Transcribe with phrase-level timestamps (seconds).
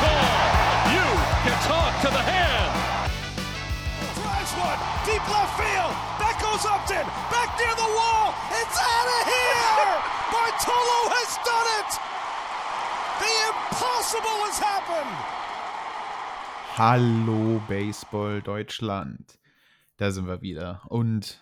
[0.00, 0.26] Call.
[0.96, 1.06] You
[1.44, 2.72] can talk to the hand.
[4.16, 5.92] Drives one, deep left field.
[6.20, 8.32] That goes Upton, back near the wall.
[8.60, 9.92] It's out of here.
[10.32, 11.90] Bartolo has done it.
[13.20, 15.16] The impossible has happened.
[16.76, 19.38] Hallo Baseball Deutschland.
[19.98, 21.40] Da sind wir wieder und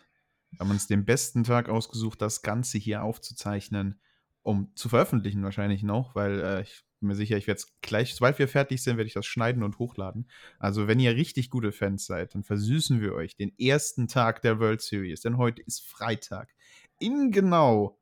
[0.59, 4.01] haben uns den besten Tag ausgesucht, das Ganze hier aufzuzeichnen,
[4.43, 8.15] um zu veröffentlichen wahrscheinlich noch, weil äh, ich bin mir sicher, ich werde es gleich,
[8.15, 10.29] sobald wir fertig sind, werde ich das schneiden und hochladen.
[10.59, 14.59] Also wenn ihr richtig gute Fans seid, dann versüßen wir euch den ersten Tag der
[14.59, 16.55] World Series, denn heute ist Freitag.
[16.99, 17.99] In genau,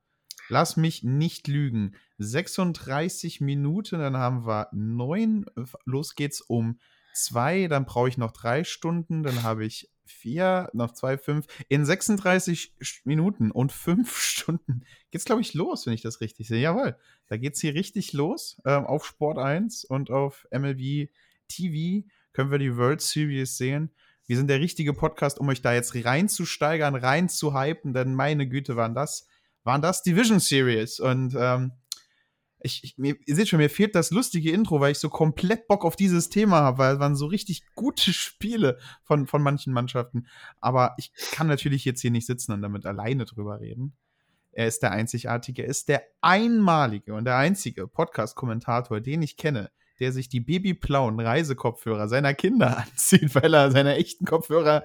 [0.49, 5.47] lass mich nicht lügen, 36 Minuten, dann haben wir neun,
[5.85, 6.79] los geht's um
[7.15, 11.47] zwei, dann brauche ich noch drei Stunden, dann habe ich vier, noch zwei, fünf.
[11.69, 16.61] In 36 Minuten und fünf Stunden geht's, glaube ich, los, wenn ich das richtig sehe.
[16.61, 16.97] Jawohl,
[17.29, 18.61] da geht's hier richtig los.
[18.65, 21.11] Ähm, auf Sport 1 und auf MLB
[21.49, 23.91] TV können wir die World Series sehen.
[24.27, 28.95] Wir sind der richtige Podcast, um euch da jetzt reinzusteigern, reinzuhypen, denn meine Güte, waren
[28.95, 29.29] das,
[29.63, 30.99] waren das Division Series.
[30.99, 31.73] Und ähm,
[32.61, 35.69] ich, ich, mir, ihr seht schon, mir fehlt das lustige Intro, weil ich so komplett
[35.69, 39.73] Bock auf dieses Thema habe, weil es waren so richtig gute Spiele von, von manchen
[39.73, 40.27] Mannschaften.
[40.61, 43.97] Aber ich kann natürlich jetzt hier nicht sitzen und damit alleine drüber reden.
[44.53, 49.71] Er ist der einzigartige, er ist der einmalige und der einzige Podcast-Kommentator, den ich kenne,
[50.01, 54.83] der sich die babyblauen Reisekopfhörer seiner Kinder anzieht, weil er seine echten Kopfhörer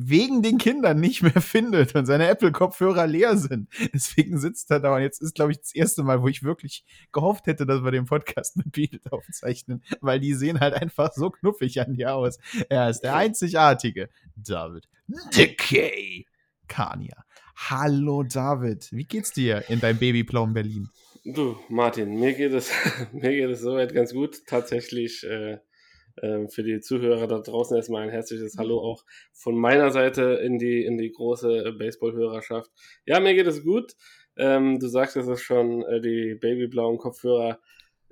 [0.00, 3.68] wegen den Kindern nicht mehr findet und seine Apple-Kopfhörer leer sind.
[3.92, 6.84] Deswegen sitzt er da und jetzt ist, glaube ich, das erste Mal, wo ich wirklich
[7.12, 11.30] gehofft hätte, dass wir den Podcast mit Bild aufzeichnen, weil die sehen halt einfach so
[11.30, 12.38] knuffig an dir aus.
[12.68, 14.88] Er ist der einzigartige David
[15.36, 16.26] Decay
[16.68, 17.24] Kania.
[17.56, 20.90] Hallo David, wie geht's dir in deinem babyblauen Berlin?
[21.24, 22.70] Du, Martin, mir geht es,
[23.12, 24.46] mir geht es soweit ganz gut.
[24.46, 25.58] Tatsächlich äh,
[26.48, 30.84] für die Zuhörer da draußen erstmal ein herzliches Hallo auch von meiner Seite in die,
[30.84, 32.70] in die große Baseball-Hörerschaft.
[33.06, 33.94] Ja, mir geht es gut.
[34.36, 37.58] Ähm, du sagtest es schon, äh, die babyblauen Kopfhörer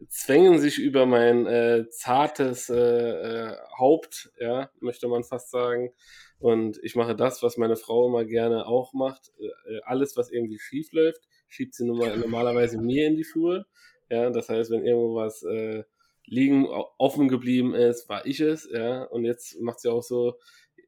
[0.09, 5.93] zwängen sich über mein äh, zartes äh, äh, Haupt, ja, möchte man fast sagen.
[6.39, 9.33] Und ich mache das, was meine Frau immer gerne auch macht.
[9.41, 13.67] Äh, alles, was irgendwie schief läuft, schiebt sie nun mal normalerweise mir in die Schuhe.
[14.11, 15.85] Ja, das heißt, wenn irgendwo was äh,
[16.27, 19.05] liegen offen geblieben ist, war ich es, ja.
[19.05, 20.39] Und jetzt macht sie auch so,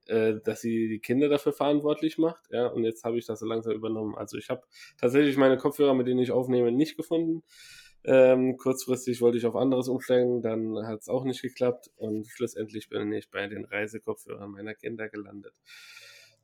[0.06, 2.66] äh, dass sie die Kinder dafür verantwortlich macht, ja.
[2.66, 4.14] Und jetzt habe ich das so langsam übernommen.
[4.16, 4.62] Also ich habe
[4.98, 7.42] tatsächlich meine Kopfhörer, mit denen ich aufnehme, nicht gefunden.
[8.04, 12.88] Ähm, kurzfristig wollte ich auf anderes umsteigen, dann hat es auch nicht geklappt und schlussendlich
[12.88, 15.52] bin ich bei den Reisekopfhörern meiner Kinder gelandet,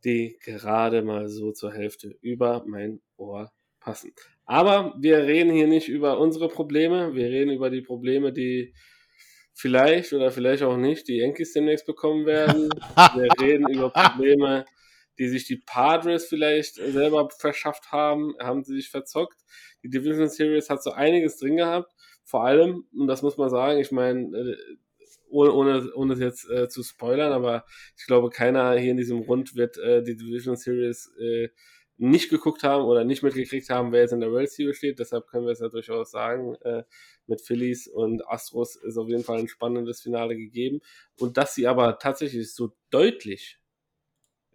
[0.05, 4.13] die gerade mal so zur Hälfte über mein Ohr passen.
[4.47, 8.75] Aber wir reden hier nicht über unsere Probleme, wir reden über die Probleme, die
[9.55, 12.69] vielleicht oder vielleicht auch nicht die Yankees demnächst bekommen werden.
[13.15, 14.67] wir reden über Probleme,
[15.19, 19.39] die sich die Padres vielleicht selber verschafft haben, haben sie sich verzockt.
[19.83, 21.93] Die Division Series hat so einiges drin gehabt.
[22.25, 24.57] Vor allem, und das muss man sagen, ich meine, äh,
[25.29, 27.65] ohne, ohne, ohne es jetzt äh, zu spoilern, aber
[27.97, 31.49] ich glaube, keiner hier in diesem Rund wird äh, die Division Series äh,
[31.97, 34.99] nicht geguckt haben oder nicht mitgekriegt haben, wer jetzt in der World Series steht.
[34.99, 36.83] Deshalb können wir es ja durchaus sagen, äh,
[37.27, 40.81] mit Phillies und Astros ist auf jeden Fall ein spannendes Finale gegeben.
[41.19, 43.59] Und dass sie aber tatsächlich so deutlich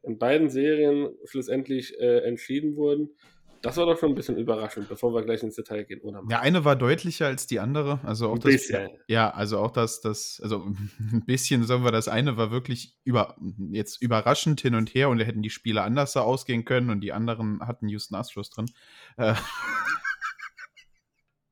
[0.03, 3.15] in beiden Serien schlussendlich äh, entschieden wurden,
[3.61, 6.23] das war doch schon ein bisschen überraschend, bevor wir gleich ins Detail gehen, oder?
[6.29, 7.99] Ja, eine war deutlicher als die andere.
[8.03, 8.89] Also auch Ein das, bisschen.
[9.07, 10.65] Ja, also auch das, das, also
[11.11, 13.35] ein bisschen sagen wir, das eine war wirklich über,
[13.71, 17.13] jetzt überraschend hin und her und da hätten die Spiele anders ausgehen können und die
[17.13, 18.67] anderen hatten Houston Astros drin.
[19.17, 19.33] Äh,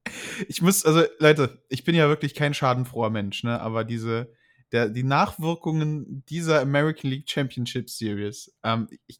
[0.48, 4.32] ich muss, also Leute, ich bin ja wirklich kein schadenfroher Mensch, ne, aber diese,
[4.72, 9.20] der, die Nachwirkungen dieser American League Championship Series, ähm, ich,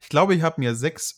[0.00, 1.16] ich glaube, ich habe mir sechs,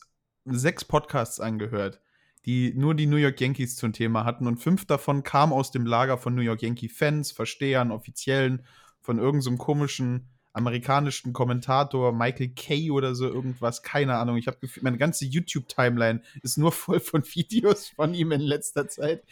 [0.55, 2.01] sechs Podcasts angehört,
[2.45, 5.85] die nur die New York Yankees zum Thema hatten und fünf davon kamen aus dem
[5.85, 8.63] Lager von New York Yankee Fans, Verstehern, Offiziellen,
[9.01, 10.27] von irgendeinem so komischen
[10.57, 14.37] amerikanischen Kommentator Michael Kay oder so irgendwas, keine Ahnung.
[14.37, 18.87] Ich habe gefühlt, meine ganze YouTube-Timeline ist nur voll von Videos von ihm in letzter
[18.87, 19.23] Zeit.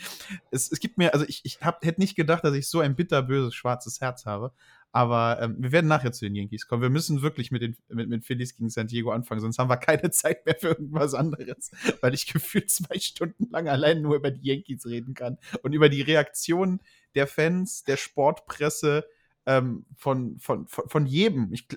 [0.51, 3.56] Es, es gibt mir, also ich, ich hätte nicht gedacht, dass ich so ein bitterböses
[3.56, 4.53] schwarzes Herz habe.
[4.95, 6.81] Aber ähm, wir werden nachher zu den Yankees kommen.
[6.81, 9.75] Wir müssen wirklich mit den mit, mit Phillies gegen San Diego anfangen, sonst haben wir
[9.75, 11.69] keine Zeit mehr für irgendwas anderes,
[12.00, 15.89] weil ich gefühlt zwei Stunden lang allein nur über die Yankees reden kann und über
[15.89, 16.80] die Reaktion
[17.13, 19.03] der Fans, der Sportpresse,
[19.45, 21.51] ähm, von, von, von, von jedem.
[21.51, 21.68] Ich,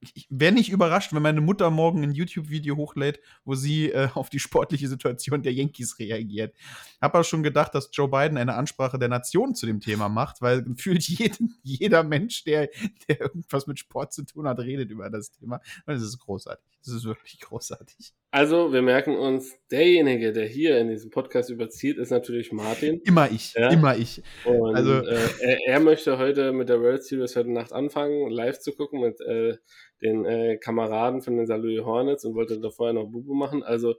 [0.00, 4.30] ich wäre nicht überrascht, wenn meine Mutter morgen ein YouTube-Video hochlädt, wo sie äh, auf
[4.30, 6.54] die sportliche Situation der Yankees reagiert.
[7.00, 10.40] Hab aber schon gedacht, dass Joe Biden eine Ansprache der Nation zu dem Thema macht,
[10.40, 12.68] weil gefühlt jeden, jeder Mensch, der,
[13.08, 15.60] der irgendwas mit Sport zu tun hat, redet über das Thema.
[15.86, 16.64] Und das ist großartig.
[16.84, 18.14] Das ist wirklich großartig.
[18.30, 23.00] Also, wir merken uns, derjenige, der hier in diesem Podcast überzieht, ist natürlich Martin.
[23.04, 23.70] Immer ich, ja?
[23.70, 24.22] immer ich.
[24.44, 28.60] Und also, äh, er, er, möchte heute mit der World Series heute Nacht anfangen, live
[28.60, 29.56] zu gucken mit äh,
[30.02, 31.56] den äh, Kameraden von den St.
[31.56, 33.62] Louis Hornets und wollte da vorher noch Bubu machen.
[33.62, 33.96] Also,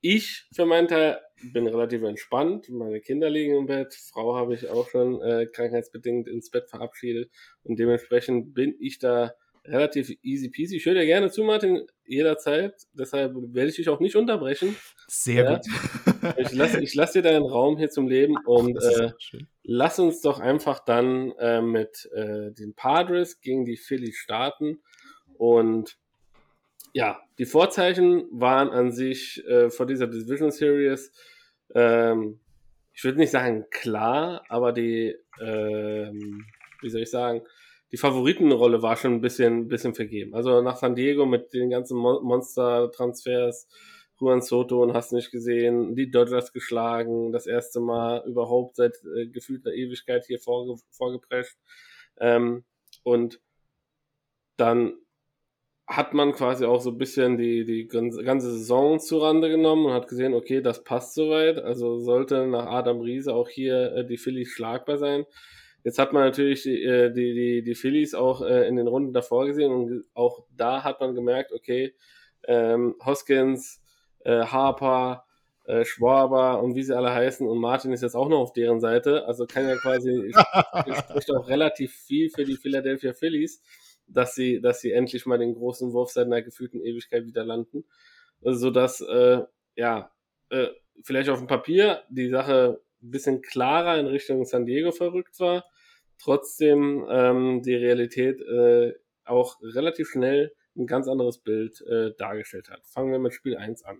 [0.00, 1.20] ich für meinen Teil
[1.52, 2.68] bin relativ entspannt.
[2.70, 3.94] Meine Kinder liegen im Bett.
[3.94, 7.30] Frau habe ich auch schon äh, krankheitsbedingt ins Bett verabschiedet.
[7.62, 9.32] Und dementsprechend bin ich da
[9.68, 10.76] relativ easy peasy.
[10.76, 12.74] Ich höre dir gerne zu, Martin, jederzeit.
[12.92, 14.76] Deshalb werde ich dich auch nicht unterbrechen.
[15.08, 15.56] Sehr ja.
[15.56, 16.36] gut.
[16.38, 19.10] ich lasse ich lass dir deinen Raum hier zum Leben und äh,
[19.62, 24.82] lass uns doch einfach dann äh, mit äh, den Padres gegen die Phillies starten.
[25.38, 25.98] Und
[26.92, 31.12] ja, die Vorzeichen waren an sich äh, vor dieser Division Series,
[31.74, 32.40] ähm,
[32.96, 36.46] ich würde nicht sagen klar, aber die, ähm,
[36.80, 37.42] wie soll ich sagen,
[37.92, 40.34] die Favoritenrolle war schon ein bisschen, bisschen vergeben.
[40.34, 43.68] Also nach San Diego mit den ganzen Mon Monster-Transfers,
[44.18, 49.26] Juan Soto und hast nicht gesehen, die Dodgers geschlagen, das erste Mal überhaupt seit äh,
[49.26, 51.58] gefühlter Ewigkeit hier vorge vorgeprescht.
[52.18, 52.64] Ähm,
[53.02, 53.40] und
[54.56, 54.94] dann
[55.86, 59.92] hat man quasi auch so ein bisschen die, die ganze Saison zu Rande genommen und
[59.92, 61.58] hat gesehen, okay, das passt soweit.
[61.58, 65.26] Also sollte nach Adam Riese auch hier äh, die Phillies schlagbar sein.
[65.84, 69.12] Jetzt hat man natürlich die, äh, die, die, die Phillies auch äh, in den Runden
[69.12, 71.94] davor gesehen und auch da hat man gemerkt, okay,
[72.48, 73.80] ähm, Hoskins,
[74.24, 75.24] äh, Harper,
[75.66, 78.80] äh, Schwaber und wie sie alle heißen und Martin ist jetzt auch noch auf deren
[78.80, 80.32] Seite, also kann ja quasi,
[80.98, 83.62] spricht auch relativ viel für die Philadelphia Phillies,
[84.06, 87.84] dass sie, dass sie endlich mal den großen Wurf seit einer gefühlten Ewigkeit wieder landen,
[88.44, 89.42] also, sodass, äh,
[89.74, 90.10] ja,
[90.50, 90.68] äh,
[91.02, 95.64] vielleicht auf dem Papier die Sache ein bisschen klarer in Richtung San Diego verrückt war,
[96.18, 98.94] trotzdem ähm, die Realität äh,
[99.24, 102.86] auch relativ schnell ein ganz anderes Bild äh, dargestellt hat.
[102.86, 103.98] Fangen wir mit Spiel 1 an.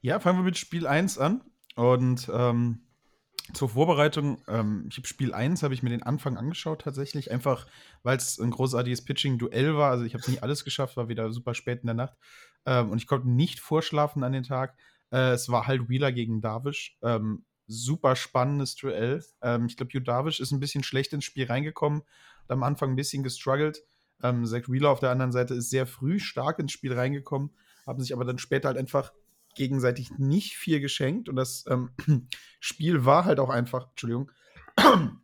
[0.00, 1.42] Ja, fangen wir mit Spiel 1 an.
[1.76, 2.82] Und ähm,
[3.52, 7.66] zur Vorbereitung, ähm, ich habe Spiel 1, habe ich mir den Anfang angeschaut tatsächlich, einfach
[8.02, 9.90] weil es ein großartiges Pitching-Duell war.
[9.90, 12.16] Also ich habe es nicht alles geschafft, war wieder super spät in der Nacht.
[12.66, 14.76] Ähm, und ich konnte nicht vorschlafen an den Tag.
[15.10, 16.96] Äh, es war halt Wheeler gegen Darvish.
[17.02, 19.24] Ähm, super spannendes Duell.
[19.42, 22.02] Ähm, ich glaube, Judavic ist ein bisschen schlecht ins Spiel reingekommen,
[22.42, 23.82] hat am Anfang ein bisschen gestruggelt.
[24.22, 27.50] Ähm, Zach Wheeler auf der anderen Seite ist sehr früh stark ins Spiel reingekommen,
[27.86, 29.12] haben sich aber dann später halt einfach
[29.54, 31.90] gegenseitig nicht viel geschenkt und das ähm,
[32.60, 34.30] Spiel war halt auch einfach, Entschuldigung,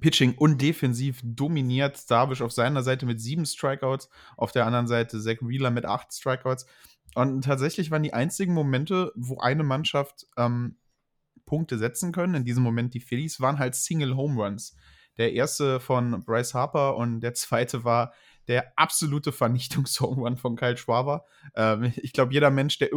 [0.00, 5.20] Pitching und defensiv dominiert Darvish auf seiner Seite mit sieben Strikeouts, auf der anderen Seite
[5.20, 6.66] Zach Wheeler mit acht Strikeouts.
[7.14, 10.76] Und tatsächlich waren die einzigen Momente, wo eine Mannschaft ähm,
[11.46, 12.34] Punkte setzen können.
[12.34, 14.76] In diesem Moment die Phillies waren halt Single Home Runs.
[15.16, 18.12] Der erste von Bryce Harper und der zweite war
[18.48, 21.24] der absolute Vernichtungs-Home Run von Kyle Schwaber.
[21.54, 22.92] Ähm, ich glaube, jeder Mensch, der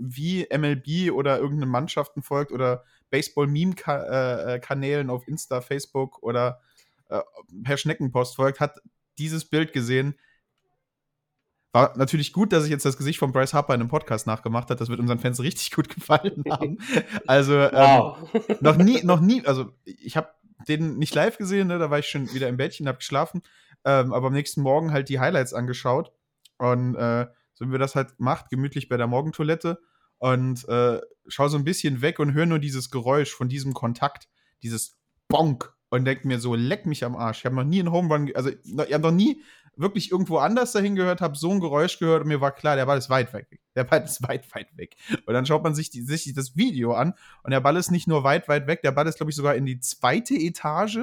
[0.00, 6.60] irgendwie MLB oder irgendeinen Mannschaften folgt oder Baseball-Meme-Kanälen äh, auf Insta, Facebook oder
[7.08, 7.20] äh,
[7.62, 8.80] per Schneckenpost folgt, hat
[9.18, 10.14] dieses Bild gesehen.
[11.72, 14.70] War natürlich gut, dass ich jetzt das Gesicht von Bryce Harper in einem Podcast nachgemacht
[14.70, 14.80] hat.
[14.80, 16.78] Das wird unseren Fans richtig gut gefallen haben.
[17.26, 18.34] Also ähm, wow.
[18.34, 20.30] ähm, noch nie, noch nie, also ich habe
[20.68, 21.78] den nicht live gesehen, ne?
[21.78, 23.42] da war ich schon wieder im Bettchen, habe geschlafen,
[23.84, 26.12] ähm, aber am nächsten Morgen halt die Highlights angeschaut
[26.58, 29.80] und äh, so wie wir das halt macht, gemütlich bei der Morgentoilette
[30.20, 34.28] und äh, schau so ein bisschen weg und höre nur dieses Geräusch von diesem Kontakt,
[34.62, 34.98] dieses
[35.28, 37.38] Bonk und denke mir so, leck mich am Arsch.
[37.38, 39.42] Ich habe noch nie einen Home Run, also ich habe noch nie
[39.76, 42.84] wirklich irgendwo anders dahin gehört, habe so ein Geräusch gehört und mir war klar, der
[42.84, 43.60] Ball ist weit weg.
[43.74, 44.96] Der Ball ist weit, weit weg.
[45.24, 48.06] Und dann schaut man sich, die, sich das Video an und der Ball ist nicht
[48.06, 50.98] nur weit, weit weg, der Ball ist, glaube ich, sogar in die zweite Etage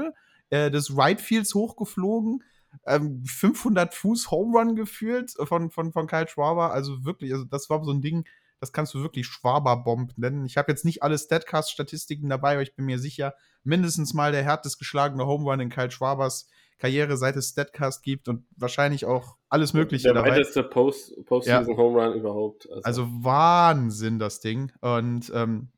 [0.51, 2.43] äh, des Right Fields hochgeflogen.
[2.85, 6.71] Ähm, 500 Fuß Home Run gefühlt von, von, von Kyle Schwaber.
[6.71, 8.25] Also wirklich, also das war so ein Ding,
[8.59, 10.45] das kannst du wirklich Schwaber-Bomb nennen.
[10.45, 13.33] Ich habe jetzt nicht alle Statcast-Statistiken dabei, aber ich bin mir sicher,
[13.63, 16.49] mindestens mal der härtest geschlagene Home Run in Kyle Schwabers
[16.79, 20.31] Karriere, seit es Statcast gibt und wahrscheinlich auch alles Mögliche Der dabei.
[20.31, 22.69] weiteste Post, Postseason Home Run überhaupt.
[22.83, 24.71] Also Wahnsinn, das Ding.
[24.81, 25.69] Und ähm,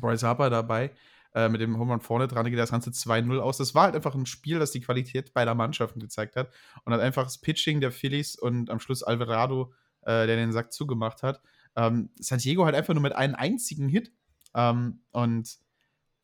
[0.00, 0.90] Bryce Harper dabei
[1.34, 3.58] äh, mit dem Home Run vorne dran, geht das Ganze 2-0 aus.
[3.58, 6.50] Das war halt einfach ein Spiel, das die Qualität beider Mannschaften gezeigt hat.
[6.84, 10.72] Und hat einfach das Pitching der Phillies und am Schluss Alvarado, äh, der den Sack
[10.72, 11.40] zugemacht hat.
[11.76, 14.12] Ähm, San Diego halt einfach nur mit einem einzigen Hit.
[14.54, 15.56] Ähm, und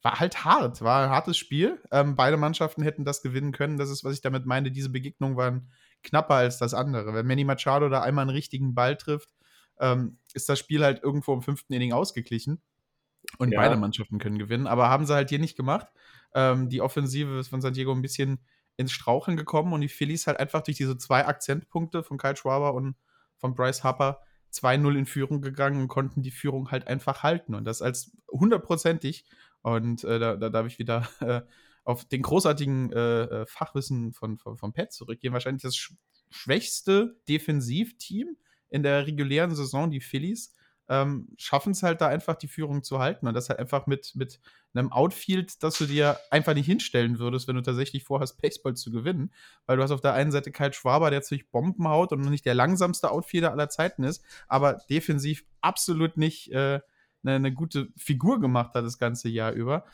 [0.03, 1.83] war halt hart, war ein hartes Spiel.
[1.91, 3.79] Ähm, beide Mannschaften hätten das gewinnen können.
[3.79, 4.71] Das ist, was ich damit meine.
[4.71, 5.71] Diese Begegnungen waren
[6.05, 7.15] knapper als das andere.
[7.15, 9.31] Wenn Manny Machado da einmal einen richtigen Ball trifft,
[9.81, 12.63] ähm, ist das Spiel halt irgendwo im fünften Inning ausgeglichen.
[13.39, 13.61] Und Ja.
[13.61, 14.67] beide Mannschaften können gewinnen.
[14.67, 15.89] Aber haben sie halt hier nicht gemacht.
[16.35, 18.39] Ähm, die Offensive ist von San Diego ein bisschen
[18.77, 22.75] ins Straucheln gekommen und die Phillies halt einfach durch diese zwei Akzentpunkte von Kyle Schwaber
[22.75, 22.95] und
[23.37, 24.21] von Bryce Harper
[24.53, 27.55] 2-0 in Führung gegangen und konnten die Führung halt einfach halten.
[27.55, 29.25] Und das als hundertprozentig.
[29.63, 31.43] Und äh, da, da darf ich wieder äh,
[31.85, 35.33] auf den großartigen äh, äh, Fachwissen von, von, von Pat zurückgehen.
[35.33, 35.95] Wahrscheinlich das sch
[36.31, 38.37] schwächste Defensivteam
[38.69, 40.55] in der regulären Saison, die Phillies,
[40.89, 43.27] ähm, schaffen es halt da einfach die Führung zu halten.
[43.27, 44.41] Und das halt einfach mit, mit
[44.75, 48.91] einem Outfield, das du dir einfach nicht hinstellen würdest, wenn du tatsächlich vorhast, Baseball zu
[48.91, 49.31] gewinnen.
[49.67, 52.47] Weil du hast auf der einen Seite Kyle Schwaber, der ziemlich Bomben haut und nicht
[52.47, 56.81] der langsamste Outfielder aller Zeiten ist, aber defensiv absolut nicht äh,
[57.23, 59.85] eine, eine gute Figur gemacht hat das ganze Jahr über.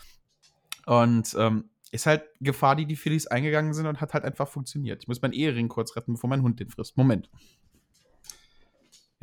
[0.86, 5.02] Und ähm, ist halt Gefahr, die die Phillies eingegangen sind und hat halt einfach funktioniert.
[5.02, 6.96] Ich muss meinen Ehering kurz retten, bevor mein Hund den frisst.
[6.96, 7.30] Moment.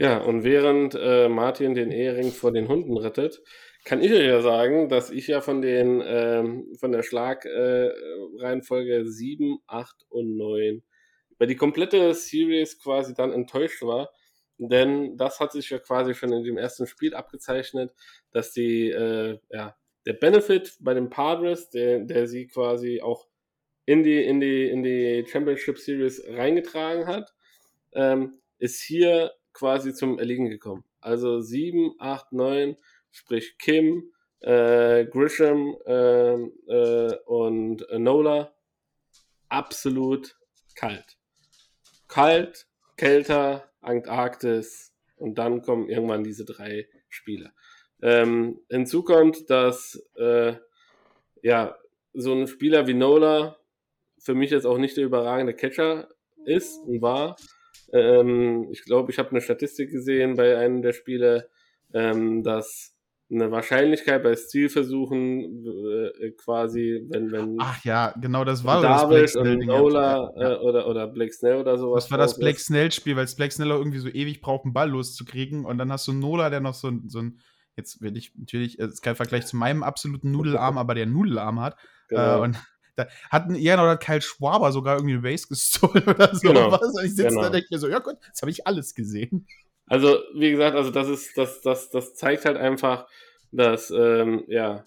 [0.01, 3.43] Ja, und während äh, Martin den Ehering vor den Hunden rettet,
[3.85, 7.93] kann ich euch ja sagen, dass ich ja von den ähm, von der Schlagreihenfolge
[8.39, 10.81] äh, Reihenfolge 7, 8 und 9
[11.29, 14.09] über die komplette Series quasi dann enttäuscht war.
[14.57, 17.93] Denn das hat sich ja quasi schon in dem ersten Spiel abgezeichnet,
[18.31, 19.75] dass die, äh, ja,
[20.07, 23.27] der Benefit bei den Padres, der, der sie quasi auch
[23.85, 27.35] in die, in die, in die Championship Series reingetragen hat,
[27.93, 30.83] ähm, ist hier quasi zum Erliegen gekommen.
[30.99, 32.77] Also 7, 8, 9,
[33.11, 38.53] sprich Kim, äh, Grisham äh, äh, und Nola,
[39.49, 40.37] absolut
[40.75, 41.17] kalt.
[42.07, 42.67] Kalt,
[42.97, 47.51] kälter, Antarktis und dann kommen irgendwann diese drei Spiele.
[48.01, 50.55] Ähm, hinzu kommt, dass äh,
[51.43, 51.77] ja,
[52.13, 53.57] so ein Spieler wie Nola
[54.19, 56.09] für mich jetzt auch nicht der überragende Catcher
[56.45, 57.35] ist und war.
[57.93, 61.49] Ähm, ich glaube, ich habe eine Statistik gesehen bei einem der Spiele,
[61.93, 62.95] ähm, dass
[63.29, 65.65] eine Wahrscheinlichkeit bei Stilversuchen
[66.21, 69.67] äh, quasi, wenn, wenn Ach ja, genau, das war David das und Snell-Ding.
[69.67, 72.03] Nola Ja, äh, oder, oder Blake Snell oder sowas.
[72.03, 72.65] Das war das Blake ist.
[72.65, 75.65] Snell-Spiel, weil Blake Snell irgendwie so ewig braucht, einen Ball loszukriegen.
[75.65, 77.39] Und dann hast du Nola, der noch so, ein- so ein,
[77.77, 81.61] jetzt will ich natürlich, es ist kein Vergleich zu meinem absoluten Nudelarm, aber der Nudelarm
[81.61, 81.77] hat.
[82.09, 82.39] Genau.
[82.39, 82.57] Äh, und
[82.95, 86.47] da hat ein Ian oder Kyle Schwaber sogar irgendwie eine Base gestohlen oder so.
[86.47, 86.71] Genau.
[86.71, 86.81] Was?
[86.81, 87.41] Und ich sitze Genau.
[87.41, 89.47] da und denke mir so, ja gut, das habe ich alles gesehen.
[89.87, 93.07] Also, wie gesagt, also das ist, das, das, das zeigt halt einfach,
[93.51, 94.85] dass ähm, ja,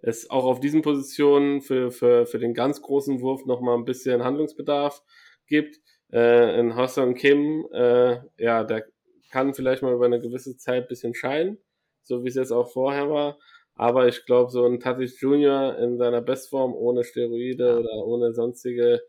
[0.00, 4.24] es auch auf diesen Positionen für, für, für den ganz großen Wurf nochmal ein bisschen
[4.24, 5.02] Handlungsbedarf
[5.46, 5.80] gibt.
[6.12, 8.86] Äh, in Hassan Kim, äh, ja, der
[9.30, 11.58] kann vielleicht mal über eine gewisse Zeit ein bisschen scheinen,
[12.02, 13.38] so wie es jetzt auch vorher war.
[13.76, 19.02] Aber ich glaube, so ein Tatis Junior in seiner Bestform, ohne Steroide oder ohne sonstige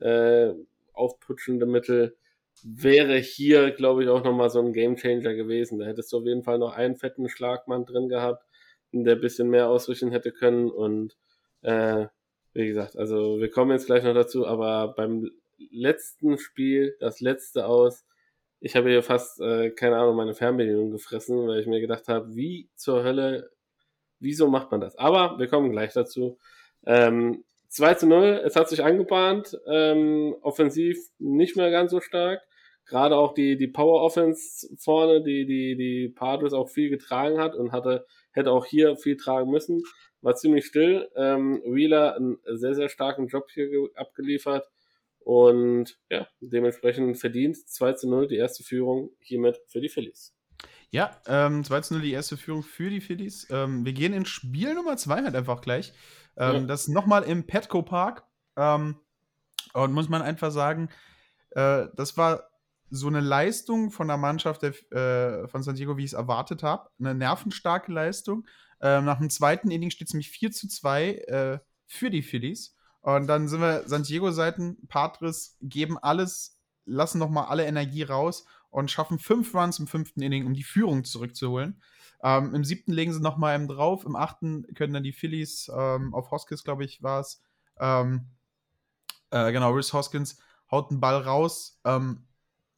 [0.00, 0.52] äh,
[0.94, 2.16] aufputschende Mittel,
[2.62, 5.78] wäre hier, glaube ich, auch nochmal so ein Gamechanger gewesen.
[5.78, 8.44] Da hättest du auf jeden Fall noch einen fetten Schlagmann drin gehabt,
[8.92, 10.70] der ein bisschen mehr ausrichten hätte können.
[10.70, 11.16] Und
[11.62, 12.06] äh,
[12.54, 15.30] wie gesagt, also wir kommen jetzt gleich noch dazu, aber beim
[15.70, 18.06] letzten Spiel, das letzte aus,
[18.60, 22.34] ich habe hier fast, äh, keine Ahnung, meine Fernbedienung gefressen, weil ich mir gedacht habe,
[22.34, 23.50] wie zur Hölle,
[24.24, 24.96] wieso macht man das?
[24.98, 26.38] Aber wir kommen gleich dazu.
[26.86, 32.40] Ähm, 2 zu 0, es hat sich angebahnt, ähm, offensiv nicht mehr ganz so stark.
[32.86, 37.54] Gerade auch die, die Power Offense vorne, die, die, die Padres auch viel getragen hat
[37.56, 39.82] und hatte, hätte auch hier viel tragen müssen.
[40.20, 41.08] War ziemlich still.
[41.16, 44.68] Ähm, Wheeler einen sehr, sehr starken Job hier ge- abgeliefert.
[45.20, 50.34] Und ja, dementsprechend verdient 2 zu 0 die erste Führung hiermit für die Phillies.
[50.90, 53.46] Ja, ähm, 2 zu 0 die erste Führung für die Phillies.
[53.50, 55.92] Ähm, wir gehen in Spiel Nummer 2 halt einfach gleich.
[56.36, 56.60] Ähm, Ja.
[56.62, 58.24] Das nochmal im Petco Park.
[58.56, 58.96] Ähm,
[59.72, 60.88] und muss man einfach sagen,
[61.50, 62.44] äh, das war
[62.90, 66.62] so eine Leistung von der Mannschaft der, äh, von San Diego, wie ich es erwartet
[66.62, 66.88] habe.
[67.00, 68.46] Eine nervenstarke Leistung.
[68.80, 72.76] Ähm, nach dem zweiten Inning steht es nämlich 4 zu 2 äh, für die Phillies.
[73.00, 78.90] Und dann sind wir San Diego-Seiten, Patris geben alles, lassen nochmal alle Energie raus und
[78.90, 81.80] schaffen fünf Runs im fünften Inning, um die Führung zurückzuholen.
[82.24, 84.04] Ähm, Im siebten legen sie nochmal einen drauf.
[84.04, 87.40] Im achten können dann die Phillies ähm, auf Hoskins, glaube ich, war es,
[87.78, 88.26] ähm,
[89.30, 90.38] Äh, genau, Rhys Hoskins
[90.70, 92.26] haut einen Ball raus, ähm,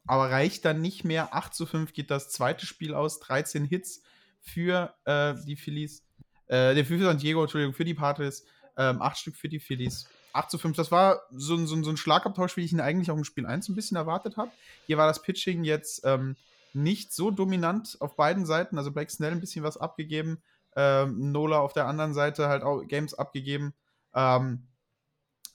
[0.06, 1.34] aber reicht dann nicht mehr.
[1.34, 4.02] 8 zu 5 geht das zweite Spiel aus, 13 Hits
[4.40, 6.04] für äh, die Phillies,
[6.46, 8.44] äh, für San Diego, Entschuldigung, für die Padres,
[8.76, 10.08] ähm, 8 Stück für die Phillies.
[10.36, 13.16] 8 zu 5, das war so, so, so ein Schlagabtausch, wie ich ihn eigentlich auch
[13.16, 14.50] im Spiel 1 ein bisschen erwartet habe.
[14.86, 16.36] Hier war das Pitching jetzt ähm,
[16.72, 18.78] nicht so dominant auf beiden Seiten.
[18.78, 20.42] Also Blake Snell ein bisschen was abgegeben,
[20.76, 23.74] ähm, Nola auf der anderen Seite halt auch Games abgegeben.
[24.14, 24.68] Ähm,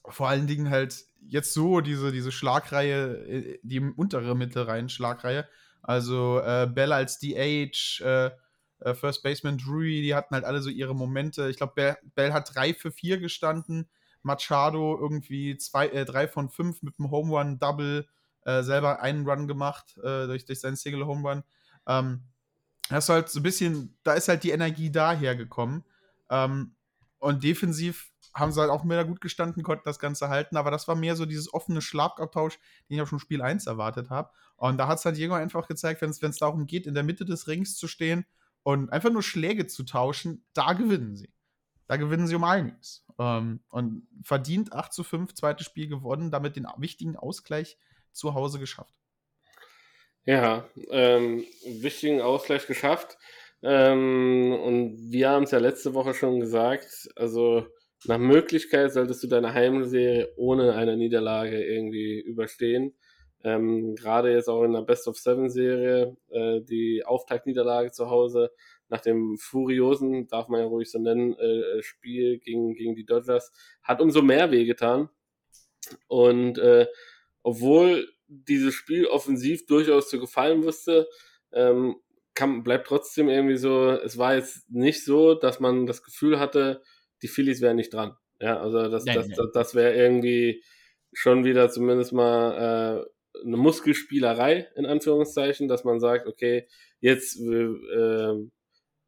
[0.05, 5.47] vor allen Dingen halt jetzt so diese, diese Schlagreihe, äh, die untere Mittelreihen-Schlagreihe.
[5.83, 8.31] Also äh, Bell als DH, äh,
[8.79, 11.49] äh, First Baseman Drury, die hatten halt alle so ihre Momente.
[11.49, 13.89] Ich glaube, Bell, Bell, hat 3 für 4 gestanden.
[14.23, 18.07] Machado irgendwie zwei, äh, drei von fünf mit einem Home Run Double,
[18.45, 21.43] äh, selber einen Run gemacht äh, durch, durch seinen Single Home Run.
[21.87, 22.23] Ähm,
[22.89, 25.83] hast du halt so ein bisschen, da ist halt die Energie dahergekommen.
[26.29, 26.75] Ähm,
[27.19, 30.87] und defensiv haben sie halt auch mehr gut gestanden, konnten das Ganze halten, aber das
[30.87, 32.57] war mehr so dieses offene Schlagabtausch,
[32.89, 34.31] den ich auch schon Spiel 1 erwartet habe.
[34.55, 37.25] Und da hat es halt Diego einfach gezeigt, wenn es darum geht, in der Mitte
[37.25, 38.25] des Rings zu stehen
[38.63, 41.29] und einfach nur Schläge zu tauschen, da gewinnen sie.
[41.91, 43.05] Da gewinnen sie um einiges.
[43.19, 47.77] Ähm, und verdient 8 zu 5, zweites Spiel gewonnen, damit den wichtigen Ausgleich
[48.13, 48.95] zu Hause geschafft.
[50.23, 53.17] Ja, ähm, wichtigen Ausgleich geschafft.
[53.61, 57.67] Ähm, und wir haben es ja letzte Woche schon gesagt, also
[58.05, 62.95] nach Möglichkeit solltest du deine Heimserie ohne eine Niederlage irgendwie überstehen.
[63.43, 68.49] Ähm, Gerade jetzt auch in der Best of Seven Serie, äh, die Auftaktniederlage zu Hause
[68.91, 73.51] nach dem furiosen, darf man ja ruhig so nennen, äh, Spiel gegen, gegen die Dodgers,
[73.81, 75.09] hat umso mehr wehgetan.
[76.07, 76.87] Und äh,
[77.41, 81.07] obwohl dieses Spiel offensiv durchaus zu gefallen wusste,
[81.53, 81.95] ähm,
[82.33, 86.81] kann, bleibt trotzdem irgendwie so, es war jetzt nicht so, dass man das Gefühl hatte,
[87.21, 88.15] die Phillies wären nicht dran.
[88.39, 89.37] Ja, also das, nein, das, nein.
[89.37, 90.63] das, das wäre irgendwie
[91.13, 96.67] schon wieder zumindest mal äh, eine Muskelspielerei, in Anführungszeichen, dass man sagt, okay,
[96.99, 98.33] jetzt äh,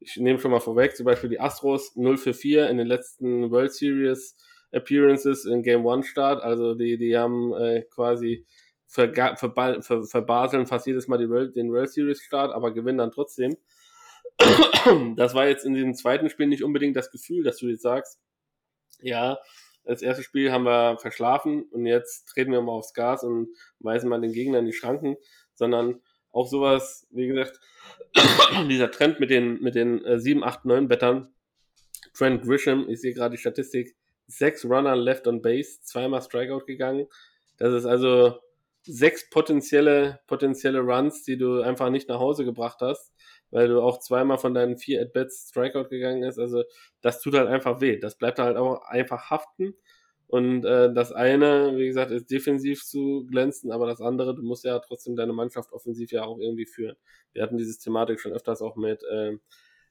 [0.00, 3.50] ich nehme schon mal vorweg, zum Beispiel die Astros 0 für 4 in den letzten
[3.50, 4.36] World Series
[4.70, 6.42] Appearances in Game One Start.
[6.42, 8.46] Also die, die haben äh, quasi
[8.86, 12.98] verga ver ver verbaseln fast jedes Mal die World, den World Series Start, aber gewinnen
[12.98, 13.56] dann trotzdem.
[15.16, 18.20] Das war jetzt in diesem zweiten Spiel nicht unbedingt das Gefühl, dass du jetzt sagst,
[19.00, 19.38] ja,
[19.84, 24.08] das erste Spiel haben wir verschlafen und jetzt treten wir mal aufs Gas und weisen
[24.08, 25.16] mal den Gegner in die Schranken,
[25.54, 26.02] sondern
[26.34, 27.60] auch sowas, wie gesagt,
[28.68, 31.32] dieser Trend mit den, mit den äh, 7, 8, 9 Bettern.
[32.12, 37.06] Trent Grisham, ich sehe gerade die Statistik, sechs Runner left on base, zweimal Strikeout gegangen.
[37.56, 38.38] Das ist also
[38.82, 43.12] sechs potenzielle, potenzielle Runs, die du einfach nicht nach Hause gebracht hast,
[43.50, 46.38] weil du auch zweimal von deinen vier At-Bats Strikeout gegangen ist.
[46.38, 46.64] Also
[47.00, 47.98] das tut halt einfach weh.
[47.98, 49.74] Das bleibt halt auch einfach haften.
[50.26, 54.64] Und äh, das eine, wie gesagt, ist defensiv zu glänzen, aber das andere, du musst
[54.64, 56.96] ja trotzdem deine Mannschaft offensiv ja auch irgendwie führen.
[57.32, 59.36] Wir hatten diese Thematik schon öfters auch mit äh,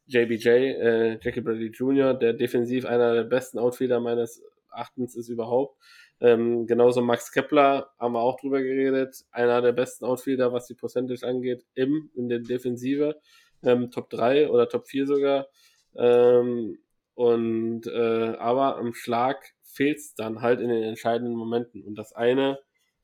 [0.08, 5.78] JBJ, äh, Jackie Bradley Jr., der defensiv einer der besten Outfielder meines Erachtens ist überhaupt.
[6.20, 10.74] Ähm, genauso Max Kepler haben wir auch drüber geredet, einer der besten Outfielder, was die
[10.74, 13.20] Percentage angeht, im, in der Defensive,
[13.64, 15.48] ähm, Top 3 oder Top 4 sogar.
[15.96, 16.80] Ähm,
[17.16, 21.84] und äh, aber am Schlag fehlt es dann halt in den entscheidenden Momenten.
[21.84, 22.60] Und das eine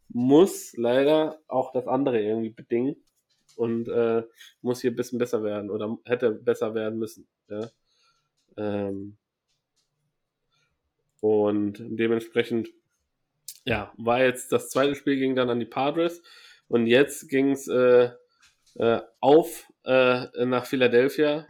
[0.08, 2.96] muss leider auch das andere irgendwie bedingen
[3.56, 4.24] und äh,
[4.62, 7.28] muss hier ein bisschen besser werden oder hätte besser werden müssen.
[7.50, 7.70] Ja?
[8.58, 9.18] Ähm,
[11.22, 12.70] und dementsprechend,
[13.66, 16.22] ja, war jetzt das zweite Spiel ging dann an die Padres
[16.68, 18.12] und jetzt ging es äh,
[18.76, 21.46] äh, auf äh, nach Philadelphia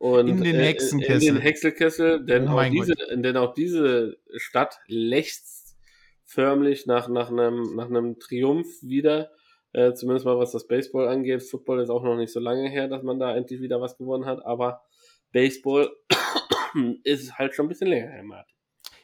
[0.00, 1.22] und in den Hexenkessel.
[1.22, 5.76] Äh, in den Hexenkessel, denn, oh auch diese, denn auch diese Stadt lechzt
[6.24, 9.30] förmlich nach, nach, einem, nach einem Triumph wieder.
[9.74, 11.42] Äh, zumindest mal was das Baseball angeht.
[11.42, 14.24] Football ist auch noch nicht so lange her, dass man da endlich wieder was gewonnen
[14.24, 14.80] hat, aber
[15.32, 15.90] Baseball
[17.04, 18.54] ist halt schon ein bisschen länger her, Martin.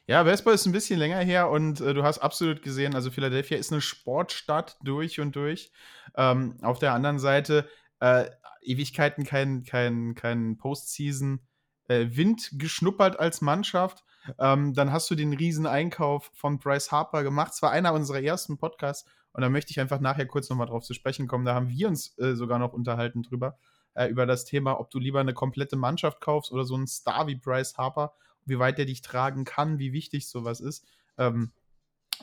[0.06, 3.58] Ja, Baseball ist ein bisschen länger her und äh, du hast absolut gesehen, also Philadelphia
[3.58, 5.72] ist eine Sportstadt durch und durch.
[6.16, 7.68] Ähm, auf der anderen Seite
[8.00, 8.24] äh,
[8.66, 11.40] Ewigkeiten kein, kein, kein Postseason
[11.88, 14.04] äh, Wind geschnuppert als Mannschaft.
[14.38, 17.52] Ähm, dann hast du den riesen Einkauf von Bryce Harper gemacht.
[17.54, 20.84] Es war einer unserer ersten Podcasts und da möchte ich einfach nachher kurz nochmal drauf
[20.84, 21.44] zu sprechen kommen.
[21.44, 23.58] Da haben wir uns äh, sogar noch unterhalten drüber,
[23.94, 27.26] äh, über das Thema, ob du lieber eine komplette Mannschaft kaufst oder so einen Star
[27.26, 30.86] wie Bryce Harper, wie weit der dich tragen kann, wie wichtig sowas ist.
[31.18, 31.52] Ähm,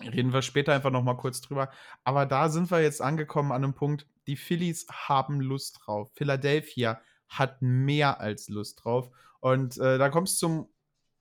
[0.01, 1.69] reden wir später einfach nochmal kurz drüber.
[2.03, 6.11] Aber da sind wir jetzt angekommen an einem Punkt, die Phillies haben Lust drauf.
[6.13, 9.09] Philadelphia hat mehr als Lust drauf.
[9.39, 10.69] Und äh, da kommst du zum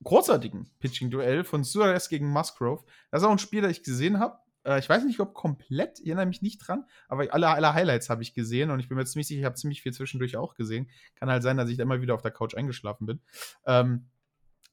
[0.04, 2.84] großartigen Pitching-Duell von Suarez gegen Musgrove.
[3.10, 4.38] Das ist auch ein Spiel, das ich gesehen habe.
[4.64, 8.10] Äh, ich weiß nicht, ob komplett, ich erinnere mich nicht dran, aber alle, alle Highlights
[8.10, 10.54] habe ich gesehen und ich bin mir ziemlich sicher, ich habe ziemlich viel zwischendurch auch
[10.54, 10.88] gesehen.
[11.16, 13.20] Kann halt sein, dass ich da immer wieder auf der Couch eingeschlafen bin.
[13.66, 14.08] Ähm,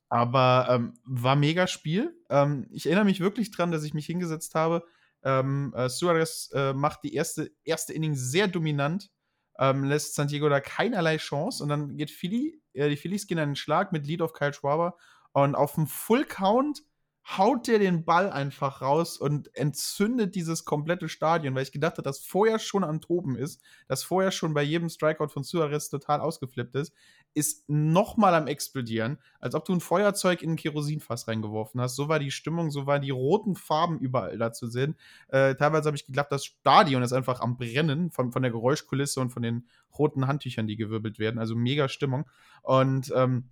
[0.09, 2.15] aber ähm, war mega Spiel.
[2.29, 4.83] Ähm, ich erinnere mich wirklich dran, dass ich mich hingesetzt habe.
[5.23, 9.10] Ähm, äh, Suarez äh, macht die erste, erste Inning sehr dominant,
[9.58, 13.55] ähm, lässt Santiago da keinerlei Chance und dann geht Philly, äh, die Phillies gehen einen
[13.55, 14.97] Schlag mit Lead auf Kyle Schwaber
[15.34, 16.84] und auf dem Full Count
[17.25, 22.03] haut der den Ball einfach raus und entzündet dieses komplette Stadion, weil ich gedacht habe,
[22.03, 26.21] dass vorher schon am Toben ist, dass vorher schon bei jedem Strikeout von Suarez total
[26.21, 26.93] ausgeflippt ist,
[27.36, 31.95] ist nochmal am explodieren, als ob du ein Feuerzeug in ein Kerosinfass reingeworfen hast.
[31.95, 34.95] So war die Stimmung, so waren die roten Farben überall da zu sehen.
[35.27, 39.19] Äh, teilweise habe ich geglaubt, das Stadion ist einfach am Brennen von, von der Geräuschkulisse
[39.19, 41.39] und von den roten Handtüchern, die gewirbelt werden.
[41.39, 42.25] Also mega Stimmung.
[42.63, 43.49] Und ähm,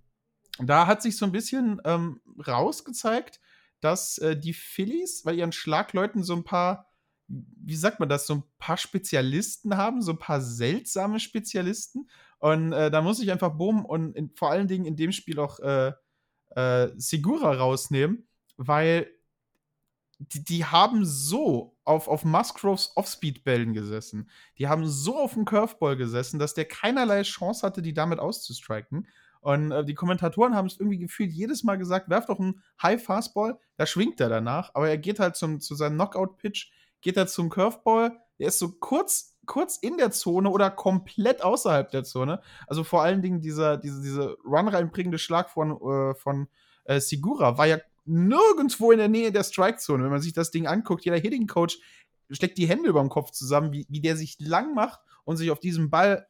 [0.58, 3.40] da hat sich so ein bisschen ähm, rausgezeigt,
[3.80, 6.90] dass äh, die Phillies, weil ihren Schlagleuten so ein paar,
[7.26, 12.08] wie sagt man das, so ein paar Spezialisten haben, so ein paar seltsame Spezialisten.
[12.38, 15.38] Und äh, da muss ich einfach Boom und in, vor allen Dingen in dem Spiel
[15.38, 15.92] auch äh,
[16.50, 19.08] äh Segura rausnehmen, weil
[20.18, 24.28] die, die haben so auf, auf Musgroves Offspeed-Bällen gesessen.
[24.58, 29.06] Die haben so auf dem Curveball gesessen, dass der keinerlei Chance hatte, die damit auszustriken.
[29.40, 33.02] Und äh, die Kommentatoren haben es irgendwie gefühlt jedes Mal gesagt, werf doch einen High
[33.02, 36.70] Fastball, da schwingt er danach, aber er geht halt zum, zu seinem Knockout-Pitch,
[37.00, 41.90] geht er zum Curveball, der ist so kurz, kurz in der Zone oder komplett außerhalb
[41.90, 42.40] der Zone.
[42.66, 46.48] Also vor allen Dingen dieser, diese, diese Run reinbringende Schlag von, äh, von
[46.84, 50.02] äh, Sigura war ja nirgendwo in der Nähe der Strike-Zone.
[50.04, 51.78] Wenn man sich das Ding anguckt, jeder Hitting-Coach
[52.30, 55.50] steckt die Hände über den Kopf zusammen, wie, wie der sich lang macht und sich
[55.50, 56.26] auf diesen Ball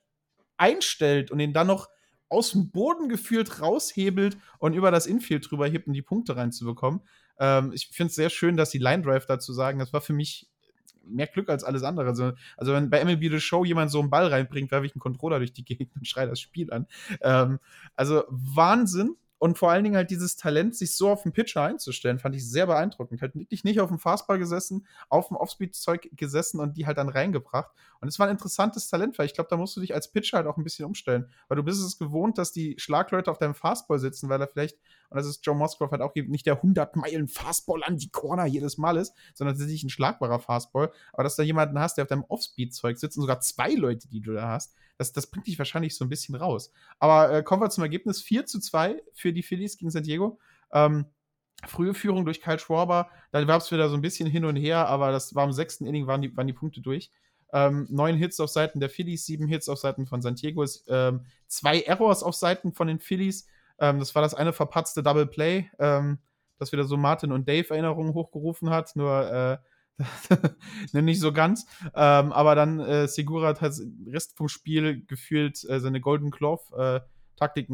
[0.57, 1.88] einstellt und ihn dann noch
[2.29, 7.01] aus dem Boden gefühlt raushebelt und über das Infield drüber hebt, um die Punkte reinzubekommen.
[7.38, 10.12] Ähm, ich finde es sehr schön, dass die Line Drive dazu sagen, das war für
[10.12, 10.49] mich
[11.05, 12.07] mehr Glück als alles andere.
[12.09, 15.01] Also, also wenn bei MLB The Show jemand so einen Ball reinbringt, werfe ich einen
[15.01, 16.87] Controller durch die Gegend und schreie das Spiel an.
[17.23, 17.59] Ähm,
[17.97, 19.17] also Wahnsinn.
[19.38, 22.48] Und vor allen Dingen halt dieses Talent, sich so auf den Pitcher einzustellen, fand ich
[22.48, 23.22] sehr beeindruckend.
[23.22, 27.09] Halt wirklich nicht auf dem Fastball gesessen, auf dem Offspeed-Zeug gesessen und die halt dann
[27.09, 27.70] reingebracht.
[28.01, 30.38] Und es war ein interessantes Talent, weil ich glaube, da musst du dich als Pitcher
[30.38, 31.29] halt auch ein bisschen umstellen.
[31.46, 34.77] Weil du bist es gewohnt, dass die Schlagleute auf deinem Fastball sitzen, weil er vielleicht,
[35.11, 38.46] und das ist Joe Musgrove halt auch nicht der 100 Meilen Fastball an die Corner
[38.46, 40.90] jedes Mal ist, sondern tatsächlich ein schlagbarer Fastball.
[41.12, 44.09] Aber dass du da jemanden hast, der auf deinem Offspeed-Zeug sitzt und sogar zwei Leute,
[44.09, 46.70] die du da hast, das, das bringt dich wahrscheinlich so ein bisschen raus.
[46.98, 50.38] Aber äh, kommen wir zum Ergebnis: 4 zu 2 für die Phillies gegen San Diego.
[50.72, 51.06] Ähm,
[51.66, 53.08] frühe Führung durch Kyle Schwarber.
[53.32, 55.87] Dann gab es wieder so ein bisschen hin und her, aber das war im sechsten
[55.87, 57.11] Inning, waren die, waren die Punkte durch.
[57.52, 61.24] Ähm, neun Hits auf Seiten der Phillies, sieben Hits auf Seiten von San Diego, ähm,
[61.46, 63.46] zwei Errors auf Seiten von den Phillies.
[63.78, 66.18] Ähm, das war das eine verpatzte Double Play, ähm,
[66.58, 68.94] das wieder so Martin und Dave Erinnerungen hochgerufen hat.
[68.96, 69.58] Nur äh,
[70.92, 71.66] nicht so ganz.
[71.94, 73.74] Ähm, aber dann äh, Segura hat halt
[74.06, 77.00] Rest vom Spiel gefühlt äh, seine Golden Glove äh,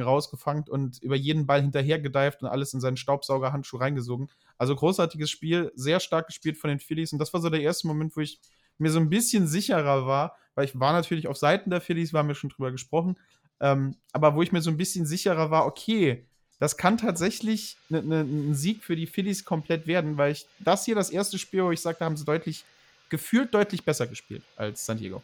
[0.03, 4.29] rausgefangen und über jeden Ball hinterher gedived und alles in seinen Staubsaugerhandschuh reingesogen.
[4.59, 7.87] Also großartiges Spiel, sehr stark gespielt von den Phillies und das war so der erste
[7.87, 8.41] Moment, wo ich
[8.79, 12.19] mir so ein bisschen sicherer war, weil ich war natürlich auf Seiten der Phillies, wir
[12.19, 13.17] haben ja schon drüber gesprochen,
[13.61, 16.27] ähm, aber wo ich mir so ein bisschen sicherer war, okay,
[16.61, 20.85] das kann tatsächlich ne, ne, ein Sieg für die Phillies komplett werden, weil ich das
[20.85, 22.65] hier das erste Spiel, wo ich sagte, haben sie deutlich,
[23.11, 25.23] gefühlt deutlich besser gespielt als San Diego.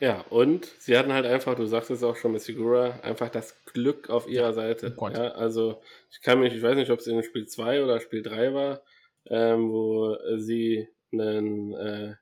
[0.00, 3.54] Ja, und sie hatten halt einfach, du sagst es auch schon mit Segura, einfach das
[3.64, 4.94] Glück auf ihrer ja, Seite.
[5.00, 8.22] Ja, also ich kann mich, ich weiß nicht, ob es in Spiel 2 oder Spiel
[8.22, 8.82] 3 war,
[9.26, 12.16] ähm, wo sie einen äh,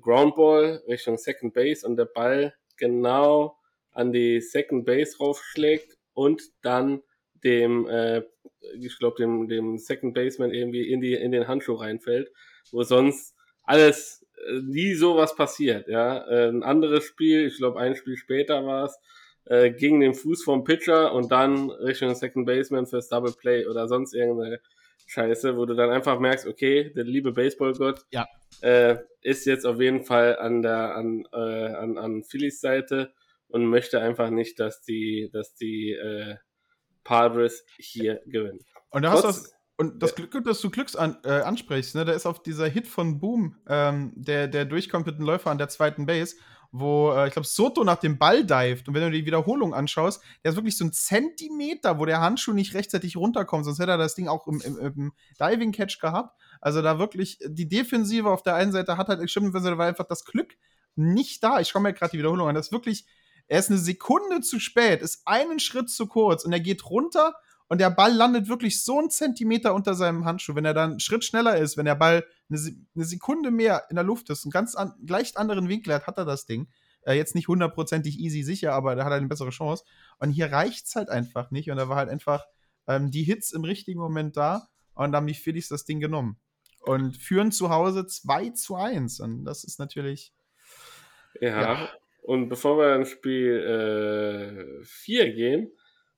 [0.00, 3.58] Groundball Richtung Second Base und der Ball genau
[3.92, 7.02] an die Second Base raufschlägt und dann
[7.44, 8.22] dem, äh,
[8.80, 12.32] ich glaube, dem, dem Second Baseman irgendwie in, die, in den Handschuh reinfällt,
[12.72, 15.88] wo sonst alles äh, nie sowas passiert.
[15.88, 18.98] Ja, äh, ein anderes Spiel, ich glaube, ein Spiel später war es,
[19.46, 23.88] äh, gegen den Fuß vom Pitcher und dann Richtung Second Baseman fürs Double Play oder
[23.88, 24.60] sonst irgendeine
[25.06, 28.26] Scheiße, wo du dann einfach merkst, okay, der liebe Baseballgott ja.
[28.62, 33.12] äh, ist jetzt auf jeden Fall an der an äh, an, an Phillies Seite
[33.54, 36.34] und möchte einfach nicht, dass die, dass die äh,
[37.04, 38.58] Padres hier gewinnen.
[38.90, 42.04] Und da hast du und das Glück, dass du Glücks an, äh, ansprichst, ne?
[42.04, 45.58] Da ist auf dieser Hit von Boom, ähm, der, der durchkommt mit dem Läufer an
[45.58, 46.36] der zweiten Base,
[46.72, 48.88] wo, äh, ich glaube, Soto nach dem Ball dived.
[48.88, 52.52] Und wenn du die Wiederholung anschaust, der ist wirklich so ein Zentimeter, wo der Handschuh
[52.52, 56.40] nicht rechtzeitig runterkommt, sonst hätte er das Ding auch im, im, im Diving-Catch gehabt.
[56.60, 60.06] Also da wirklich, die Defensive auf der einen Seite hat halt gestimmt, da war einfach
[60.06, 60.56] das Glück
[60.96, 61.60] nicht da.
[61.60, 62.54] Ich schaue mir gerade die Wiederholung an.
[62.54, 63.06] Das ist wirklich
[63.46, 67.34] er ist eine Sekunde zu spät, ist einen Schritt zu kurz und er geht runter
[67.68, 70.54] und der Ball landet wirklich so einen Zentimeter unter seinem Handschuh.
[70.54, 74.04] Wenn er dann einen Schritt schneller ist, wenn der Ball eine, Sekunde mehr in der
[74.04, 76.68] Luft ist, einen ganz an, leicht anderen Winkel hat, hat er das Ding.
[77.02, 79.84] Äh, jetzt nicht hundertprozentig easy sicher, aber da hat er eine bessere Chance.
[80.18, 81.70] Und hier reicht es halt einfach nicht.
[81.70, 82.44] Und da war halt einfach
[82.86, 84.68] ähm, die Hits im richtigen Moment da.
[84.94, 86.38] Und da haben die Phillies das Ding genommen.
[86.80, 89.20] Und führen zu Hause 2 zu 1.
[89.20, 90.34] Und das ist natürlich.
[91.40, 91.60] Ja.
[91.60, 91.88] ja.
[92.24, 95.70] Und bevor wir ins Spiel 4 äh, gehen,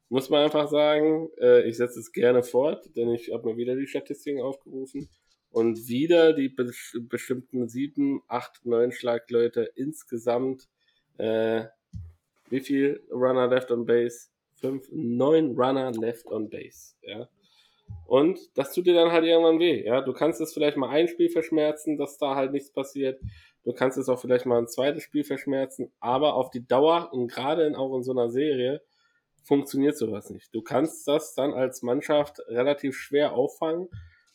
[0.09, 3.75] muss man einfach sagen, äh, ich setze es gerne fort, denn ich habe mir wieder
[3.75, 5.09] die Statistiken aufgerufen
[5.51, 10.69] und wieder die be bestimmten 7, 8, 9 Schlagleute insgesamt.
[11.19, 11.65] Äh,
[12.51, 14.29] wie viel Runner left on base?
[14.61, 16.95] 5, 9 Runner left on base.
[17.03, 17.29] Ja.
[18.07, 19.85] Und das tut dir dann halt irgendwann weh.
[19.85, 23.21] Ja, du kannst es vielleicht mal ein Spiel verschmerzen, dass da halt nichts passiert.
[23.65, 27.27] Du kannst es auch vielleicht mal ein zweites Spiel verschmerzen, aber auf die Dauer und
[27.27, 28.81] gerade auch in so einer Serie
[29.43, 30.55] funktioniert sowas nicht.
[30.55, 33.89] Du kannst das dann als Mannschaft relativ schwer auffangen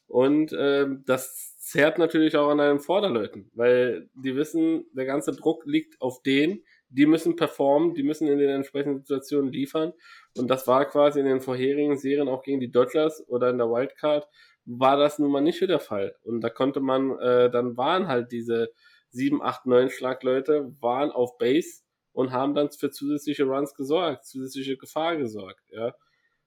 [0.08, 5.66] und äh, das zerrt natürlich auch an deinen Vorderleuten, weil die wissen, der ganze Druck
[5.66, 9.94] liegt auf denen, die müssen performen, die müssen in den entsprechenden Situationen liefern
[10.38, 13.70] und das war quasi in den vorherigen Serien auch gegen die Dodgers oder in der
[13.70, 14.28] Wildcard
[14.66, 18.08] war das nun mal nicht so der Fall und da konnte man, äh, dann waren
[18.08, 18.70] halt diese
[19.10, 21.82] sieben, acht, neun Schlagleute waren auf Base
[22.14, 25.94] und haben dann für zusätzliche Runs gesorgt, zusätzliche Gefahr gesorgt, ja.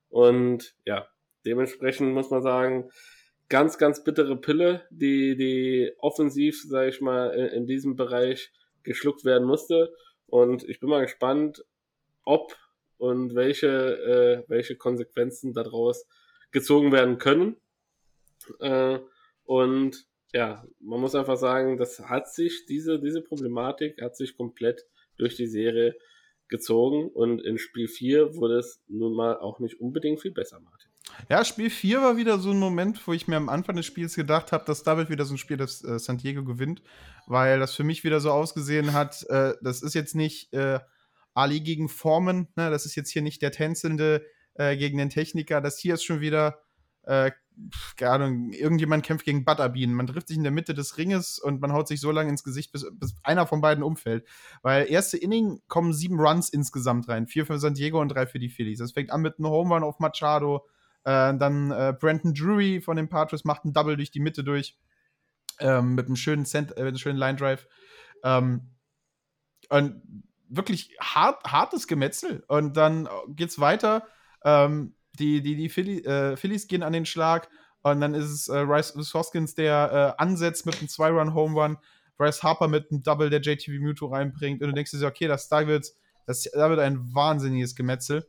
[0.09, 1.09] Und ja,
[1.45, 2.91] dementsprechend muss man sagen,
[3.49, 8.53] ganz, ganz bittere Pille, die, die offensiv, sage ich mal, in, in, diesem Bereich
[8.83, 9.93] geschluckt werden musste.
[10.35, 11.65] Und ich bin mal gespannt,
[12.25, 12.57] ob
[12.99, 16.09] und welche, äh, welche Konsequenzen daraus
[16.51, 17.57] gezogen werden können.
[18.59, 18.99] Äh,
[19.45, 24.85] und ja, man muss einfach sagen, das hat sich, diese, diese Problematik hat sich komplett
[25.19, 25.97] durch die Serie
[26.49, 30.84] gezogen und in Spiel 4 wurde es nun mal auch nicht unbedingt viel besser, Martin.
[31.29, 34.15] Ja, Spiel 4 war wieder so ein Moment, wo ich mir am Anfang des Spiels
[34.15, 36.83] gedacht habe, dass da wird wieder so ein Spiel, das äh, San Diego gewinnt,
[37.27, 40.81] weil das für mich wieder so ausgesehen hat, äh, das ist jetzt nicht äh,
[41.35, 42.71] Ali gegen Formen, ne?
[42.71, 44.25] das ist jetzt hier nicht der Tänzelnde
[44.55, 46.59] äh, gegen den Techniker, das hier ist schon wieder
[47.03, 47.31] äh,
[47.97, 49.95] keine Ahnung, irgendjemand kämpft gegen Butterbean.
[49.95, 52.43] Man trifft sich in der Mitte des Ringes und man haut sich so lange ins
[52.43, 54.27] Gesicht, bis, bis einer von beiden umfällt.
[54.63, 57.27] Weil erste Inning kommen sieben Runs insgesamt rein.
[57.27, 58.79] Vier für San Diego und drei für die Phillies.
[58.79, 60.67] Das fängt an mit einem Home Run auf Machado.
[61.05, 64.79] Äh, dann äh, Brandon Drury von den Patriots macht einen Double durch die Mitte durch.
[65.61, 67.67] Ähm, mit einem schönen, Cent äh, einem schönen Line Drive.
[68.25, 68.71] Ähm,
[69.69, 70.03] und
[70.49, 72.45] wirklich hart, hartes Gemetzel.
[72.49, 74.07] Und dann geht's weiter.
[74.45, 77.49] Ähm, die, die, die Philly, äh, Phillies gehen an den Schlag
[77.83, 81.79] und dann ist es äh, Rice Hoskins, der ansetzt mit einem Zwei-Run-Home-Run,
[82.17, 85.49] Bryce Harper mit einem Double, der JTV Muto reinbringt und du denkst dir, okay, das,
[85.49, 85.93] da, wird,
[86.27, 88.27] das, da wird ein wahnsinniges Gemetzel.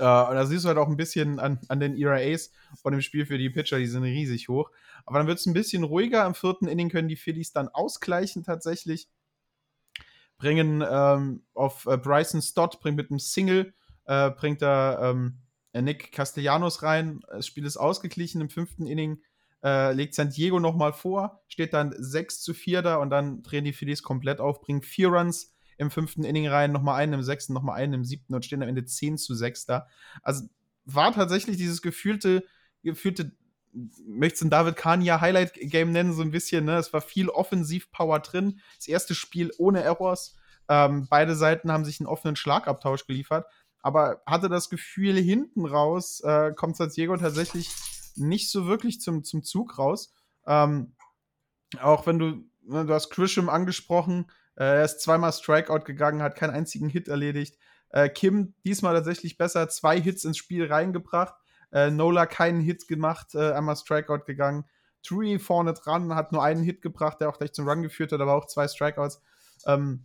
[0.00, 3.02] Uh, und da siehst du halt auch ein bisschen an, an den ERAs von dem
[3.02, 4.70] Spiel für die Pitcher, die sind riesig hoch.
[5.04, 6.24] Aber dann wird es ein bisschen ruhiger.
[6.26, 9.08] Im vierten Inning können die Phillies dann ausgleichen tatsächlich.
[10.38, 13.74] Bringen ähm, auf äh, Bryson Stott, bringt mit einem Single,
[14.06, 15.40] äh, bringt er ähm,
[15.72, 17.20] äh, Nick Castellanos rein.
[17.28, 19.22] Das Spiel ist ausgeglichen im fünften Inning.
[19.62, 23.64] Äh, legt San Diego nochmal vor, steht dann 6 zu 4 da und dann drehen
[23.64, 27.52] die Phillies komplett auf, bringen vier Runs im fünften Inning rein, nochmal einen im sechsten,
[27.52, 29.86] nochmal einen im siebten und stehen am Ende 10 zu 6 da.
[30.22, 30.44] Also
[30.84, 32.44] war tatsächlich dieses gefühlte,
[32.82, 33.32] gefühlte,
[34.06, 36.76] möchtest du ein David Kania Highlight Game nennen, so ein bisschen, ne?
[36.76, 38.60] Es war viel Offensivpower drin.
[38.76, 40.36] Das erste Spiel ohne Errors.
[40.68, 43.46] Ähm, beide Seiten haben sich einen offenen Schlagabtausch geliefert
[43.82, 47.70] aber hatte das Gefühl, hinten raus äh, kommt San Diego tatsächlich
[48.16, 50.12] nicht so wirklich zum, zum Zug raus.
[50.46, 50.94] Ähm,
[51.80, 54.30] auch wenn du, ne, du hast Grisham angesprochen,
[54.64, 57.58] er ist zweimal Strikeout gegangen, hat keinen einzigen Hit erledigt.
[57.90, 61.34] Äh, Kim diesmal tatsächlich besser, zwei Hits ins Spiel reingebracht.
[61.72, 64.64] Äh, Nola keinen Hit gemacht, äh, einmal Strikeout gegangen.
[65.02, 68.20] Tree vorne dran, hat nur einen Hit gebracht, der auch gleich zum Run geführt hat,
[68.20, 69.22] aber auch zwei Strikeouts.
[69.66, 70.04] Ähm,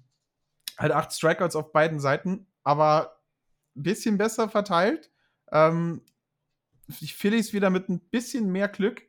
[0.77, 3.17] halt acht Strikeouts auf beiden Seiten, aber
[3.73, 5.11] bisschen besser verteilt.
[5.51, 6.01] Ähm,
[6.87, 9.01] die Phillies wieder mit ein bisschen mehr Glück.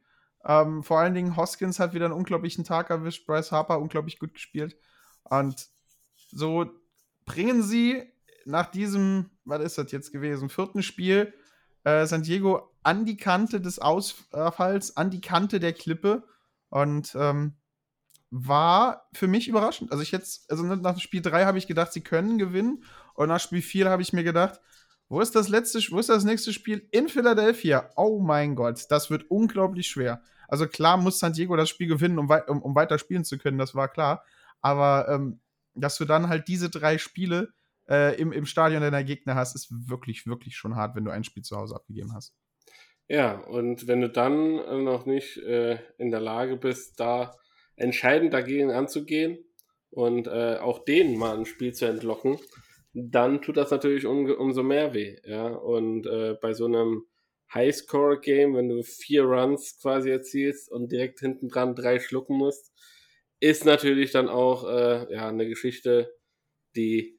[0.45, 3.27] Ähm, vor allen Dingen Hoskins hat wieder einen unglaublichen Tag erwischt.
[3.27, 4.77] Bryce Harper unglaublich gut gespielt.
[5.31, 5.69] Und
[6.31, 6.67] so
[7.25, 8.03] bringen sie
[8.45, 11.33] nach diesem, was ist das jetzt gewesen, vierten Spiel,
[11.85, 16.25] äh, San Diego an die Kante des Ausfalls, an die Kante der Klippe.
[16.69, 17.55] Und ähm,
[18.31, 19.93] war für mich überraschend.
[19.93, 22.85] Also ich jetzt, also nach Spiel 3 habe ich gedacht, sie können gewinnen.
[23.15, 24.61] Und nach Spiel 4 habe ich mir gedacht,
[25.09, 26.87] wo ist das letzte, wo ist das nächste Spiel?
[26.91, 27.91] In Philadelphia.
[27.97, 30.23] Oh mein Gott, das wird unglaublich schwer.
[30.49, 33.59] Also klar muss San Diego das Spiel gewinnen, um, um, um weiter spielen zu können,
[33.59, 34.25] das war klar.
[34.67, 35.41] Aber ähm,
[35.75, 37.53] dass du dann halt diese drei Spiele
[37.89, 41.23] äh, im, im Stadion deiner Gegner hast, ist wirklich, wirklich schon hart, wenn du ein
[41.23, 42.35] Spiel zu Hause abgegeben hast.
[43.07, 47.37] Ja, und wenn du dann äh, noch nicht äh, in der Lage bist, da
[47.77, 49.39] entscheidend dagegen anzugehen
[49.91, 52.39] und äh, auch denen mal ein Spiel zu entlocken,
[52.93, 55.17] dann tut das natürlich um, umso mehr weh.
[55.25, 55.47] Ja?
[55.47, 57.05] Und äh, bei so einem
[57.55, 62.73] Highscore-Game, wenn du vier Runs quasi erzielst und direkt hinten dran drei schlucken musst,
[63.41, 66.15] ist natürlich dann auch äh, ja, eine Geschichte,
[66.75, 67.19] die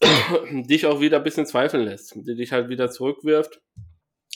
[0.50, 3.60] dich auch wieder ein bisschen zweifeln lässt, die dich halt wieder zurückwirft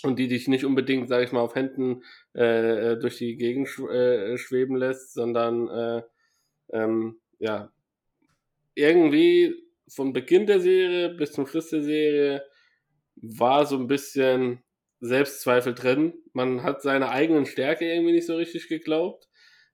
[0.03, 2.03] und die dich nicht unbedingt, sage ich mal, auf Händen
[2.35, 6.03] äh, durch die Gegend sch äh, schweben lässt, sondern äh,
[6.73, 7.73] ähm, ja
[8.75, 9.55] irgendwie
[9.89, 12.45] von Beginn der Serie bis zum Schluss der Serie
[13.17, 14.63] war so ein bisschen
[15.01, 16.15] Selbstzweifel drin.
[16.33, 19.29] Man hat seine eigenen Stärke irgendwie nicht so richtig geglaubt.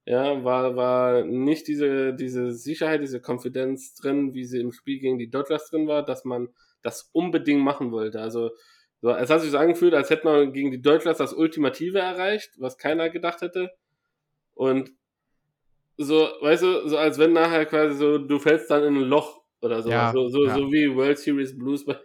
[0.08, 5.18] Ja, war, war nicht diese, diese Sicherheit, diese Konfidenz drin, wie sie im Spiel gegen
[5.18, 6.48] die Dodgers drin war, dass man
[6.80, 8.18] das unbedingt machen wollte.
[8.18, 8.52] Also,
[9.02, 12.52] so, es hat sich so angefühlt, als hätte man gegen die Dodgers das Ultimative erreicht,
[12.56, 13.70] was keiner gedacht hätte.
[14.54, 14.92] Und
[15.98, 19.42] so, weißt du, so als wenn nachher quasi so, du fällst dann in ein Loch
[19.60, 19.90] oder so.
[19.90, 20.54] Ja, so, so, ja.
[20.54, 21.98] so wie World Series Blues bei,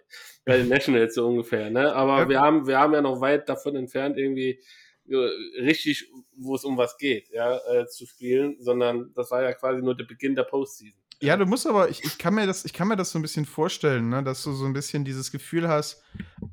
[0.43, 1.69] bei den Nationals so ungefähr.
[1.69, 1.93] Ne?
[1.95, 2.29] Aber Ja.
[2.29, 4.59] wir, haben, wir haben ja noch weit davon entfernt, irgendwie
[5.07, 9.81] richtig, wo es um was geht, ja, äh, zu spielen, sondern das war ja quasi
[9.81, 10.97] nur der Beginn der Postseason.
[11.21, 13.21] Ja, du musst aber, ich, ich, kann mir das, ich kann mir das so ein
[13.21, 16.03] bisschen vorstellen, ne, dass du so ein bisschen dieses Gefühl hast,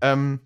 [0.01, 0.41] ähm,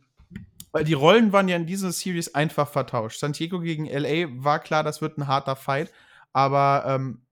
[0.73, 3.21] weil die Rollen waren ja in dieser Series einfach vertauscht.
[3.21, 5.93] San Diego gegen LA war klar, das wird ein harter Fight,
[6.33, 7.23] aber ähm,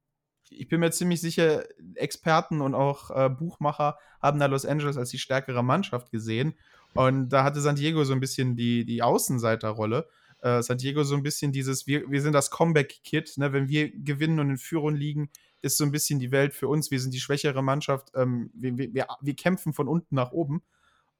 [0.51, 5.11] ich bin mir ziemlich sicher, Experten und auch äh, Buchmacher haben da Los Angeles als
[5.11, 6.55] die stärkere Mannschaft gesehen.
[6.95, 10.09] Und da hatte San Diego so ein bisschen die, die Außenseiterrolle.
[10.43, 13.53] Äh, San Diego so ein bisschen dieses, wir, wir sind das Comeback-Kit, ne?
[13.53, 15.31] wenn wir gewinnen und in Führung liegen,
[15.63, 16.91] ist so ein bisschen die Welt für uns.
[16.91, 18.11] Wir sind die schwächere Mannschaft.
[18.15, 20.63] Ähm, wir, wir, wir, kämpfen von unten nach oben.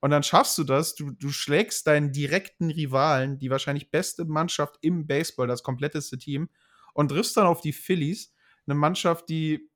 [0.01, 4.77] Und dann schaffst du das, du, du schlägst deinen direkten Rivalen, die wahrscheinlich beste Mannschaft
[4.81, 6.49] im Baseball, das kompletteste Team,
[6.93, 8.35] und triffst dann auf die Phillies,
[8.67, 9.71] eine Mannschaft, die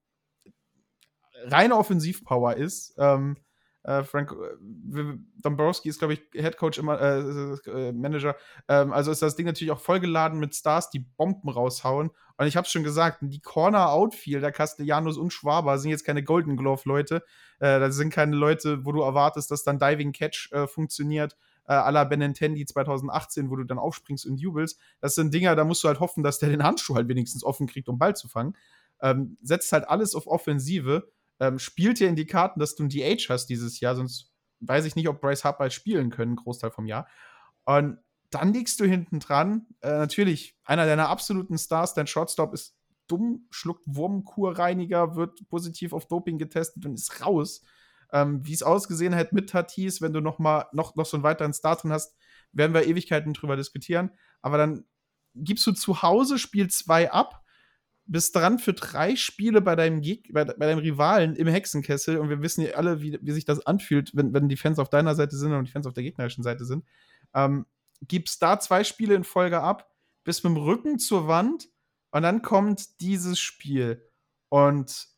[1.44, 2.94] reine Offensivpower ist.
[2.98, 3.36] Ähm,
[3.86, 5.04] äh, Frank äh,
[5.42, 7.20] Dombrowski ist, glaube ich, Head Coach immer, äh,
[7.70, 8.36] äh, Manager.
[8.68, 12.10] Ähm, also ist das Ding natürlich auch vollgeladen mit Stars, die Bomben raushauen.
[12.36, 16.56] Und ich habe schon gesagt, die Corner Outfielder, Castellanos und Schwaber sind jetzt keine Golden
[16.56, 17.22] Glove Leute.
[17.60, 21.36] Äh, das sind keine Leute, wo du erwartest, dass dann Diving Catch äh, funktioniert.
[21.68, 24.78] Äh, à la Benintendi 2018, wo du dann aufspringst und jubelst.
[25.00, 27.66] Das sind Dinger, da musst du halt hoffen, dass der den Handschuh halt wenigstens offen
[27.66, 28.56] kriegt, um Ball zu fangen.
[29.00, 31.08] Ähm, setzt halt alles auf Offensive
[31.40, 34.84] ähm, spielt dir in die Karten, dass du ein DH hast dieses Jahr, sonst weiß
[34.86, 37.08] ich nicht, ob Bryce Harper spielen können, Großteil vom Jahr.
[37.64, 37.98] Und
[38.30, 39.66] dann liegst du hinten dran.
[39.80, 46.08] Äh, natürlich, einer deiner absoluten Stars, dein Shortstop ist dumm, schluckt Wurmkurreiniger, wird positiv auf
[46.08, 47.62] Doping getestet und ist raus.
[48.12, 51.24] Ähm, Wie es ausgesehen hat mit Tatis, wenn du noch mal noch, noch so einen
[51.24, 52.16] weiteren Star drin hast,
[52.52, 54.10] werden wir Ewigkeiten drüber diskutieren.
[54.42, 54.84] Aber dann
[55.34, 57.42] gibst du zu Hause Spiel 2 ab,
[58.06, 62.28] bist dran für drei Spiele bei deinem, Geg bei, bei deinem Rivalen im Hexenkessel und
[62.28, 65.14] wir wissen ja alle, wie, wie sich das anfühlt, wenn, wenn die Fans auf deiner
[65.14, 66.84] Seite sind und die Fans auf der gegnerischen Seite sind.
[67.34, 67.66] Ähm,
[68.02, 69.90] gibst da zwei Spiele in Folge ab,
[70.24, 71.68] bist mit dem Rücken zur Wand
[72.10, 74.02] und dann kommt dieses Spiel.
[74.48, 75.08] Und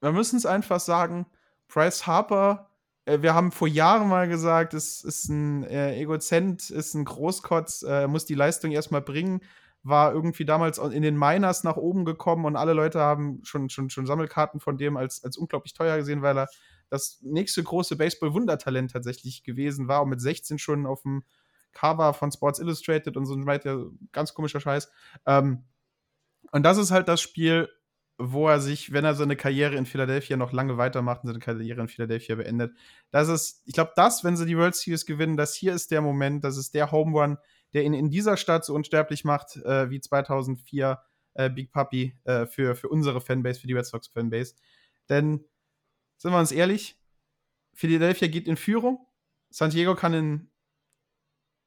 [0.00, 1.26] wir müssen es einfach sagen,
[1.68, 2.70] Bryce Harper,
[3.06, 7.82] äh, wir haben vor Jahren mal gesagt, es ist ein äh, Egozent, ist ein Großkotz,
[7.82, 9.40] äh, muss die Leistung erstmal bringen
[9.82, 13.88] war irgendwie damals in den Miners nach oben gekommen und alle Leute haben schon, schon,
[13.88, 16.48] schon Sammelkarten von dem als, als unglaublich teuer gesehen, weil er
[16.90, 21.24] das nächste große Baseball-Wundertalent tatsächlich gewesen war und mit 16 schon auf dem
[21.72, 24.90] Cover von Sports Illustrated und so weiter, ganz komischer Scheiß.
[25.24, 25.64] Ähm,
[26.52, 27.68] und das ist halt das Spiel,
[28.18, 31.80] wo er sich, wenn er seine Karriere in Philadelphia noch lange weitermacht und seine Karriere
[31.80, 32.74] in Philadelphia beendet,
[33.10, 36.02] das ist, ich glaube, das, wenn sie die World Series gewinnen, das hier ist der
[36.02, 37.38] Moment, das ist der Home Run,
[37.74, 41.00] der ihn in dieser Stadt so unsterblich macht, äh, wie 2004
[41.34, 44.54] äh, Big Puppy äh, für, für unsere Fanbase, für die Red Sox Fanbase.
[45.08, 45.44] Denn,
[46.18, 46.98] sind wir uns ehrlich,
[47.74, 49.06] Philadelphia geht in Führung.
[49.50, 50.50] San Diego kann im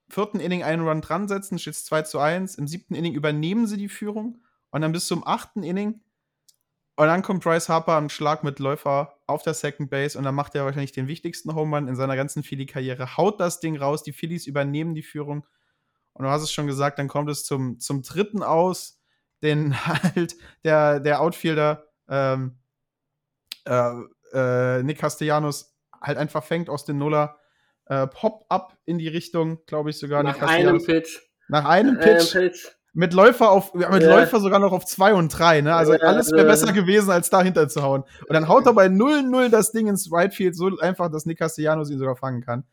[0.10, 2.56] vierten Inning einen Run dran setzen, steht 2 zu 1.
[2.56, 4.44] Im siebten Inning übernehmen sie die Führung.
[4.70, 6.02] Und dann bis zum achten Inning.
[6.96, 10.36] Und dann kommt Bryce Harper am Schlag mit Läufer auf der Second Base und dann
[10.36, 13.18] macht er wahrscheinlich den wichtigsten Home Run in seiner ganzen Philly-Karriere.
[13.18, 15.46] Haut das Ding raus, die Phillies übernehmen die Führung.
[16.14, 19.00] Und du hast es schon gesagt, dann kommt es zum, zum dritten aus,
[19.42, 22.58] den halt der, der Outfielder ähm,
[23.66, 23.92] äh,
[24.34, 27.38] äh, Nick Castellanos halt einfach fängt aus den Nuller.
[27.86, 30.24] Äh, Pop-up in die Richtung, glaube ich sogar.
[30.24, 31.20] Nach einem Pitch.
[31.50, 32.34] Nach einem Äh, Pitch.
[32.34, 32.68] Pitch.
[32.94, 34.10] mit Läufer auf, mit Ja.
[34.16, 35.74] Läufer sogar noch auf 2 und 3, ne?
[35.76, 38.04] Also Ja, alles wäre also- besser gewesen, als dahinter zu hauen.
[38.28, 41.40] Und dann haut er bei 0-0 das Ding ins Right Field so einfach, dass Nick
[41.40, 42.64] Castellanos ihn sogar fangen kann.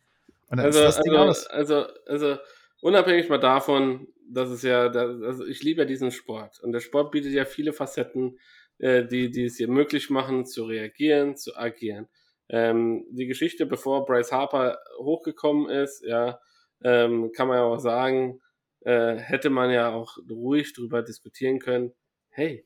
[0.49, 1.47] Und dann Also, ist das Ding also, aus.
[1.47, 2.37] also, also,
[2.81, 6.61] unabhängig mal davon, dass es ja, da- also ich liebe ja diesen Sport.
[6.63, 8.39] Und der Sport bietet ja viele Facetten,
[8.79, 12.09] äh, die, die es dir möglich machen, zu reagieren, zu agieren.
[12.49, 16.41] Ähm, die Geschichte, bevor Bryce Harper hochgekommen ist, ja,
[16.83, 18.41] ähm, kann man ja auch sagen,
[18.81, 21.93] äh, hätte man ja auch ruhig drüber diskutieren können,
[22.31, 22.65] hey,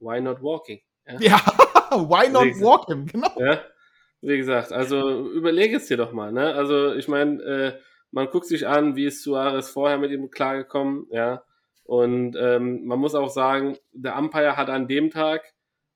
[0.00, 0.80] why not walking?
[1.06, 1.18] Ja?
[1.20, 1.36] Ja,
[2.08, 3.06] why not Deswegen- walk him?
[3.06, 3.30] Genau.
[3.38, 3.62] Ja,
[4.20, 6.54] wie gesagt, also überlege es dir doch mal, ne?
[6.54, 7.72] Also ich meine, äh,
[8.12, 11.42] man guckt sich an, wie ist Suarez vorher mit ihm klargekommen, ja.
[11.84, 15.52] Und ähm, man muss auch sagen, der Umpire hat an dem Tag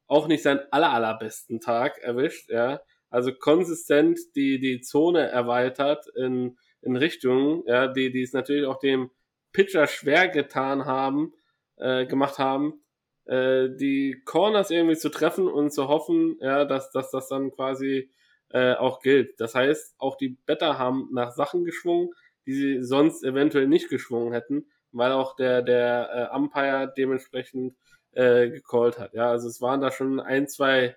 [0.09, 2.81] auch nicht seinen aller, allerbesten Tag erwischt, ja.
[3.11, 8.79] Also konsistent die, die Zone erweitert in, in Richtungen, ja, die, die es natürlich auch
[8.79, 9.11] dem
[9.53, 11.33] Pitcher schwer getan haben,
[11.77, 12.83] äh, gemacht haben,
[13.27, 18.11] äh, die Corners irgendwie zu treffen und zu hoffen, ja, dass, dass das dann quasi
[18.51, 19.41] äh, auch gilt.
[19.41, 22.11] Das heißt, auch die Better haben nach Sachen geschwungen,
[22.47, 27.77] die sie sonst eventuell nicht geschwungen hätten, weil auch der, der äh, Umpire dementsprechend
[28.13, 29.13] äh, gecallt hat.
[29.15, 30.97] Ja, also es waren da schon ein, zwei,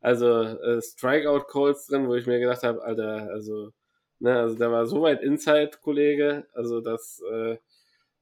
[0.00, 3.72] also äh, Strikeout-Calls drin, wo ich mir gedacht habe, Alter, also,
[4.18, 7.58] ne, also der war so weit Inside, Kollege, also das, äh,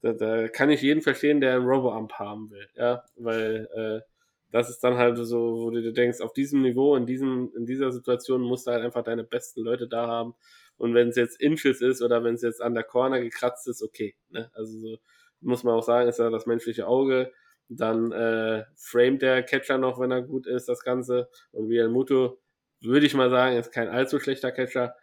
[0.02, 4.13] da, da kann ich jeden verstehen, der einen Robo-Ump haben will, ja, weil äh,
[4.54, 7.66] das ist dann halt so, wo du dir denkst, auf diesem Niveau, in diesem, in
[7.66, 10.36] dieser Situation musst du halt einfach deine besten Leute da haben.
[10.76, 13.82] Und wenn es jetzt Inches ist oder wenn es jetzt an der Corner gekratzt ist,
[13.82, 14.14] okay.
[14.28, 14.48] Ne?
[14.54, 14.98] Also so
[15.40, 17.32] muss man auch sagen, ist ja das menschliche Auge.
[17.68, 21.28] Dann äh, framet der Catcher noch, wenn er gut ist, das Ganze.
[21.50, 22.40] Und Real Muto,
[22.80, 24.94] würde ich mal sagen, ist kein allzu schlechter Catcher.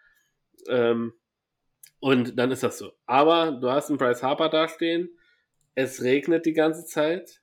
[0.69, 1.11] Ähm,
[1.99, 2.93] und dann ist das so.
[3.05, 5.09] Aber du hast einen Bryce Harper dastehen.
[5.75, 7.40] Es regnet die ganze Zeit.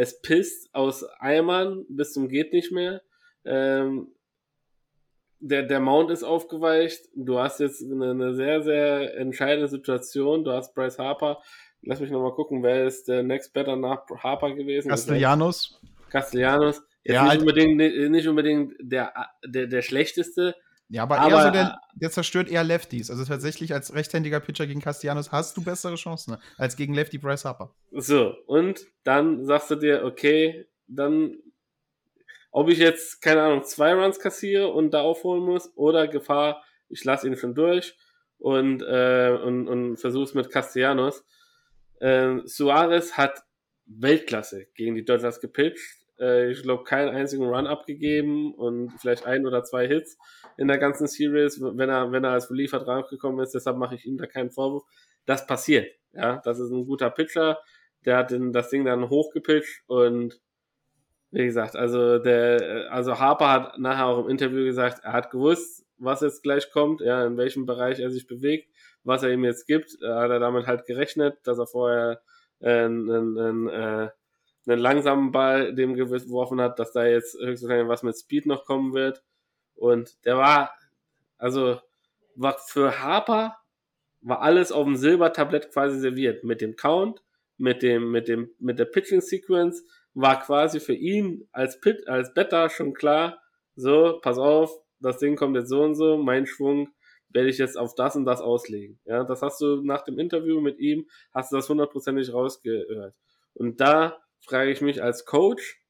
[0.00, 3.02] Es pisst aus Eimern bis zum geht nicht mehr.
[3.44, 4.12] Ähm,
[5.40, 7.08] der, der Mount ist aufgeweicht.
[7.16, 10.44] Du hast jetzt eine, eine sehr, sehr entscheidende Situation.
[10.44, 11.42] Du hast Bryce Harper.
[11.82, 14.88] Lass mich nochmal gucken, wer ist der Next Better nach Harper gewesen?
[14.88, 15.80] Castellanos.
[16.10, 16.80] Castellanos.
[17.02, 17.76] Jetzt Ja, nicht, halt- unbedingt,
[18.12, 19.12] nicht unbedingt der,
[19.44, 20.54] der, der schlechteste,
[20.90, 23.10] Ja, aber, Aber- eher so der, der zerstört eher Lefties.
[23.10, 26.40] Also tatsächlich als rechtshändiger Pitcher gegen Castellanos hast du bessere Chancen ne?
[26.56, 27.74] als gegen Lefty Bryce Harper.
[27.92, 31.36] So, und dann sagst du dir, okay, dann,
[32.50, 37.04] ob ich jetzt, keine Ahnung, zwei Runs kassiere und da aufholen muss oder Gefahr, ich
[37.04, 37.94] lasse ihn schon durch
[38.38, 41.22] und, äh, und, und versuch's mit Castellanos.
[42.00, 43.42] Ähm, Suarez hat
[43.84, 46.06] Weltklasse gegen die Dodgers gepitcht.
[46.18, 50.18] Äh, ich glaube, keinen einzigen Run abgegeben und vielleicht ein oder zwei Hits
[50.56, 53.54] in der ganzen Series, wenn er, wenn er als Reliever draufgekommen ist.
[53.54, 54.84] Deshalb mache ich ihm da keinen Vorwurf.
[55.26, 55.92] Das passiert.
[56.12, 57.58] Ja, das ist ein guter Pitcher.
[58.04, 60.40] Der hat den, das Ding dann hochgepitcht und
[61.30, 65.84] wie gesagt, also der, also Harper hat nachher auch im Interview gesagt, er hat gewusst,
[65.98, 68.70] was jetzt gleich kommt, ja, in welchem Bereich er sich bewegt,
[69.04, 69.98] was er ihm jetzt gibt.
[70.00, 72.22] Da hat er damit halt gerechnet, dass er vorher
[72.60, 74.08] äh, einen, einen, äh,
[74.68, 78.94] einen langsamen Ball dem geworfen hat, dass da jetzt höchstwahrscheinlich was mit Speed noch kommen
[78.94, 79.22] wird.
[79.74, 80.72] Und der war,
[81.36, 81.80] also,
[82.34, 83.56] war für Harper
[84.20, 86.44] war alles auf dem Silbertablett quasi serviert.
[86.44, 87.22] Mit dem Count,
[87.56, 92.34] mit dem, mit dem, mit der Pitching Sequence war quasi für ihn als Pit, als
[92.34, 93.40] Better schon klar,
[93.76, 96.88] so, pass auf, das Ding kommt jetzt so und so, mein Schwung
[97.28, 98.98] werde ich jetzt auf das und das auslegen.
[99.04, 103.14] Ja, das hast du nach dem Interview mit ihm, hast du das hundertprozentig rausgehört.
[103.54, 105.80] Und da frage ich mich als Coach,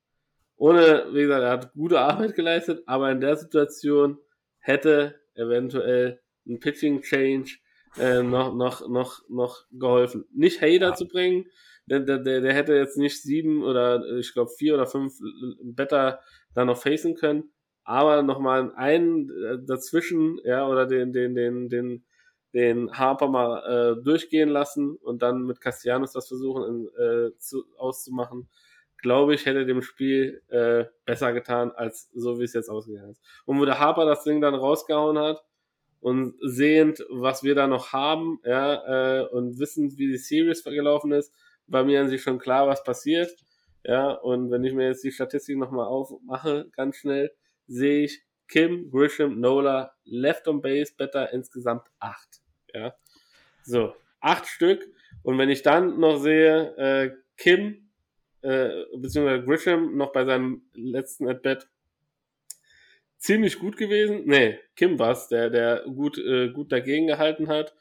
[0.57, 4.19] ohne, wie gesagt, er hat gute Arbeit geleistet, aber in der Situation
[4.59, 7.59] hätte eventuell ein Pitching Change
[7.99, 10.25] äh, noch, noch, noch, noch geholfen.
[10.33, 11.47] Nicht Hader zu bringen,
[11.87, 15.15] der, der, der der hätte jetzt nicht sieben oder ich glaube vier oder fünf
[15.63, 16.21] Better
[16.55, 17.51] da noch facen können,
[17.85, 22.05] aber nochmal einen äh, dazwischen, ja, oder den, den, den, den,
[22.55, 27.65] den Harper mal äh, durchgehen lassen und dann mit Castellanos das versuchen in, äh, zu,
[27.77, 28.49] auszumachen,
[29.01, 33.23] glaube ich, hätte dem Spiel äh, besser getan, als so wie es jetzt ausgegangen ist.
[33.45, 35.43] Und wo der Harper das Ding dann rausgehauen hat
[36.01, 41.13] und sehend, was wir da noch haben, ja, äh, und wissend, wie die Series gelaufen
[41.13, 41.33] ist,
[41.67, 43.31] war mir an sich schon klar, was passiert.
[43.85, 47.31] Ja, und wenn ich mir jetzt die Statistik nochmal aufmache, ganz schnell,
[47.67, 52.41] sehe ich Kim, Grisham, Nola, Left on Base, Better insgesamt acht.
[52.75, 52.95] Ja,
[53.63, 54.87] so, acht Stück.
[55.23, 57.91] Und wenn ich dann noch sehe, äh, Kim,
[58.43, 61.69] äh, beziehungsweise Grisham noch bei seinem letzten At-Bat
[63.19, 64.23] ziemlich gut gewesen.
[64.27, 67.75] Nee, Kim war's, der, der gut, äh, gut dagegen gehalten hat,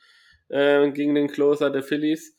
[0.49, 2.37] äh, gegen den Closer der Phillies.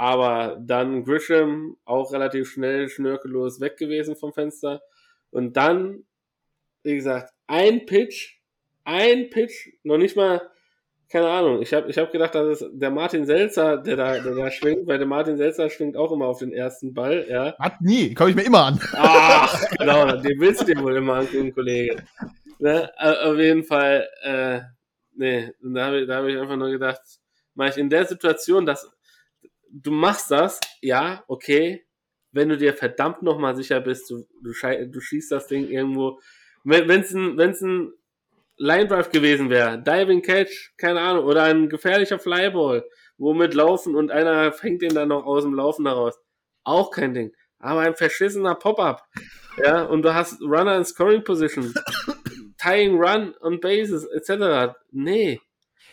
[0.00, 4.80] aber dann Grisham auch relativ schnell schnörkellos weg gewesen vom Fenster.
[5.28, 6.06] Und dann,
[6.82, 8.39] wie gesagt, ein Pitch,
[8.90, 10.42] ein Pitch, noch nicht mal,
[11.08, 11.62] keine Ahnung.
[11.62, 14.86] Ich habe ich hab gedacht, das ist der Martin Selzer, der da, der da schwingt,
[14.86, 17.56] weil der Martin Selzer schwingt auch immer auf den ersten Ball, ja.
[17.58, 18.80] Hat nie, komme ich mir immer an.
[18.92, 22.02] Ach, genau, den willst du dir wohl immer angucken, Kollege.
[22.58, 22.90] Ne?
[22.98, 24.60] Auf jeden Fall, äh,
[25.14, 27.00] nee, da habe ich, da hab ich einfach nur gedacht,
[27.54, 28.90] mach ich in der Situation, dass
[29.70, 31.84] du machst das, ja, okay,
[32.32, 34.52] wenn du dir verdammt nochmal sicher bist, du, du,
[34.86, 36.20] du schießt das Ding irgendwo,
[36.64, 37.92] wenn es ein, wenn's ein
[38.62, 42.84] Line Drive gewesen wäre, Diving Catch, keine Ahnung, oder ein gefährlicher Flyball,
[43.16, 46.18] womit laufen und einer fängt den dann noch aus dem Laufen daraus.
[46.62, 47.32] Auch kein Ding.
[47.58, 49.02] Aber ein verschissener Pop-Up.
[49.64, 51.72] Ja, und du hast Runner in Scoring Position,
[52.58, 54.74] Tying Run und Bases, etc.
[54.90, 55.40] Nee.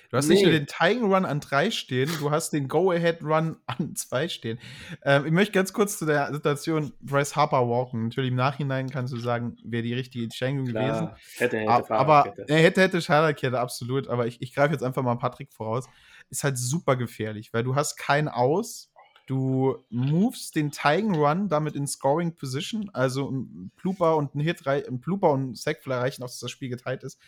[0.10, 0.36] Du hast nee.
[0.36, 4.30] nicht nur den Tying Run an drei stehen, du hast den Go-Ahead Run an zwei
[4.30, 4.60] stehen.
[5.04, 8.06] Ähm, ich möchte ganz kurz zu der Situation Bryce Harper walken.
[8.06, 11.10] Natürlich im Nachhinein kannst du sagen, wäre die richtige Entscheidung gewesen.
[11.38, 14.08] Hätte, hätte, aber, aber äh, hätte, hätte Fahrradkette, absolut.
[14.08, 15.88] Aber ich, ich greife jetzt einfach mal Patrick voraus.
[16.30, 18.92] Ist halt super gefährlich, weil du hast kein Aus.
[19.28, 24.66] Du movest den Tying Run damit in Scoring Position, also ein Plooper und ein Hit,
[24.66, 27.20] ein Plooper und ein Sack reichen, dass das Spiel geteilt ist.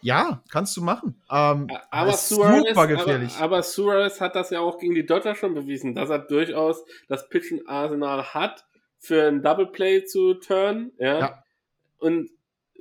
[0.00, 1.20] Ja, kannst du machen.
[1.30, 3.34] Ähm, aber Suarez, super gefährlich.
[3.36, 6.84] Aber, aber, Suarez hat das ja auch gegen die Dodgers schon bewiesen, dass er durchaus
[7.08, 8.64] das Pitchen-Arsenal hat,
[8.98, 10.92] für ein Double Play zu turn.
[10.98, 11.18] Ja.
[11.18, 11.42] ja.
[11.98, 12.30] Und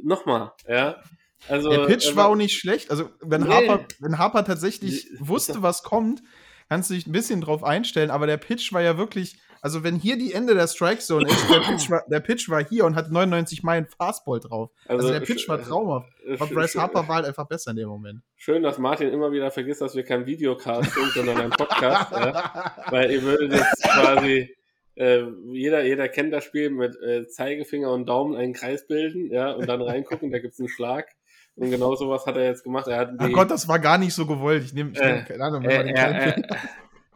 [0.01, 1.01] nochmal, ja.
[1.47, 2.89] Also, der Pitch äh, war auch nicht schlecht.
[2.89, 3.49] Also, wenn, nee.
[3.49, 6.23] Harper, wenn Harper tatsächlich wusste, was kommt,
[6.69, 8.09] kannst du dich ein bisschen drauf einstellen.
[8.09, 11.49] Aber der Pitch war ja wirklich also wenn hier die Ende der Strike Zone ist,
[11.49, 14.69] der Pitch war, der Pitch war hier und hat 99 Meilen Fastball drauf.
[14.87, 16.13] Also, also der Pitch war traumhaft.
[16.39, 18.21] Aber Bryce Harper war halt einfach besser in dem Moment.
[18.35, 22.11] Schön, dass Martin immer wieder vergisst, dass wir kein Videocast sind, sondern ein Podcast.
[22.11, 22.75] ja?
[22.91, 24.55] Weil ihr würdet jetzt quasi
[24.97, 29.51] äh, jeder, jeder kennt das Spiel mit äh, Zeigefinger und Daumen einen Kreis bilden, ja,
[29.51, 31.07] und dann reingucken, da gibt's einen Schlag.
[31.55, 32.87] Und genau sowas hat er jetzt gemacht.
[32.87, 34.63] Er hat die, Ach Gott, das war gar nicht so gewollt.
[34.63, 35.63] Ich nehme, ich nehm, äh, keine Ahnung.
[35.63, 36.35] Äh, er,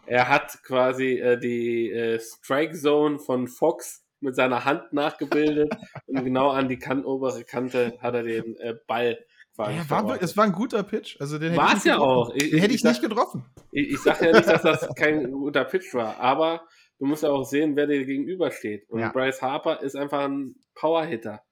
[0.09, 5.71] er hat quasi äh, die äh, Strike Zone von Fox mit seiner Hand nachgebildet
[6.07, 9.23] und genau an die kan obere Kante hat er den äh, Ball
[9.55, 9.77] quasi.
[9.77, 11.17] Ja, war, es war ein guter Pitch.
[11.19, 12.33] Also den war es ja auch.
[12.33, 13.45] Ich, den hätte ich, ich nicht sag, getroffen.
[13.71, 17.29] Ich, ich sage ja nicht, dass das kein guter Pitch war, aber du musst ja
[17.29, 18.89] auch sehen, wer dir gegenübersteht.
[18.89, 19.11] Und ja.
[19.11, 21.43] Bryce Harper ist einfach ein Powerhitter.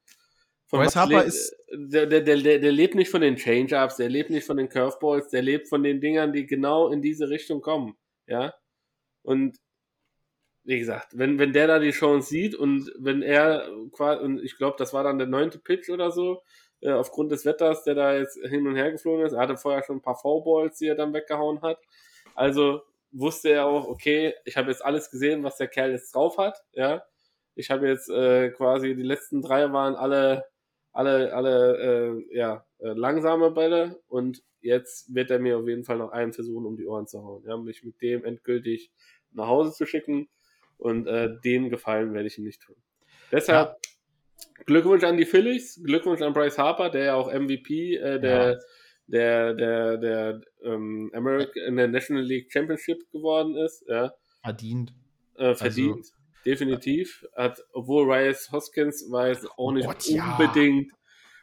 [0.66, 1.56] Von Bryce Harper ist.
[1.72, 5.30] Der, der, der, der lebt nicht von den Change-Ups, der lebt nicht von den Curveballs,
[5.30, 7.96] der lebt von den Dingern, die genau in diese Richtung kommen.
[8.28, 8.54] Ja.
[9.24, 9.58] Und
[10.64, 14.58] wie gesagt, wenn, wenn der da die Chance sieht und wenn er quasi, und ich
[14.58, 16.44] glaube, das war dann der neunte Pitch oder so,
[16.82, 19.34] äh, aufgrund des Wetters, der da jetzt hin und her geflogen ist.
[19.34, 21.80] Er hatte vorher schon ein paar V-Balls, die er dann weggehauen hat.
[22.36, 26.38] Also wusste er auch, okay, ich habe jetzt alles gesehen, was der Kerl jetzt drauf
[26.38, 27.04] hat, ja.
[27.56, 30.46] Ich habe jetzt äh, quasi die letzten drei waren alle,
[30.92, 35.98] alle, alle, äh, ja, äh, langsame Bälle und jetzt wird er mir auf jeden Fall
[35.98, 37.44] noch einen versuchen, um die Ohren zu hauen.
[37.48, 38.92] Ja, mich mit dem endgültig
[39.32, 40.28] nach Hause zu schicken
[40.78, 42.76] und äh, den Gefallen werde ich ihm nicht tun.
[43.32, 44.64] Deshalb ja.
[44.66, 48.58] Glückwunsch an die Phillies, Glückwunsch an Bryce Harper, der ja auch MVP äh, der, ja.
[49.08, 53.86] der, der, der, ähm, American, in der National League Championship geworden ist.
[53.88, 54.14] Ja.
[54.44, 54.94] Verdient.
[55.36, 56.14] Äh, verdient, also,
[56.46, 57.26] definitiv.
[57.36, 60.98] Hat, obwohl Rice Hoskins war jetzt auch nicht Gott, unbedingt, ja.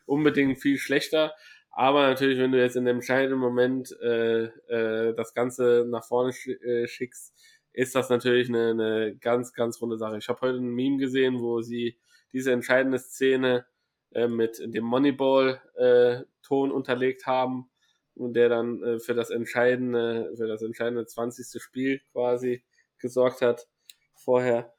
[0.06, 1.32] unbedingt viel schlechter.
[1.76, 6.32] Aber natürlich, wenn du jetzt in dem entscheidenden Moment äh, äh, das Ganze nach vorne
[6.32, 7.34] sch äh, schickst,
[7.72, 10.16] ist das natürlich eine, eine ganz, ganz runde Sache.
[10.18, 11.98] Ich habe heute ein Meme gesehen, wo sie
[12.32, 13.66] diese entscheidende Szene
[14.12, 17.68] äh, mit dem Moneyball-Ton äh, unterlegt haben
[18.14, 21.60] und der dann äh, für das entscheidende, für das entscheidende 20.
[21.60, 22.64] Spiel quasi
[22.98, 23.66] gesorgt hat
[24.14, 24.72] vorher.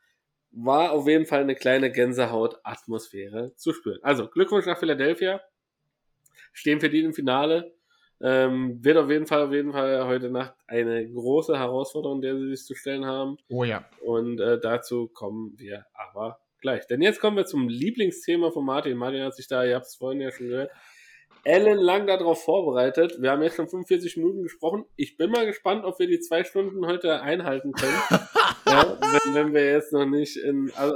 [0.51, 3.99] War auf jeden Fall eine kleine Gänsehaut-Atmosphäre zu spüren.
[4.03, 5.41] Also Glückwunsch nach Philadelphia.
[6.53, 7.73] Stehen für die im Finale.
[8.21, 12.49] Ähm, wird auf jeden Fall, auf jeden Fall heute Nacht eine große Herausforderung, der sie
[12.49, 13.37] sich zu stellen haben.
[13.49, 13.85] Oh ja.
[14.01, 16.87] Und äh, dazu kommen wir aber gleich.
[16.87, 18.97] Denn jetzt kommen wir zum Lieblingsthema von Martin.
[18.97, 20.71] Martin hat sich da, ihr habt es vorhin ja schon gehört,
[21.43, 23.21] ellenlang darauf vorbereitet.
[23.21, 24.85] Wir haben jetzt schon 45 Minuten gesprochen.
[24.95, 27.99] Ich bin mal gespannt, ob wir die zwei Stunden heute einhalten können.
[28.65, 30.71] ja, wenn, wenn, wir jetzt noch nicht in.
[30.75, 30.95] Also,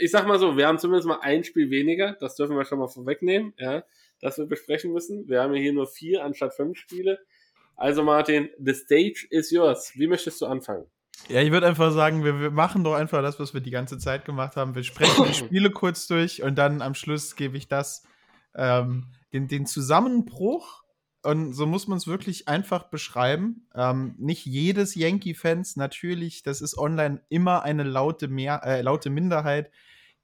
[0.00, 2.16] ich sag mal so, wir haben zumindest mal ein Spiel weniger.
[2.18, 3.54] Das dürfen wir schon mal vorwegnehmen.
[3.58, 3.84] Ja
[4.20, 5.28] das wir besprechen müssen.
[5.28, 7.18] Wir haben ja hier nur vier anstatt fünf Spiele.
[7.76, 9.92] Also Martin, the stage is yours.
[9.94, 10.86] Wie möchtest du anfangen?
[11.28, 13.98] Ja, ich würde einfach sagen, wir, wir, machen doch einfach das, was wir die ganze
[13.98, 14.74] Zeit gemacht haben.
[14.74, 18.04] Wir sprechen die Spiele kurz durch und dann am Schluss gebe ich das,
[18.54, 20.84] ähm, den, den Zusammenbruch
[21.22, 23.66] und so muss man es wirklich einfach beschreiben.
[23.74, 29.70] Ähm, nicht jedes Yankee-Fans, natürlich, das ist online immer eine laute, Mehr äh, laute Minderheit,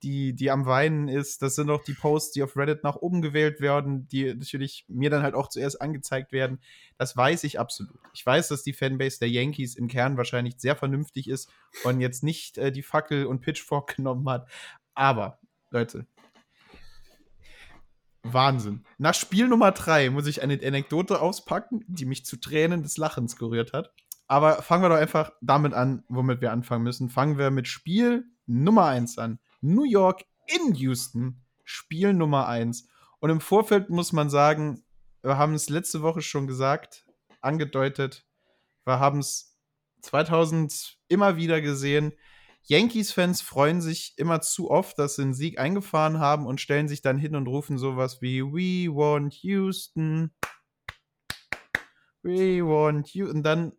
[0.05, 1.41] die, die am Weinen ist.
[1.41, 5.09] Das sind auch die Posts, die auf Reddit nach oben gewählt werden, die natürlich mir
[5.09, 6.61] dann halt auch zuerst angezeigt werden.
[6.99, 7.99] Das weiß ich absolut.
[8.13, 11.51] Ich weiß, dass die Fanbase der Yankees im Kern wahrscheinlich sehr vernünftig ist
[11.85, 14.49] und jetzt nicht äh, die Fackel und Pitchfork genommen hat.
[14.95, 15.39] Aber,
[15.71, 16.07] Leute,
[18.23, 18.85] Wahnsinn.
[18.99, 23.37] Nach Spiel Nummer drei muss ich eine Anekdote auspacken, die mich zu Tränen des Lachens
[23.37, 23.93] gerührt hat.
[24.27, 27.11] Aber fangen wir doch einfach damit an, womit wir anfangen müssen.
[27.11, 29.39] Fangen wir mit Spiel Nummer eins an.
[29.65, 32.87] New York in Houston, Spiel Nummer 1.
[33.19, 34.85] Und im Vorfeld muss man sagen,
[35.23, 37.07] wir haben es letzte Woche schon gesagt,
[37.41, 38.27] angedeutet,
[38.85, 39.59] wir haben es
[40.03, 42.13] 2000 immer wieder gesehen.
[42.65, 47.01] Yankees-Fans freuen sich immer zu oft, dass sie einen Sieg eingefahren haben und stellen sich
[47.01, 50.31] dann hin und rufen sowas wie We want Houston.
[52.23, 53.39] We want Houston.
[53.39, 53.73] Und dann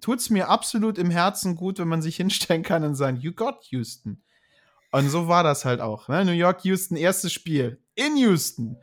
[0.00, 3.32] tut es mir absolut im Herzen gut, wenn man sich hinstellen kann und sagen, You
[3.32, 4.24] got Houston.
[4.92, 6.08] Und so war das halt auch.
[6.08, 6.24] Ne?
[6.24, 8.76] New York, Houston, erstes Spiel in Houston.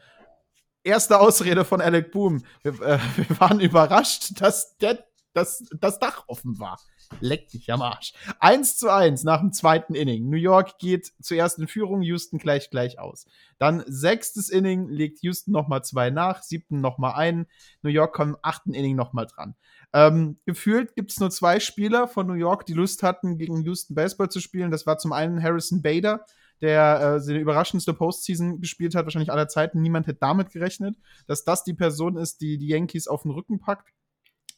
[0.83, 2.43] Erste Ausrede von Alec Boom.
[2.63, 6.79] Wir, äh, wir waren überrascht, dass der, dass das Dach offen war.
[7.19, 8.13] Leck dich am Arsch.
[8.39, 10.29] 1 zu 1 nach dem zweiten Inning.
[10.29, 13.25] New York geht zuerst in Führung, Houston gleich gleich aus.
[13.57, 17.47] Dann sechstes Inning legt Houston nochmal zwei nach, siebten nochmal ein.
[17.81, 19.55] New York kommt im achten Inning nochmal dran.
[19.93, 23.95] Ähm, gefühlt gibt es nur zwei Spieler von New York, die Lust hatten, gegen Houston
[23.95, 24.71] Baseball zu spielen.
[24.71, 26.25] Das war zum einen Harrison Bader,
[26.61, 29.81] der äh, seine überraschendste Postseason gespielt hat, wahrscheinlich aller Zeiten.
[29.81, 33.59] Niemand hätte damit gerechnet, dass das die Person ist, die die Yankees auf den Rücken
[33.59, 33.93] packt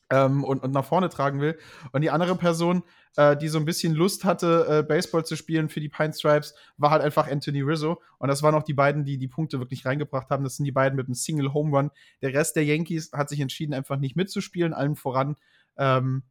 [0.10, 1.58] ähm, und, und nach vorne tragen will.
[1.92, 2.84] Und die andere Person,
[3.16, 6.56] äh, die so ein bisschen Lust hatte, äh, Baseball zu spielen für die Pine Stripes,
[6.78, 8.02] war halt einfach Anthony Rizzo.
[8.18, 10.44] Und das waren auch die beiden, die die Punkte wirklich reingebracht haben.
[10.44, 11.92] Das sind die beiden mit einem Single Home Run.
[12.22, 14.74] Der Rest der Yankees hat sich entschieden, einfach nicht mitzuspielen.
[14.74, 15.36] Allen voran
[15.78, 16.24] ähm,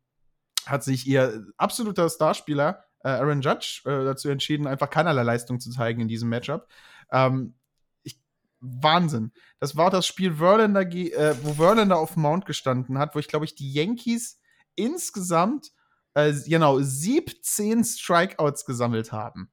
[0.66, 5.70] hat sich ihr absoluter Starspieler äh, Aaron Judge äh, dazu entschieden, einfach keinerlei Leistung zu
[5.70, 6.66] zeigen in diesem Matchup.
[7.10, 7.54] Ähm,
[8.60, 9.32] Wahnsinn.
[9.60, 13.28] Das war das Spiel Verlander, äh, wo Verlander auf dem Mount gestanden hat, wo ich
[13.28, 14.40] glaube ich die Yankees
[14.74, 15.70] insgesamt
[16.14, 19.50] äh, genau 17 Strikeouts gesammelt haben.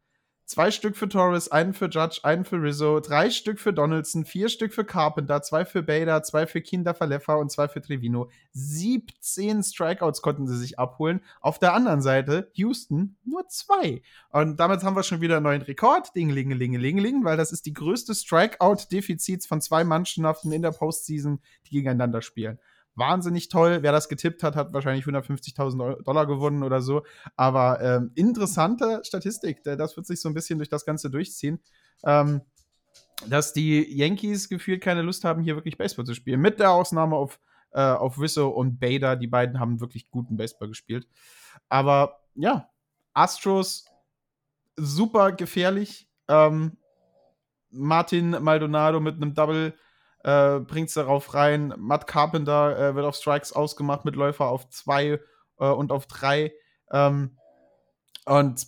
[0.47, 4.47] Zwei Stück für Torres, einen für Judge, einen für Rizzo, drei Stück für Donaldson, vier
[4.47, 8.29] Stück für Carpenter, zwei für Bader, zwei für Kinder Verleffa und zwei für Trevino.
[8.51, 11.21] 17 Strikeouts konnten sie sich abholen.
[11.41, 14.03] Auf der anderen Seite Houston nur zwei.
[14.29, 16.15] Und damit haben wir schon wieder einen neuen Rekord.
[16.15, 20.61] Ding, ling, ling, ling, ling, weil das ist die größte Strikeout-Defizit von zwei Mannschaften in
[20.61, 22.59] der Postseason, die gegeneinander spielen
[22.95, 23.79] wahnsinnig toll.
[23.81, 27.03] Wer das getippt hat, hat wahrscheinlich 150.000 Dollar gewonnen oder so.
[27.35, 29.63] Aber ähm, interessante Statistik.
[29.63, 31.59] Das wird sich so ein bisschen durch das Ganze durchziehen.
[32.03, 32.41] Ähm,
[33.27, 36.41] dass die Yankees gefühlt keine Lust haben, hier wirklich Baseball zu spielen.
[36.41, 37.39] Mit der Ausnahme auf,
[37.71, 39.15] äh, auf Wisso und Bader.
[39.15, 41.07] Die beiden haben wirklich guten Baseball gespielt.
[41.69, 42.69] Aber ja,
[43.13, 43.85] Astros
[44.75, 46.09] super gefährlich.
[46.27, 46.77] Ähm,
[47.69, 49.73] Martin Maldonado mit einem Double
[50.25, 51.73] äh, bringt es darauf rein.
[51.77, 55.19] Matt Carpenter äh, wird auf Strikes ausgemacht mit Läufer auf zwei
[55.59, 56.51] äh, und auf drei.
[56.91, 57.37] Ähm,
[58.25, 58.65] und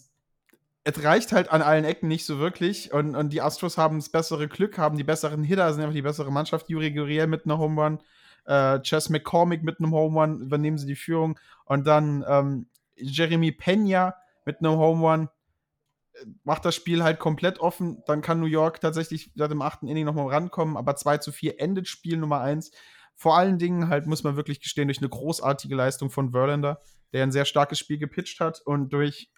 [0.84, 2.94] es reicht halt an allen Ecken nicht so wirklich.
[2.94, 6.04] Und, und die Astros haben das bessere Glück, haben die besseren Hitter, sind einfach die
[6.04, 6.70] bessere Mannschaft.
[6.70, 8.00] Yuri Gurriel mit einer Home Run,
[8.46, 11.40] äh, Chess McCormick mit einem Home Run, übernehmen sie die Führung.
[11.66, 14.14] Und dann ähm, Jeremy Pena
[14.46, 15.30] mit einem Home Run
[16.44, 18.04] macht das Spiel halt komplett offen.
[18.06, 21.60] Dann kann New York tatsächlich seit dem achten Inning nochmal rankommen, aber 2 zu 4
[21.60, 22.72] endet Spiel Nummer 1.
[23.16, 26.82] Vor allen Dingen halt, muss man wirklich gestehen, durch eine großartige Leistung von Verlander,
[27.14, 29.32] der ein sehr starkes Spiel gepitcht hat und durch,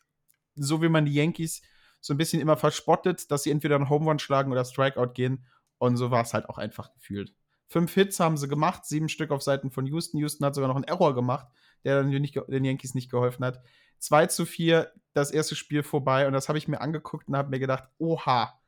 [0.55, 1.61] so wie man die Yankees
[2.01, 5.45] so ein bisschen immer verspottet, dass sie entweder einen Home Run schlagen oder Strikeout gehen.
[5.77, 7.33] Und so war es halt auch einfach gefühlt.
[7.67, 10.17] Fünf Hits haben sie gemacht, sieben Stück auf Seiten von Houston.
[10.19, 11.47] Houston hat sogar noch einen Error gemacht,
[11.83, 13.61] der dann den Yankees nicht geholfen hat.
[13.99, 17.49] 2 zu 4 das erste Spiel vorbei und das habe ich mir angeguckt und habe
[17.49, 18.59] mir gedacht, oha.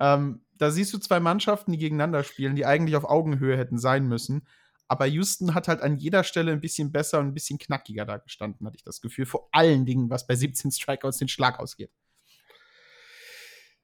[0.00, 4.06] Ähm, da siehst du zwei Mannschaften, die gegeneinander spielen, die eigentlich auf Augenhöhe hätten sein
[4.06, 4.46] müssen.
[4.88, 8.18] Aber Houston hat halt an jeder Stelle ein bisschen besser und ein bisschen knackiger da
[8.18, 9.26] gestanden, hatte ich das Gefühl.
[9.26, 11.90] Vor allen Dingen, was bei 17 Strikeouts den Schlag ausgeht.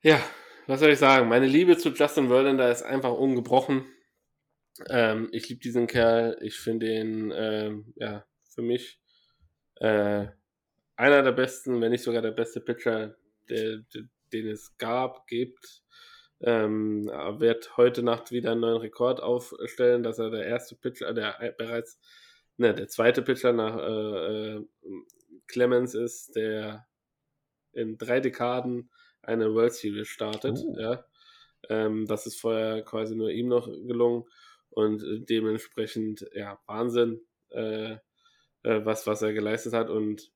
[0.03, 0.21] Ja,
[0.67, 1.29] was soll ich sagen?
[1.29, 3.87] Meine Liebe zu Justin Verlander ist einfach ungebrochen.
[4.89, 6.37] Ähm, ich liebe diesen Kerl.
[6.43, 8.25] Ich finde ihn, ähm, ja,
[8.55, 9.01] für mich
[9.77, 10.27] äh,
[10.99, 13.15] einer der besten, wenn nicht sogar der beste Pitcher,
[13.49, 15.83] der, der, den es gab, gibt.
[16.41, 17.07] Ähm,
[17.39, 22.01] wird heute Nacht wieder einen neuen Rekord aufstellen, dass er der erste Pitcher, der bereits,
[22.57, 24.65] ne, der zweite Pitcher nach äh, äh,
[25.47, 26.87] Clemens ist, der
[27.73, 28.91] in drei Dekaden
[29.23, 30.59] eine World Series startet.
[30.59, 30.77] Oh.
[30.79, 31.05] Ja.
[31.69, 34.25] Ähm, das ist vorher quasi nur ihm noch gelungen.
[34.71, 37.21] und äh, dementsprechend, ja, Wahnsinn,
[37.51, 37.99] äh,
[38.63, 40.33] äh, was, was er geleistet hat und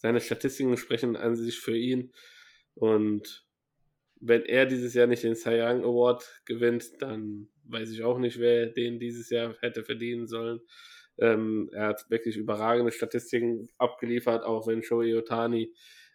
[0.00, 2.12] seine Statistiken sprechen an sich für ihn
[2.74, 3.44] und
[4.20, 8.38] wenn er dieses Jahr nicht den Cy Young Award gewinnt, dann weiß ich auch nicht,
[8.38, 10.60] wer den dieses Jahr hätte verdienen sollen.
[11.18, 15.74] Ähm, er hat wirklich überragende Statistiken abgeliefert, auch wenn Shohei Otani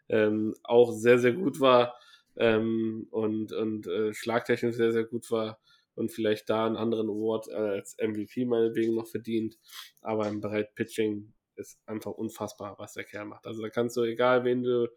[0.10, 1.96] ähm, auch sehr, sehr gut war
[2.38, 5.60] ähm, und, und äh, schlagtechnisch sehr, sehr gut war
[5.96, 9.58] und vielleicht da einen anderen Award als MVP meinetwegen noch verdient.
[10.02, 13.46] Aber im Bereich Pitching ist einfach unfassbar, was der Kerl macht.
[13.46, 14.90] Also da kannst du, egal wen du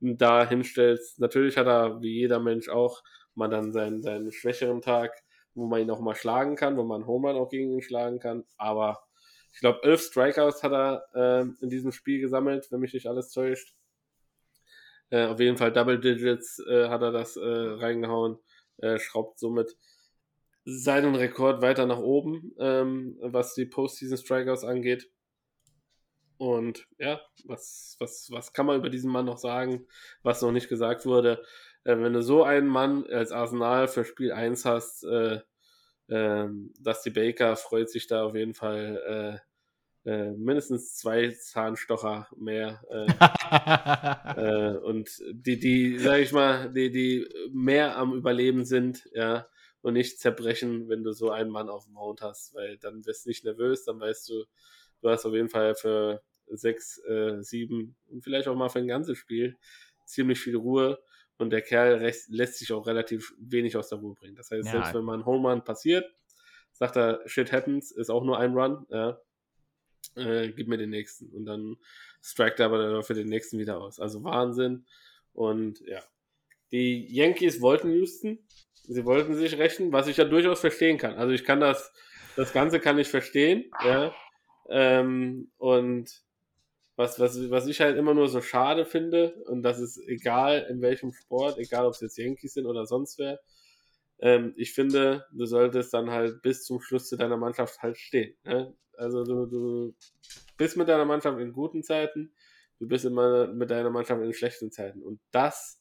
[0.00, 3.02] da hinstellst, natürlich hat er wie jeder Mensch auch
[3.34, 5.22] mal dann seinen, seinen schwächeren Tag,
[5.54, 8.44] wo man ihn auch mal schlagen kann, wo man Homer auch gegen ihn schlagen kann.
[8.56, 9.04] Aber
[9.52, 13.30] ich glaube, elf Strikeouts hat er äh, in diesem Spiel gesammelt, wenn mich nicht alles
[13.30, 13.74] täuscht.
[15.10, 18.38] Äh, auf jeden Fall Double Digits äh, hat er das äh, reingehauen,
[18.78, 19.76] äh, schraubt somit
[20.64, 25.10] seinen Rekord weiter nach oben, ähm, was die Postseason Strikeouts angeht.
[26.44, 29.86] Und ja, was, was, was kann man über diesen Mann noch sagen,
[30.22, 31.42] was noch nicht gesagt wurde?
[31.84, 35.40] Äh, wenn du so einen Mann als Arsenal für Spiel 1 hast, äh,
[36.08, 36.48] äh,
[36.80, 39.40] Dusty Baker freut sich da auf jeden Fall
[40.04, 42.82] äh, äh, mindestens zwei Zahnstocher mehr.
[42.90, 43.06] Äh,
[44.74, 49.48] äh, und die, die, sag ich mal, die, die mehr am Überleben sind, ja,
[49.80, 53.24] und nicht zerbrechen, wenn du so einen Mann auf dem Mount hast, weil dann wirst
[53.24, 54.44] du nicht nervös, dann weißt du,
[55.00, 58.88] du hast auf jeden Fall für sechs, äh, sieben und vielleicht auch mal für ein
[58.88, 59.56] ganzes Spiel
[60.06, 61.02] ziemlich viel Ruhe
[61.38, 64.36] und der Kerl recht, lässt sich auch relativ wenig aus der Ruhe bringen.
[64.36, 64.72] Das heißt, ja.
[64.72, 66.04] selbst wenn man ein Home Run passiert,
[66.72, 69.18] sagt er, shit happens, ist auch nur ein Run, ja,
[70.16, 71.76] äh, gib mir den nächsten und dann
[72.22, 73.98] strikt er aber für den nächsten wieder aus.
[74.00, 74.86] Also Wahnsinn
[75.32, 76.02] und ja.
[76.72, 78.38] Die Yankees wollten Houston,
[78.82, 81.14] sie wollten sich rächen, was ich ja durchaus verstehen kann.
[81.14, 81.92] Also ich kann das,
[82.36, 84.14] das Ganze kann ich verstehen, ja.
[84.68, 86.24] Ähm, und
[86.96, 90.80] was, was, was ich halt immer nur so schade finde, und das ist egal in
[90.80, 93.40] welchem Sport, egal ob es jetzt Yankees sind oder sonst wer,
[94.20, 98.36] ähm, ich finde, du solltest dann halt bis zum Schluss zu deiner Mannschaft halt stehen.
[98.44, 98.74] Ne?
[98.96, 99.94] Also du, du
[100.56, 102.32] bist mit deiner Mannschaft in guten Zeiten,
[102.78, 105.02] du bist immer mit deiner Mannschaft in schlechten Zeiten.
[105.02, 105.80] Und das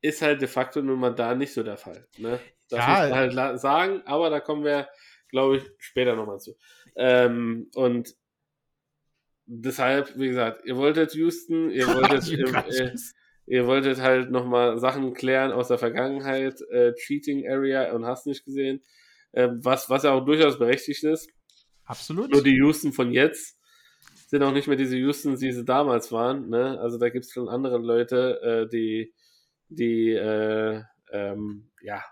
[0.00, 2.06] ist halt de facto nun mal da nicht so der Fall.
[2.18, 2.40] Ne?
[2.68, 4.88] Das ja, muss man halt sagen, aber da kommen wir,
[5.28, 6.56] glaube ich, später nochmal zu.
[6.96, 8.14] Ähm, und
[9.50, 12.94] deshalb, wie gesagt, ihr wolltet Houston, ihr wolltet, ihr, ihr,
[13.46, 18.44] ihr, wolltet halt nochmal Sachen klären aus der Vergangenheit, äh, Cheating Area und hast nicht
[18.44, 18.80] gesehen,
[19.32, 21.28] äh, was, was ja auch durchaus berechtigt ist.
[21.84, 22.30] Absolut.
[22.30, 23.58] Nur die Houston von jetzt
[24.28, 26.48] sind auch nicht mehr diese Houston, die sie damals waren.
[26.48, 26.78] Ne?
[26.78, 29.12] Also da gibt es schon andere Leute, äh, die,
[29.68, 32.04] die äh, ähm, ja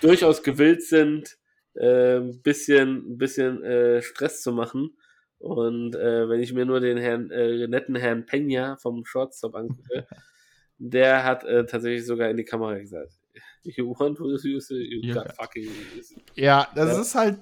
[0.00, 1.38] durchaus gewillt sind,
[1.76, 4.96] ein äh, bisschen, bisschen äh, Stress zu machen
[5.38, 10.06] und äh, wenn ich mir nur den Herrn, äh, netten Herrn Peña vom Shortstop angucke,
[10.78, 13.12] der hat äh, tatsächlich sogar in die Kamera gesagt,
[13.64, 16.22] You want to use it, you got fucking use it.
[16.34, 17.00] Ja, das ja.
[17.00, 17.38] ist halt,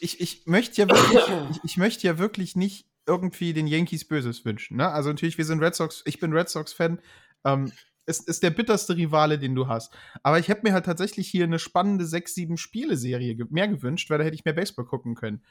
[0.00, 4.44] ich, ich möchte ja wirklich, ich, ich, möchte ja wirklich nicht irgendwie den Yankees Böses
[4.44, 4.78] wünschen.
[4.78, 4.88] Ne?
[4.88, 7.00] Also natürlich, wir sind Red Sox, ich bin Red Sox-Fan.
[7.44, 7.70] Ähm,
[8.06, 9.92] es ist der bitterste Rivale, den du hast.
[10.22, 14.36] Aber ich hätte mir halt tatsächlich hier eine spannende 6-7-Spiele-Serie mehr gewünscht, weil da hätte
[14.36, 15.42] ich mehr Baseball gucken können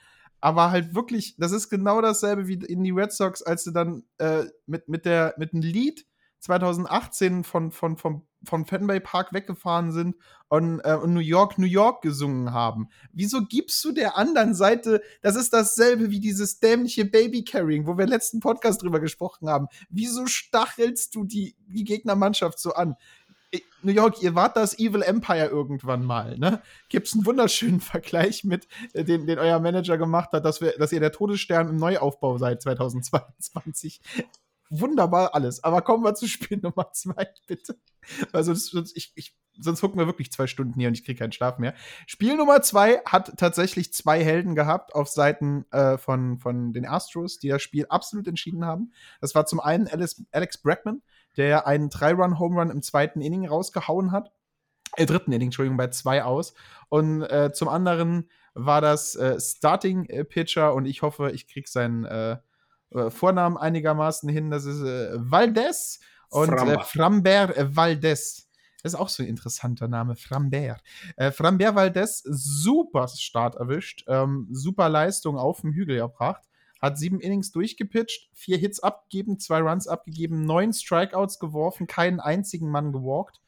[0.42, 4.04] aber halt wirklich, das ist genau dasselbe wie in die Red Sox, als sie dann
[4.18, 6.06] äh, mit, mit, der, mit dem Lied
[6.46, 10.16] 2018 von, von, von, von Fenway Park weggefahren sind
[10.48, 12.90] und, äh, und New York, New York gesungen haben.
[13.12, 17.98] Wieso gibst du der anderen Seite, das ist dasselbe wie dieses dämliche Baby Carrying, wo
[17.98, 19.68] wir letzten Podcast drüber gesprochen haben.
[19.90, 22.96] Wieso stachelst du die, die Gegnermannschaft so an?
[23.82, 26.62] New York, ihr wart das Evil Empire irgendwann mal, ne?
[26.89, 30.91] Gibt's einen wunderschönen Vergleich mit, äh, den, den euer Manager gemacht hat, dass, wir, dass
[30.91, 34.01] ihr der Todesstern im Neuaufbau seid 2022.
[34.70, 35.64] Wunderbar alles.
[35.64, 37.78] Aber kommen wir zu Spiel Nummer zwei, bitte.
[38.32, 41.32] Also, sonst, ich, ich, sonst gucken wir wirklich zwei Stunden hier und ich kriege keinen
[41.32, 41.76] Schlaf mehr.
[42.08, 47.38] Spiel Nummer zwei hat tatsächlich zwei Helden gehabt auf Seiten äh, von, von den Astros,
[47.38, 48.91] die das Spiel absolut entschieden haben.
[49.22, 51.01] Das war zum einen Alex, Alex Bregman,
[51.38, 54.32] der einen Drei-Run-Home-Run im zweiten Inning rausgehauen hat.
[54.96, 56.54] Äh, dritten Inning, Entschuldigung, bei zwei aus.
[56.90, 62.38] Und äh, zum anderen war das äh, Starting-Pitcher und ich hoffe, ich kriege seinen äh,
[62.92, 64.50] äh, Vornamen einigermaßen hin.
[64.50, 68.50] Das ist äh, Valdez und äh, Frambert äh, Valdez.
[68.82, 70.82] Das ist auch so ein interessanter Name, Frambert.
[71.18, 76.44] Äh, Frambert Valdez, super Start erwischt, ähm, super Leistung auf dem Hügel erbracht
[76.86, 82.70] hat sieben Innings durchgepitcht, vier Hits abgegeben, zwei Runs abgegeben, neun Strikeouts geworfen, keinen einzigen
[82.70, 83.42] Mann gewalkt.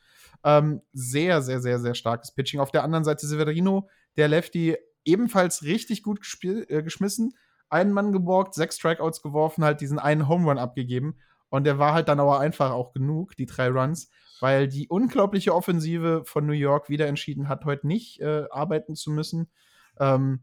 [0.43, 2.59] Ähm, sehr, sehr, sehr, sehr starkes Pitching.
[2.59, 4.75] Auf der anderen Seite Severino, der Lefty,
[5.05, 7.33] ebenfalls richtig gut äh, geschmissen.
[7.69, 11.17] Einen Mann geborgt, sechs Strikeouts geworfen, halt diesen einen Home Run abgegeben.
[11.49, 14.09] Und der war halt dann aber einfach auch genug, die drei Runs,
[14.41, 19.11] weil die unglaubliche Offensive von New York wieder entschieden hat, heute nicht äh, arbeiten zu
[19.11, 19.49] müssen.
[19.99, 20.41] Ähm,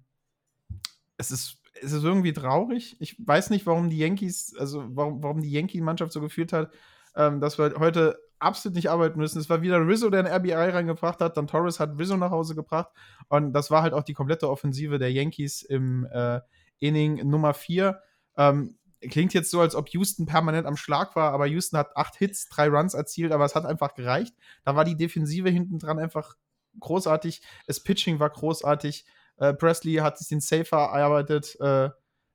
[1.17, 2.97] es ist es ist irgendwie traurig.
[3.01, 6.71] Ich weiß nicht, warum die Yankees, also warum, warum die Yankee-Mannschaft so gefühlt hat,
[7.17, 9.39] ähm, dass wir heute absolut nicht arbeiten müssen.
[9.39, 12.55] Es war wieder Rizzo, der ein RBI reingebracht hat, dann Torres hat Rizzo nach Hause
[12.55, 12.91] gebracht
[13.29, 16.41] und das war halt auch die komplette Offensive der Yankees im äh,
[16.79, 18.01] Inning Nummer 4.
[18.37, 22.17] Ähm, klingt jetzt so, als ob Houston permanent am Schlag war, aber Houston hat acht
[22.17, 24.35] Hits, drei Runs erzielt, aber es hat einfach gereicht.
[24.65, 26.37] Da war die Defensive hinten dran einfach
[26.81, 27.43] großartig.
[27.67, 29.07] Das Pitching war großartig.
[29.37, 31.59] Äh, Presley hat sich den Safer erarbeitet.
[31.61, 31.91] Äh,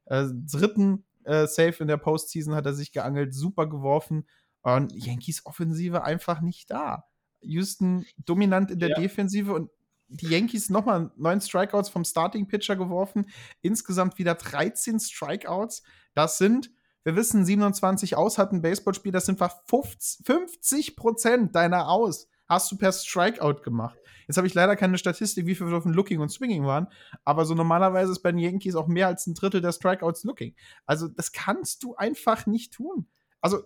[0.05, 4.27] äh, dritten äh, Safe in der Postseason hat er sich geangelt, super geworfen.
[4.61, 7.05] Und Yankees Offensive einfach nicht da.
[7.41, 8.95] Houston dominant in der ja.
[8.99, 9.69] Defensive und
[10.09, 13.29] die Yankees nochmal neun Strikeouts vom Starting Pitcher geworfen.
[13.61, 15.83] Insgesamt wieder 13 Strikeouts.
[16.15, 16.71] Das sind,
[17.03, 22.77] wir wissen, 27 aus hat ein Baseballspiel, das sind 50 Prozent deiner aus hast du
[22.77, 23.97] per Strikeout gemacht.
[24.27, 26.87] Jetzt habe ich leider keine Statistik, wie viel von Looking und Swinging waren,
[27.23, 30.55] aber so normalerweise ist bei den Yankees auch mehr als ein Drittel der Strikeouts Looking.
[30.85, 33.07] Also das kannst du einfach nicht tun.
[33.41, 33.63] Also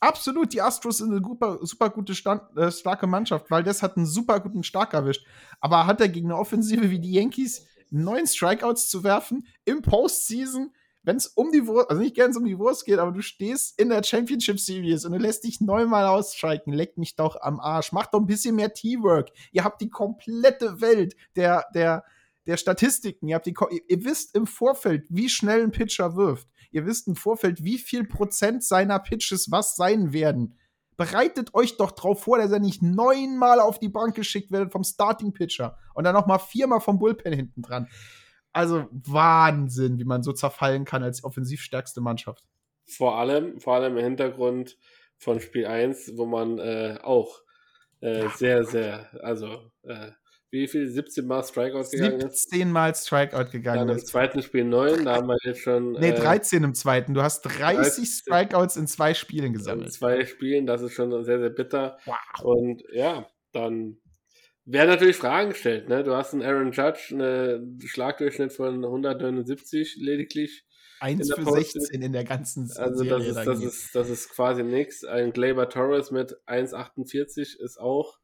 [0.00, 3.96] absolut, die Astros sind eine super, super gute, Stand, äh, starke Mannschaft, weil das hat
[3.96, 5.26] einen super guten Stark erwischt.
[5.60, 10.72] Aber hat er gegen eine Offensive wie die Yankees neun Strikeouts zu werfen im Postseason?
[11.04, 13.78] Wenn es um die Wurst, also nicht ganz um die Wurst geht, aber du stehst
[13.78, 17.92] in der Championship Series und du lässt dich neunmal ausstreiken, leck mich doch am Arsch.
[17.92, 19.30] Mach doch ein bisschen mehr Teamwork.
[19.50, 22.04] Ihr habt die komplette Welt der, der,
[22.46, 23.28] der Statistiken.
[23.28, 23.54] Ihr, habt die,
[23.88, 26.48] ihr wisst im Vorfeld, wie schnell ein Pitcher wirft.
[26.70, 30.56] Ihr wisst im Vorfeld, wie viel Prozent seiner Pitches was sein werden.
[30.96, 34.84] Bereitet euch doch drauf vor, dass er nicht neunmal auf die Bank geschickt wird vom
[34.84, 37.88] Starting Pitcher und dann noch mal viermal vom Bullpen hinten dran.
[38.52, 42.44] Also Wahnsinn, wie man so zerfallen kann als offensivstärkste Mannschaft.
[42.86, 44.76] Vor allem, vor allem im Hintergrund
[45.16, 47.40] von Spiel 1, wo man äh, auch
[48.00, 50.10] äh, sehr, sehr, also äh,
[50.52, 50.86] wie viel?
[50.86, 52.50] 17 Mal Strikeout gegangen 17 ist?
[52.50, 54.02] 17 Mal Strikeout gegangen ist.
[54.02, 55.92] Im zweiten Spiel 9, da haben wir jetzt schon.
[55.92, 57.14] Nee, 13 äh, im zweiten.
[57.14, 58.04] Du hast 30 13.
[58.04, 59.86] Strikeouts in zwei Spielen gesammelt.
[59.86, 61.96] In zwei Spielen, das ist schon sehr, sehr bitter.
[62.04, 62.16] Wow.
[62.42, 63.96] Und ja, dann
[64.64, 65.88] werden natürlich Fragen gestellt.
[65.88, 66.04] Ne?
[66.04, 70.64] Du hast einen Aaron Judge, einen Schlagdurchschnitt von 179 lediglich.
[71.00, 75.04] 1 für 16 in der ganzen Also das ist, das, ist, das ist quasi nichts.
[75.04, 78.18] Ein Glaber Torres mit 1,48 ist auch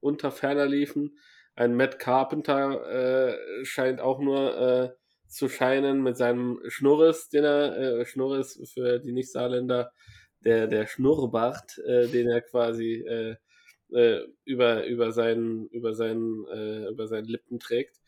[0.00, 1.18] unter ferner liefen.
[1.54, 4.90] Ein Matt Carpenter äh, scheint auch nur äh,
[5.28, 9.92] zu scheinen mit seinem Schnurres, den er, äh, Schnurres für die Nicht-Saarländer,
[10.44, 13.36] der, der Schnurrbart, äh, den er quasi äh,
[13.94, 18.00] äh, über, über, seinen, über, seinen, äh, über seinen Lippen trägt.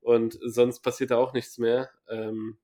[0.00, 1.90] Und sonst passiert da auch nichts mehr.
[2.08, 2.58] Ähm,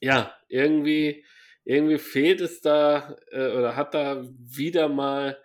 [0.00, 1.24] ja, irgendwie,
[1.64, 5.38] irgendwie fehlt es da äh, oder hat da wieder mal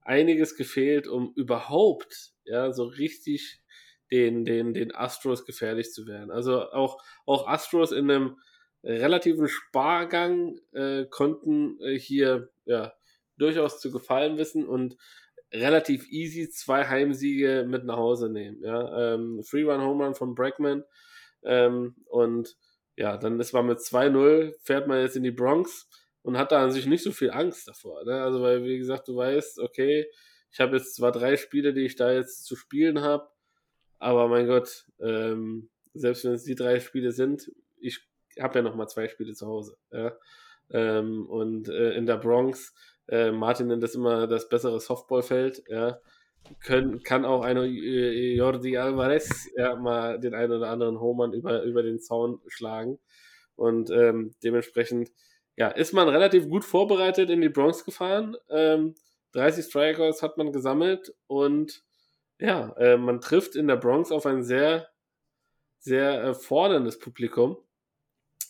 [0.00, 3.62] einiges gefehlt, um überhaupt ja so richtig
[4.10, 6.30] den, den, den Astros gefährlich zu werden.
[6.30, 8.36] Also auch, auch Astros in einem
[8.84, 12.92] relativen Spargang äh, konnten äh, hier ja
[13.38, 14.96] durchaus zu gefallen wissen und
[15.52, 18.62] relativ easy zwei Heimsiege mit nach Hause nehmen.
[18.62, 19.14] Ja?
[19.14, 20.84] Ähm, Free Run Home Run von Bregman
[21.42, 22.56] ähm, und
[22.96, 25.88] ja, dann ist man mit 2-0, fährt man jetzt in die Bronx
[26.22, 28.04] und hat da an sich nicht so viel Angst davor.
[28.04, 28.22] Ne?
[28.22, 30.06] Also, weil, wie gesagt, du weißt, okay,
[30.50, 33.28] ich habe jetzt zwar drei Spiele, die ich da jetzt zu spielen habe,
[33.98, 37.50] aber mein Gott, ähm, selbst wenn es die drei Spiele sind,
[37.80, 38.00] ich
[38.38, 39.76] habe ja noch mal zwei Spiele zu Hause.
[39.90, 40.12] Ja?
[40.70, 42.74] Ähm, und äh, in der Bronx
[43.12, 45.62] äh, Martin nennt das immer das bessere Softballfeld.
[45.68, 46.00] Ja.
[46.64, 51.62] Können, kann auch eine äh, Jordi Alvarez ja, mal den einen oder anderen Homer über,
[51.62, 52.98] über den Zaun schlagen.
[53.54, 55.10] Und ähm, dementsprechend
[55.56, 58.34] ja, ist man relativ gut vorbereitet in die Bronx gefahren.
[58.48, 58.94] Ähm,
[59.32, 61.84] 30 Strikeouts hat man gesammelt und
[62.38, 64.88] ja, äh, man trifft in der Bronx auf ein sehr,
[65.78, 67.58] sehr äh, forderndes Publikum.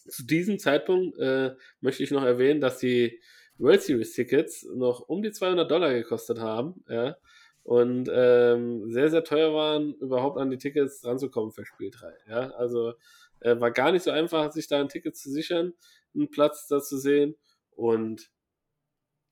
[0.08, 1.50] Zu diesem Zeitpunkt äh,
[1.80, 3.20] möchte ich noch erwähnen, dass die
[3.58, 7.16] World Series Tickets noch um die 200 Dollar gekostet haben, ja,
[7.62, 12.50] und ähm, sehr, sehr teuer waren, überhaupt an die Tickets ranzukommen für Spiel 3, ja,
[12.52, 12.94] also
[13.42, 15.74] äh, war gar nicht so einfach, sich da ein Ticket zu sichern,
[16.14, 17.36] einen Platz da zu sehen.
[17.70, 18.30] Und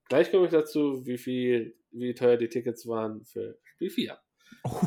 [0.08, 4.18] gleich komme ich dazu, wie viel, wie teuer die Tickets waren für Spiel 4.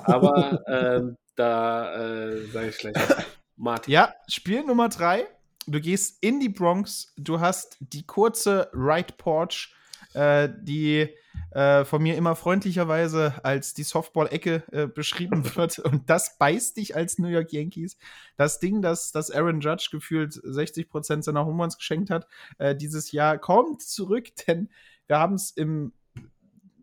[0.05, 2.95] Aber ähm, da äh, sage ich gleich
[3.55, 3.93] Martin.
[3.93, 5.27] Ja, Spiel Nummer 3
[5.68, 9.74] du gehst in die Bronx, du hast die kurze Right Porch,
[10.14, 11.09] äh, die
[11.51, 15.80] äh, von mir immer freundlicherweise als die Softball-Ecke äh, beschrieben wird.
[15.80, 17.97] Und das beißt dich als New York Yankees.
[18.38, 22.76] Das Ding, das, das Aaron Judge gefühlt 60 Prozent seiner Home Runs geschenkt hat, äh,
[22.76, 24.70] dieses Jahr kommt zurück, denn
[25.07, 25.93] wir haben es im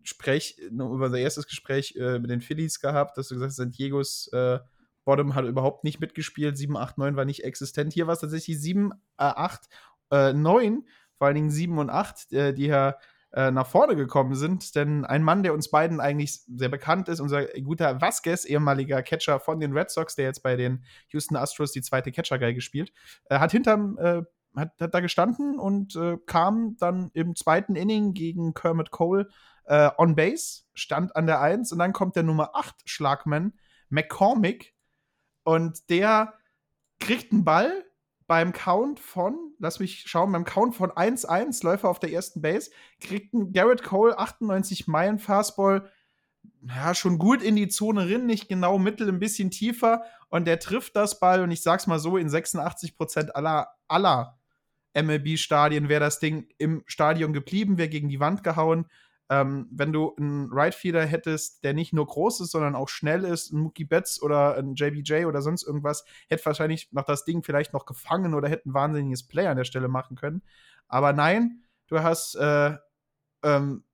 [0.03, 3.71] Gespräch, über unser erstes Gespräch äh, mit den Phillies gehabt, dass du gesagt hast, San
[3.71, 4.59] Diegos äh,
[5.11, 7.93] Bottom hat überhaupt nicht mitgespielt, 7, 8, 9 war nicht existent.
[7.93, 9.69] Hier war es tatsächlich 7, 8,
[10.13, 10.87] 9,
[11.19, 12.95] vor allen Dingen 7 und 8, äh, die ja
[13.33, 14.77] äh, nach vorne gekommen sind.
[14.77, 19.41] Denn ein Mann, der uns beiden eigentlich sehr bekannt ist, unser guter Vasquez, ehemaliger Catcher
[19.41, 22.93] von den Red Sox, der jetzt bei den Houston Astros die zweite Catcher-Guy spielt,
[23.25, 24.23] äh, hat hinterm äh,
[24.57, 29.29] hat, hat, da gestanden und äh, kam dann im zweiten Inning gegen Kermit Cole
[29.65, 33.53] äh, on Base, stand an der 1 und dann kommt der Nummer 8 Schlagman,
[33.91, 34.75] McCormick,
[35.51, 36.35] und der
[37.01, 37.85] kriegt einen Ball
[38.29, 42.71] beim Count von, lass mich schauen, beim Count von 1-1, Läufer auf der ersten Base,
[43.01, 45.91] kriegt ein Garrett Cole 98 Meilen Fastball,
[46.63, 50.05] ja, schon gut in die Zone rin, nicht genau mittel, ein bisschen tiefer.
[50.29, 54.39] Und der trifft das Ball und ich sag's mal so, in 86% aller, aller
[54.95, 58.87] MLB-Stadien wäre das Ding im Stadion geblieben, wäre gegen die Wand gehauen
[59.31, 63.25] ähm, wenn du einen Right Feeder hättest, der nicht nur groß ist, sondern auch schnell
[63.25, 67.45] ist, ein Mookie Betts oder ein JBJ oder sonst irgendwas, hätte wahrscheinlich noch das Ding
[67.45, 70.43] vielleicht noch gefangen oder hätte ein wahnsinniges Play an der Stelle machen können.
[70.89, 72.77] Aber nein, du hast äh,
[73.45, 73.85] ähm,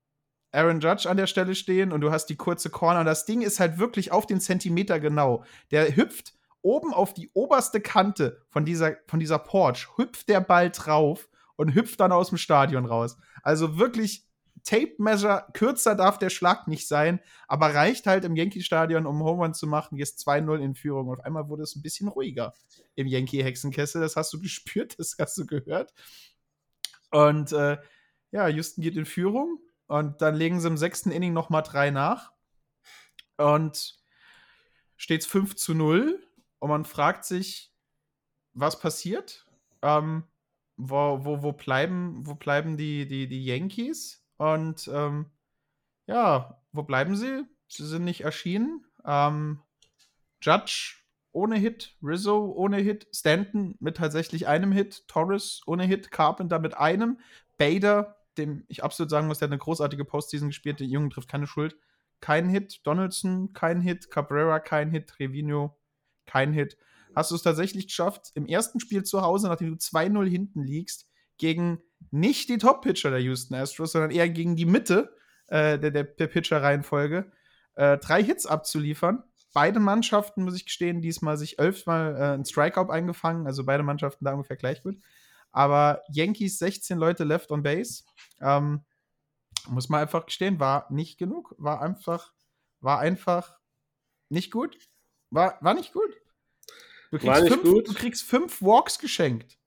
[0.52, 3.00] Aaron Judge an der Stelle stehen und du hast die kurze Corner.
[3.00, 5.44] Und das Ding ist halt wirklich auf den Zentimeter genau.
[5.70, 6.32] Der hüpft
[6.62, 11.74] oben auf die oberste Kante von dieser, von dieser Porch, hüpft der Ball drauf und
[11.74, 13.18] hüpft dann aus dem Stadion raus.
[13.42, 14.25] Also wirklich
[14.66, 19.54] Tape-Measure, kürzer darf der Schlag nicht sein, aber reicht halt im Yankee-Stadion, um Home Run
[19.54, 19.96] zu machen.
[19.96, 21.08] Jetzt 2-0 in Führung.
[21.08, 22.52] Und auf einmal wurde es ein bisschen ruhiger
[22.96, 24.00] im Yankee-Hexenkessel.
[24.00, 25.94] Das hast du gespürt, das hast du gehört.
[27.10, 27.78] Und äh,
[28.32, 29.60] ja, Houston geht in Führung.
[29.86, 32.32] Und dann legen sie im sechsten Inning nochmal drei nach.
[33.36, 33.96] Und
[34.96, 36.20] steht es 5 zu 0.
[36.58, 37.72] Und man fragt sich,
[38.52, 39.46] was passiert?
[39.82, 40.24] Ähm,
[40.76, 44.25] wo, wo, wo bleiben, wo bleiben die, die, die Yankees?
[44.36, 45.26] Und ähm,
[46.06, 47.44] ja, wo bleiben sie?
[47.68, 48.84] Sie sind nicht erschienen.
[49.04, 49.60] Ähm,
[50.40, 50.96] Judge
[51.32, 56.76] ohne Hit, Rizzo ohne Hit, Stanton mit tatsächlich einem Hit, Torres ohne Hit, Carpenter mit
[56.76, 57.18] einem,
[57.58, 61.28] Bader, dem ich absolut sagen muss, der hat eine großartige Postseason gespielt, der Jungen trifft
[61.28, 61.76] keine Schuld,
[62.20, 65.76] kein Hit, Donaldson kein Hit, Cabrera kein Hit, Trevino
[66.26, 66.76] kein Hit.
[67.14, 71.08] Hast du es tatsächlich geschafft, im ersten Spiel zu Hause, nachdem du 2-0 hinten liegst,
[71.38, 75.14] gegen nicht die Top-Pitcher der Houston Astros, sondern eher gegen die Mitte
[75.48, 77.30] äh, der, der, der Pitcher-Reihenfolge,
[77.74, 79.22] äh, drei Hits abzuliefern.
[79.52, 84.24] Beide Mannschaften, muss ich gestehen, diesmal sich elfmal äh, ein Strikeout eingefangen, also beide Mannschaften
[84.24, 84.98] da ungefähr gleich gut.
[85.52, 88.04] Aber Yankees 16 Leute left on base.
[88.40, 88.84] Ähm,
[89.68, 91.54] muss man einfach gestehen, war nicht genug.
[91.58, 92.32] War einfach,
[92.80, 93.58] war einfach
[94.28, 94.76] nicht gut.
[95.30, 96.12] War, war nicht gut.
[97.10, 97.88] Du kriegst, fünf, gut.
[97.88, 99.58] du kriegst fünf Walks geschenkt.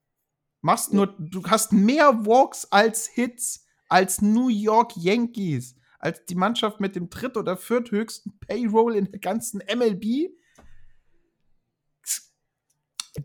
[0.62, 6.80] Machst nur, du hast mehr Walks als Hits als New York Yankees, als die Mannschaft
[6.80, 10.30] mit dem dritt- oder vierthöchsten Payroll in der ganzen MLB.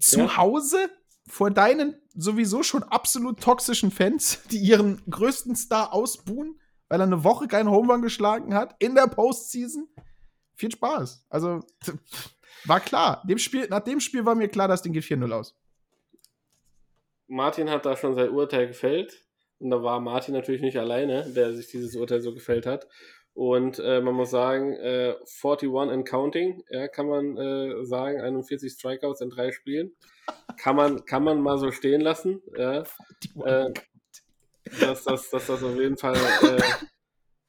[0.01, 0.37] Zu Ja.
[0.39, 0.91] Hause
[1.28, 7.24] vor deinen sowieso schon absolut toxischen Fans, die ihren größten Star ausbuhen, weil er eine
[7.24, 9.89] Woche keinen Home Run geschlagen hat in der Postseason.
[10.57, 11.26] Viel Spaß.
[11.28, 11.61] Also
[12.64, 13.22] war klar.
[13.26, 15.57] Dem Spiel, nach dem Spiel war mir klar, das Ding geht 4-0 aus.
[17.27, 19.25] Martin hat da schon sein Urteil gefällt.
[19.59, 22.89] Und da war Martin natürlich nicht alleine, der sich dieses Urteil so gefällt hat.
[23.33, 28.72] Und äh, man muss sagen, äh, 41 and counting, ja, kann man äh, sagen, 41
[28.72, 29.93] Strikeouts in drei Spielen.
[30.57, 32.43] Kann man, kann man mal so stehen lassen.
[32.57, 32.85] Ja.
[33.45, 33.72] Äh,
[34.81, 36.62] dass, dass, dass das auf jeden Fall äh,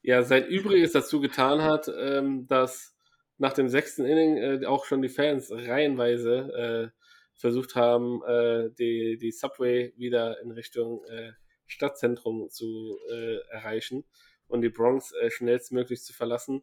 [0.02, 2.94] ja, sein Übriges dazu getan hat, ähm, dass
[3.38, 7.05] nach dem sechsten Inning äh, auch schon die Fans reihenweise äh,
[7.36, 11.32] versucht haben, äh, die, die Subway wieder in Richtung äh,
[11.66, 14.04] Stadtzentrum zu äh, erreichen
[14.48, 16.62] und die Bronx äh, schnellstmöglich zu verlassen.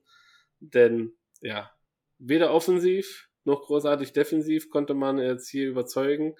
[0.59, 1.71] Denn ja,
[2.17, 6.35] weder offensiv noch großartig defensiv konnte man jetzt hier überzeugen.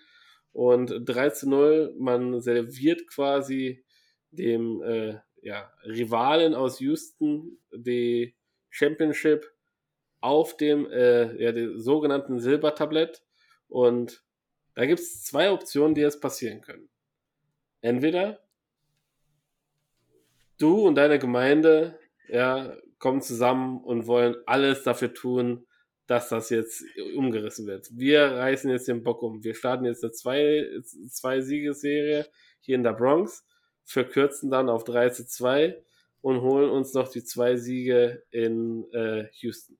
[0.52, 3.84] Und 3 zu 0, man serviert quasi
[4.32, 8.36] dem äh, ja, Rivalen aus Houston die
[8.70, 9.52] Championship
[10.22, 13.24] auf dem äh, ja, sogenannten Silbertablett.
[13.74, 14.24] Und
[14.76, 16.90] da gibt es zwei Optionen, die jetzt passieren können.
[17.82, 18.40] Entweder
[20.60, 21.98] du und deine Gemeinde
[22.28, 25.66] ja, kommen zusammen und wollen alles dafür tun,
[26.06, 26.84] dass das jetzt
[27.16, 27.90] umgerissen wird.
[27.98, 29.44] Wir reißen jetzt den Bock um.
[29.44, 30.70] Wir starten jetzt eine zwei,
[31.10, 32.28] zwei Siegesserie
[32.60, 33.44] hier in der Bronx,
[33.86, 35.84] verkürzen dann auf 3 zu 2
[36.22, 39.80] und holen uns noch die zwei Siege in äh, Houston.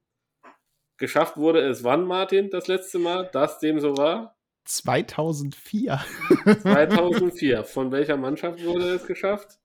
[0.96, 4.36] Geschafft wurde es wann, Martin, das letzte Mal, dass dem so war?
[4.64, 6.00] 2004.
[6.62, 7.64] 2004.
[7.64, 9.58] Von welcher Mannschaft wurde es geschafft?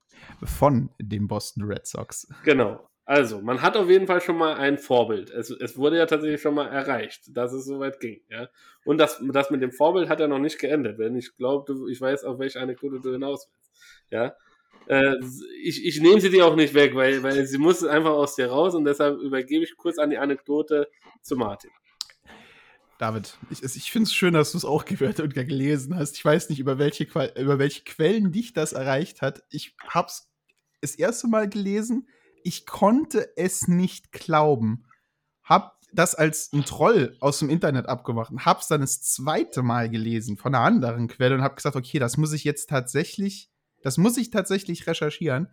[0.44, 2.28] Von den Boston Red Sox.
[2.44, 2.90] Genau.
[3.06, 5.32] Also, man hat auf jeden Fall schon mal ein Vorbild.
[5.32, 8.22] Es, es wurde ja tatsächlich schon mal erreicht, dass es soweit ging.
[8.30, 8.50] Ja?
[8.86, 12.00] Und das, das mit dem Vorbild hat ja noch nicht geendet, wenn ich glaube, ich
[12.00, 13.72] weiß, auf welche Anekdote du hinaus willst.
[14.12, 14.36] Ja?
[14.88, 15.16] Äh,
[15.64, 18.48] ich, ich nehme sie dir auch nicht weg, weil, weil sie muss einfach aus dir
[18.48, 20.90] raus und deshalb übergebe ich kurz an die Anekdote
[21.22, 21.72] zu Martin.
[22.98, 26.18] David, ich, ich finde es schön, dass du es auch gehört und gelesen hast.
[26.18, 27.06] Ich weiß nicht, über welche,
[27.38, 29.44] über welche Quellen dich das erreicht hat.
[29.50, 30.28] Ich habe es
[30.82, 32.08] das erste Mal gelesen
[32.44, 34.86] ich konnte es nicht glauben.
[35.44, 39.90] Hab das als ein Troll aus dem Internet abgemacht und hab's dann das zweite Mal
[39.90, 43.50] gelesen von einer anderen Quelle und hab gesagt, okay, das muss ich jetzt tatsächlich,
[43.82, 45.50] das muss ich tatsächlich recherchieren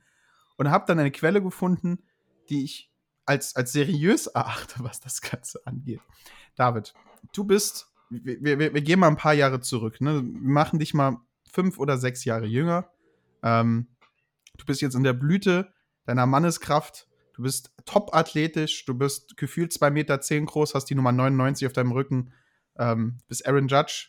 [0.57, 2.03] und hab dann eine Quelle gefunden,
[2.49, 2.91] die ich
[3.25, 6.01] als, als seriös erachte, was das Ganze angeht.
[6.55, 6.95] David,
[7.33, 10.23] du bist, wir, wir, wir gehen mal ein paar Jahre zurück, ne?
[10.23, 11.19] Wir machen dich mal
[11.51, 12.91] fünf oder sechs Jahre jünger.
[13.43, 13.89] Ähm,
[14.57, 15.73] du bist jetzt in der Blüte
[16.05, 17.09] deiner Manneskraft.
[17.35, 21.67] Du bist top athletisch, du bist gefühlt 2,10 Meter zehn groß, hast die Nummer 99
[21.67, 22.33] auf deinem Rücken,
[22.79, 24.09] ähm, bist Aaron Judge.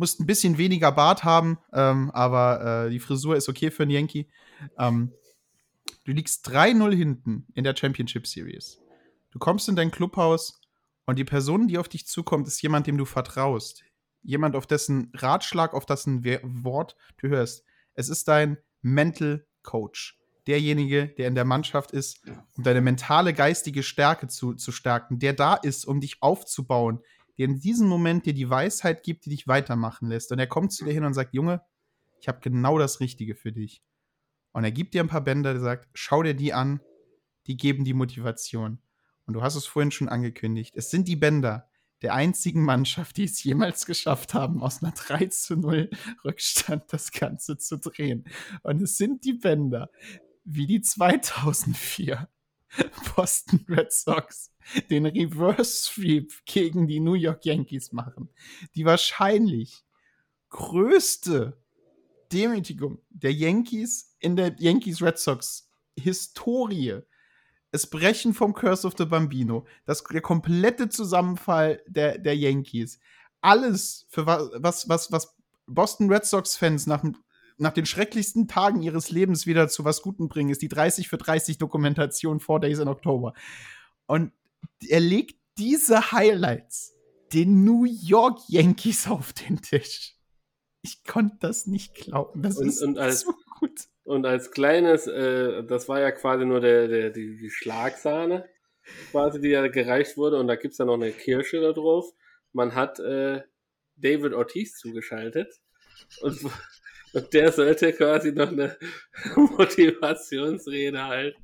[0.00, 3.92] Musst ein bisschen weniger Bart haben, ähm, aber äh, die Frisur ist okay für einen
[3.92, 4.26] Yankee.
[4.78, 5.12] Ähm,
[6.04, 8.80] du liegst 3-0 hinten in der Championship Series.
[9.30, 10.58] Du kommst in dein Clubhaus
[11.04, 13.84] und die Person, die auf dich zukommt, ist jemand, dem du vertraust.
[14.22, 16.24] Jemand, auf dessen Ratschlag, auf dessen
[16.64, 17.64] Wort du hörst.
[17.92, 22.22] Es ist dein Mental Coach derjenige, der in der Mannschaft ist,
[22.56, 27.00] um deine mentale, geistige Stärke zu, zu stärken, der da ist, um dich aufzubauen,
[27.40, 30.30] der in diesem Moment dir die Weisheit gibt, die dich weitermachen lässt.
[30.30, 31.62] Und er kommt zu dir hin und sagt, Junge,
[32.20, 33.82] ich habe genau das Richtige für dich.
[34.52, 36.80] Und er gibt dir ein paar Bänder, der sagt, schau dir die an,
[37.46, 38.82] die geben die Motivation.
[39.24, 40.74] Und du hast es vorhin schon angekündigt.
[40.76, 41.70] Es sind die Bänder
[42.02, 45.88] der einzigen Mannschaft, die es jemals geschafft haben, aus einer 3 zu 0
[46.26, 48.24] Rückstand das Ganze zu drehen.
[48.62, 49.90] Und es sind die Bänder,
[50.44, 52.28] wie die 2004
[53.16, 54.52] Boston Red Sox
[54.88, 58.28] den Reverse Sweep gegen die New York Yankees machen.
[58.74, 59.84] Die wahrscheinlich
[60.50, 61.58] größte
[62.32, 67.00] Demütigung der Yankees in der Yankees Red Sox Historie.
[67.72, 72.98] Es Brechen vom Curse of the Bambino, das, der komplette Zusammenfall der, der Yankees.
[73.40, 77.16] Alles, für was, was, was, Boston Red Sox-Fans nach dem
[77.60, 81.18] nach den schrecklichsten Tagen ihres Lebens wieder zu was Gutem bringen, ist die 30 für
[81.18, 83.34] 30 Dokumentation Four Days in Oktober.
[84.06, 84.32] Und
[84.88, 86.96] er legt diese Highlights
[87.32, 90.16] den New York Yankees auf den Tisch.
[90.82, 92.42] Ich konnte das nicht glauben.
[92.42, 93.78] Das und, ist und als, so gut.
[94.04, 98.48] Und als kleines, äh, das war ja quasi nur der, der, die, die Schlagsahne,
[99.10, 100.38] quasi, die ja gereicht wurde.
[100.38, 102.10] Und da gibt es ja noch eine Kirsche da drauf.
[102.52, 103.42] Man hat äh,
[103.96, 105.60] David Ortiz zugeschaltet.
[106.22, 106.40] Und
[107.12, 108.76] und der sollte quasi noch eine
[109.36, 111.42] Motivationsrede halten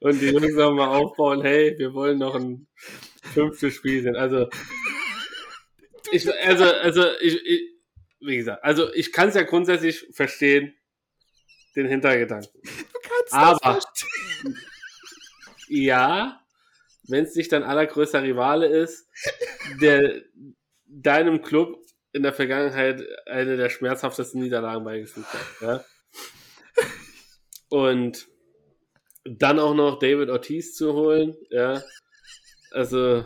[0.00, 2.66] und die Jungs auch mal aufbauen, hey, wir wollen noch ein
[3.34, 4.16] fünftes Spiel sehen.
[4.16, 4.48] Also,
[6.12, 7.78] ich, also, also, ich, ich
[8.20, 10.74] wie gesagt, also ich kann es ja grundsätzlich verstehen,
[11.76, 12.60] den Hintergedanken.
[12.62, 13.80] Du kannst Aber,
[15.68, 16.40] ja,
[17.06, 19.08] wenn es nicht dein allergrößter Rivale ist,
[19.80, 20.22] der
[20.86, 21.84] deinem Club
[22.18, 25.60] in der Vergangenheit eine der schmerzhaftesten Niederlagen beigefügt hat.
[25.60, 25.84] Ja?
[27.68, 28.26] Und
[29.24, 31.80] dann auch noch David Ortiz zu holen, ja.
[32.72, 33.24] Also.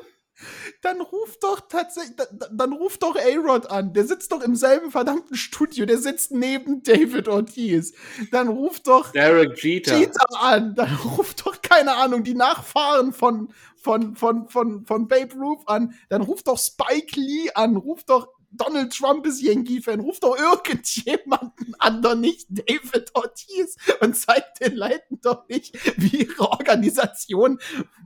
[0.82, 3.95] Dann ruft doch tatsächlich, dann, dann ruft doch A-Rod an.
[3.95, 5.86] Der sitzt doch im selben verdammten Studio.
[5.86, 7.95] Der sitzt neben David Ortiz.
[8.30, 9.96] Dann ruft doch Derek Jeter.
[9.96, 10.75] Jeter an.
[10.75, 15.95] Dann ruft doch, keine Ahnung, die Nachfahren von, von, von, von, von Babe Ruth an.
[16.11, 17.76] Dann ruft doch Spike Lee an.
[17.76, 20.00] Ruft doch Donald Trump ist Yankee-Fan.
[20.00, 26.24] Ruft doch irgendjemanden an, doch nicht David Ortiz und zeigt den Leuten doch nicht, wie
[26.24, 27.58] ihre Organisation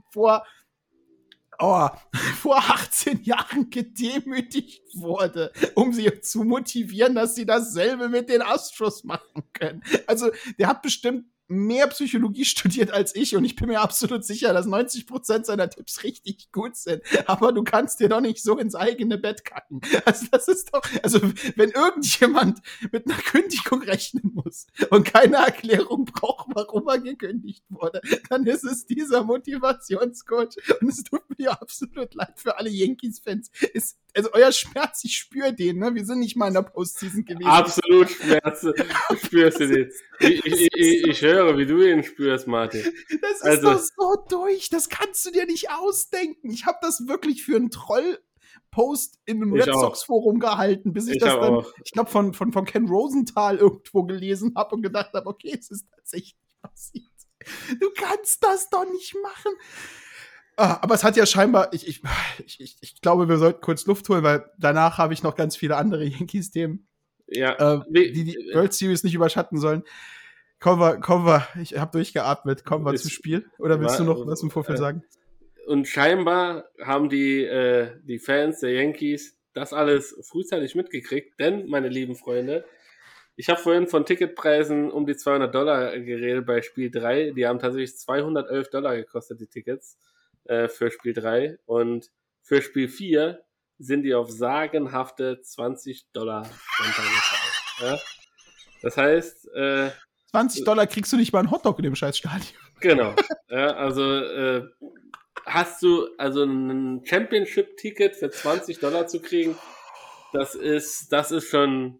[0.09, 0.45] vor,
[1.59, 1.89] oh,
[2.41, 9.03] vor 18 Jahren gedemütigt wurde, um sie zu motivieren, dass sie dasselbe mit den Astros
[9.03, 9.83] machen können.
[10.07, 14.53] Also, der hat bestimmt mehr Psychologie studiert als ich und ich bin mir absolut sicher,
[14.53, 17.01] dass 90% seiner Tipps richtig gut sind.
[17.25, 19.81] Aber du kannst dir doch nicht so ins eigene Bett kacken.
[20.05, 21.19] Also das ist doch, also
[21.55, 22.59] wenn irgendjemand
[22.91, 28.63] mit einer Kündigung rechnen muss und keine Erklärung braucht, warum er gekündigt wurde, dann ist
[28.63, 33.51] es dieser Motivationscoach und es tut mir absolut leid für alle Yankees-Fans.
[34.17, 35.93] Also euer Schmerz, ich spüre den, ne?
[35.95, 37.47] Wir sind nicht mal in der Postseason gewesen.
[37.47, 38.65] Absolut Schmerz.
[39.23, 39.91] Spürst du den?
[40.19, 42.83] Ich, ich, ich, ich, höre, wie du ihn spürst, Martin.
[43.21, 44.69] Das ist also, doch so durch.
[44.69, 46.49] Das kannst du dir nicht ausdenken.
[46.49, 48.19] Ich habe das wirklich für einen Troll
[48.71, 51.73] Post in einem Red Sox Forum gehalten, bis ich, ich das dann, auch.
[51.83, 55.71] ich glaube, von, von, von Ken Rosenthal irgendwo gelesen habe und gedacht habe, okay, es
[55.71, 57.05] ist tatsächlich passiert.
[57.79, 59.53] Du kannst das doch nicht machen.
[60.59, 62.01] Ah, aber es hat ja scheinbar, ich, ich,
[62.59, 65.77] ich, ich glaube, wir sollten kurz Luft holen, weil danach habe ich noch ganz viele
[65.77, 66.87] andere Yankees-Themen,
[67.27, 67.75] ja.
[67.75, 69.83] äh, die die World Series nicht überschatten sollen.
[70.59, 73.45] Kommen wir, kommen wir, ich habe durchgeatmet, kommen wir zum Spiel.
[73.59, 75.03] Oder willst war, du noch was im Vorfeld äh, sagen?
[75.67, 81.89] Und scheinbar haben die, äh, die Fans der Yankees das alles frühzeitig mitgekriegt, denn, meine
[81.89, 82.65] lieben Freunde,
[83.35, 87.31] ich habe vorhin von Ticketpreisen um die 200 Dollar geredet bei Spiel 3.
[87.31, 89.99] Die haben tatsächlich 211 Dollar gekostet, die Tickets
[90.47, 91.57] äh, für Spiel 3.
[91.65, 92.11] Und
[92.41, 93.43] für Spiel 4
[93.79, 96.49] sind die auf sagenhafte 20 Dollar
[96.79, 97.53] runtergefallen.
[97.81, 97.99] Ja?
[98.81, 99.49] Das heißt.
[99.53, 99.91] Äh,
[100.31, 102.47] 20 Dollar kriegst du nicht mal einen Hotdog in dem Scheißstadion.
[102.79, 103.15] Genau.
[103.49, 104.61] Ja, also äh,
[105.47, 109.57] hast du also ein Championship-Ticket für 20 Dollar zu kriegen,
[110.31, 111.99] das ist, das ist schon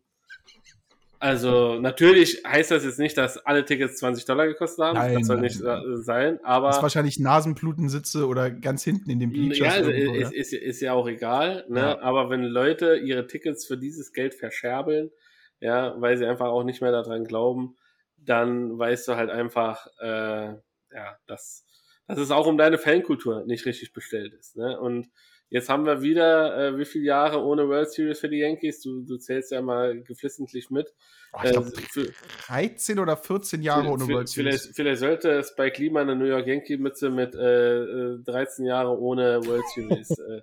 [1.20, 4.96] also natürlich heißt das jetzt nicht, dass alle Tickets 20 Dollar gekostet haben.
[4.96, 5.98] Nein, das soll nicht nein.
[5.98, 6.68] sein, aber.
[6.68, 9.60] Das ist wahrscheinlich Nasenblutensitze oder ganz hinten in dem Bleachers.
[9.60, 11.66] Ja, also ist, ist, ist, ja auch egal.
[11.70, 11.80] Ne?
[11.80, 12.02] Ja.
[12.02, 15.12] Aber wenn Leute ihre Tickets für dieses Geld verscherbeln,
[15.60, 17.76] ja, weil sie einfach auch nicht mehr daran glauben,
[18.18, 20.54] dann weißt du halt einfach, äh,
[20.92, 21.66] ja, dass,
[22.08, 24.56] dass es auch um deine Fankultur nicht richtig bestellt ist.
[24.56, 24.80] Ne?
[24.80, 25.10] Und
[25.50, 28.82] Jetzt haben wir wieder, äh, wie viele Jahre ohne World Series für die Yankees?
[28.82, 30.94] Du, du zählst ja mal geflissentlich mit.
[31.32, 32.12] Oh, ich glaub, äh,
[32.48, 34.64] 13 oder 14 Jahre ohne World Series.
[34.64, 39.00] Vielleicht, vielleicht sollte Spike Lee mal eine New York Yankee-Mütze mit äh, 13 äh, Jahre
[39.00, 40.42] ohne World Series äh,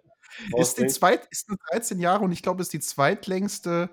[0.59, 3.91] ist, die zweit, ist 13 Jahre und ich glaube, ist die zweitlängste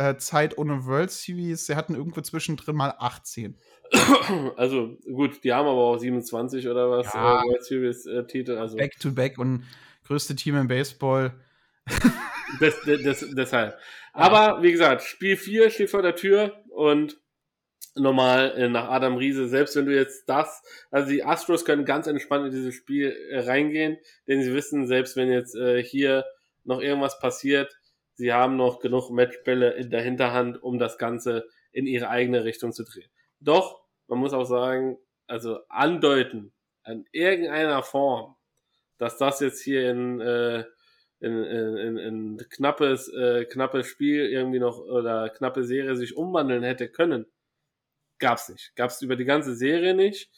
[0.00, 1.66] äh, Zeit ohne World Series.
[1.66, 3.56] Sie hatten irgendwo zwischendrin mal 18.
[4.56, 8.56] Also gut, die haben aber auch 27 oder was ja, äh, World Series äh, Titel.
[8.56, 8.76] Also.
[8.76, 9.64] Back to back und
[10.06, 11.34] größte Team im Baseball.
[12.60, 13.78] das, das, das, deshalb.
[14.12, 17.18] Aber wie gesagt, Spiel 4 steht vor der Tür und
[17.94, 22.06] normal äh, nach Adam Riese, selbst wenn du jetzt das, also die Astros können ganz
[22.06, 23.98] entspannt in dieses Spiel äh, reingehen,
[24.28, 26.24] denn sie wissen, selbst wenn jetzt äh, hier
[26.64, 27.76] noch irgendwas passiert,
[28.20, 32.72] sie haben noch genug Matchbälle in der Hinterhand, um das Ganze in ihre eigene Richtung
[32.72, 33.10] zu drehen.
[33.40, 36.52] Doch, man muss auch sagen, also andeuten,
[36.82, 38.36] an irgendeiner Form,
[38.98, 40.64] dass das jetzt hier in, äh,
[41.20, 46.90] in, in, in knappes, äh, knappes Spiel irgendwie noch oder knappe Serie sich umwandeln hätte
[46.90, 47.24] können,
[48.18, 48.76] gab's nicht.
[48.76, 50.30] Gab's über die ganze Serie nicht.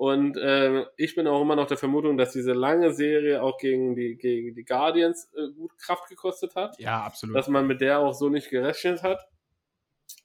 [0.00, 3.94] Und äh, ich bin auch immer noch der Vermutung, dass diese lange Serie auch gegen
[3.94, 6.74] die, gegen die Guardians äh, gut Kraft gekostet hat.
[6.78, 7.36] Ja, absolut.
[7.36, 9.28] Dass man mit der auch so nicht gerechnet hat.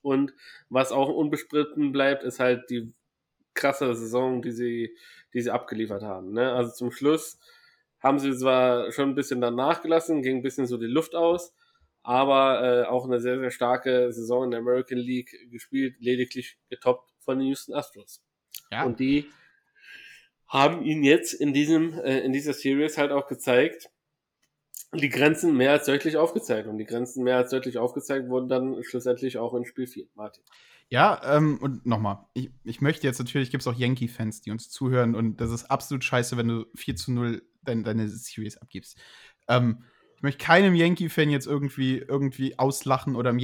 [0.02, 0.34] Und
[0.70, 2.94] was auch unbestritten bleibt, ist halt die
[3.54, 4.98] krasse Saison, die sie,
[5.34, 6.32] die sie abgeliefert haben.
[6.32, 6.54] Ne?
[6.54, 7.38] Also zum Schluss
[8.00, 11.54] haben sie zwar schon ein bisschen dann nachgelassen, ging ein bisschen so die Luft aus,
[12.02, 17.12] aber äh, auch eine sehr, sehr starke Saison in der American League gespielt, lediglich getoppt
[17.20, 18.24] von den Houston Astros.
[18.72, 18.86] Ja.
[18.86, 19.30] Und die
[20.56, 23.90] haben ihn jetzt in diesem, äh, in dieser Series halt auch gezeigt,
[24.94, 26.68] die Grenzen mehr als deutlich aufgezeigt.
[26.68, 30.08] Und die Grenzen mehr als deutlich aufgezeigt wurden dann schlussendlich auch in Spiel 4.
[30.16, 30.44] Martin.
[30.88, 34.70] Ja, ähm, und nochmal, ich, ich möchte jetzt natürlich, gibt es auch Yankee-Fans, die uns
[34.70, 38.98] zuhören und das ist absolut scheiße, wenn du 4 zu 0 dein, deine Series abgibst.
[39.50, 39.84] Ähm,
[40.16, 43.40] ich möchte keinem Yankee-Fan jetzt irgendwie, irgendwie auslachen oder einem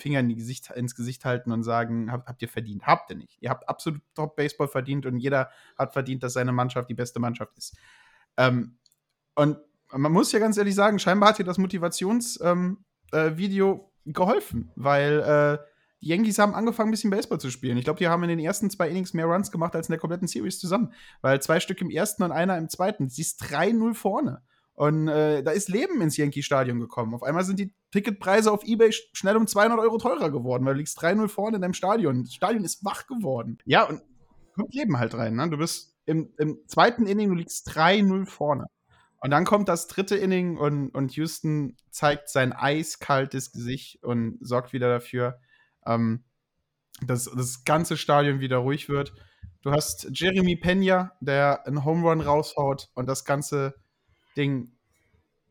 [0.00, 2.86] Yankee-Finger in Gesicht, ins Gesicht halten und sagen, habt, habt ihr verdient.
[2.86, 3.36] Habt ihr nicht.
[3.40, 7.56] Ihr habt absolut Top-Baseball verdient und jeder hat verdient, dass seine Mannschaft die beste Mannschaft
[7.56, 7.76] ist.
[8.36, 8.78] Ähm,
[9.34, 9.58] und
[9.92, 15.20] man muss ja ganz ehrlich sagen, scheinbar hat dir das Motivationsvideo ähm, äh, geholfen, weil
[15.20, 15.58] äh,
[16.00, 17.76] die Yankees haben angefangen, ein bisschen Baseball zu spielen.
[17.76, 19.98] Ich glaube, die haben in den ersten zwei Innings mehr Runs gemacht als in der
[19.98, 20.94] kompletten Series zusammen.
[21.20, 23.10] Weil zwei Stück im ersten und einer im zweiten.
[23.10, 24.42] Sie ist 3-0 vorne.
[24.80, 27.12] Und äh, da ist Leben ins Yankee-Stadion gekommen.
[27.12, 30.78] Auf einmal sind die Ticketpreise auf Ebay schnell um 200 Euro teurer geworden, weil du
[30.78, 32.24] liegst 3-0 vorne in deinem Stadion.
[32.24, 33.58] Das Stadion ist wach geworden.
[33.66, 34.00] Ja, und
[34.54, 35.36] kommt Leben halt rein.
[35.36, 35.50] Ne?
[35.50, 38.68] Du bist im, im zweiten Inning, du liegst 3-0 vorne.
[39.18, 44.72] Und dann kommt das dritte Inning und, und Houston zeigt sein eiskaltes Gesicht und sorgt
[44.72, 45.40] wieder dafür,
[45.84, 46.24] ähm,
[47.04, 49.12] dass das ganze Stadion wieder ruhig wird.
[49.60, 53.74] Du hast Jeremy Pena, der einen Home Run raushaut und das ganze
[54.40, 54.72] Ding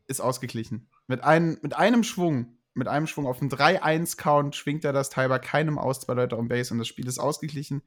[0.08, 0.88] ist ausgeglichen.
[1.06, 5.28] Mit, ein, mit einem Schwung, mit einem Schwung auf einen 3-1-Count schwingt er das Teil
[5.28, 7.82] bei keinem aus, zwei Leute on Base und das Spiel ist ausgeglichen.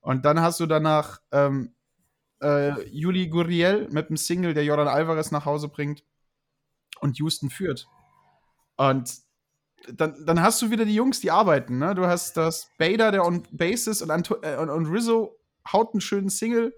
[0.00, 1.74] Und dann hast du danach ähm,
[2.40, 6.04] äh, Juli Gurriel mit einem Single, der Jordan Alvarez nach Hause bringt.
[7.00, 7.88] und Houston führt.
[8.76, 9.10] Und
[9.88, 11.78] dann, dann hast du wieder die Jungs, die arbeiten.
[11.78, 11.94] Ne?
[11.94, 15.38] Du hast das Bader, der on Base ist, und, äh, und, und Rizzo
[15.72, 16.74] haut einen schönen Single,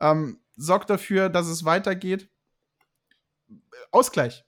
[0.00, 2.30] ähm, sorgt dafür, dass es weitergeht.
[3.90, 4.44] Ausgleich.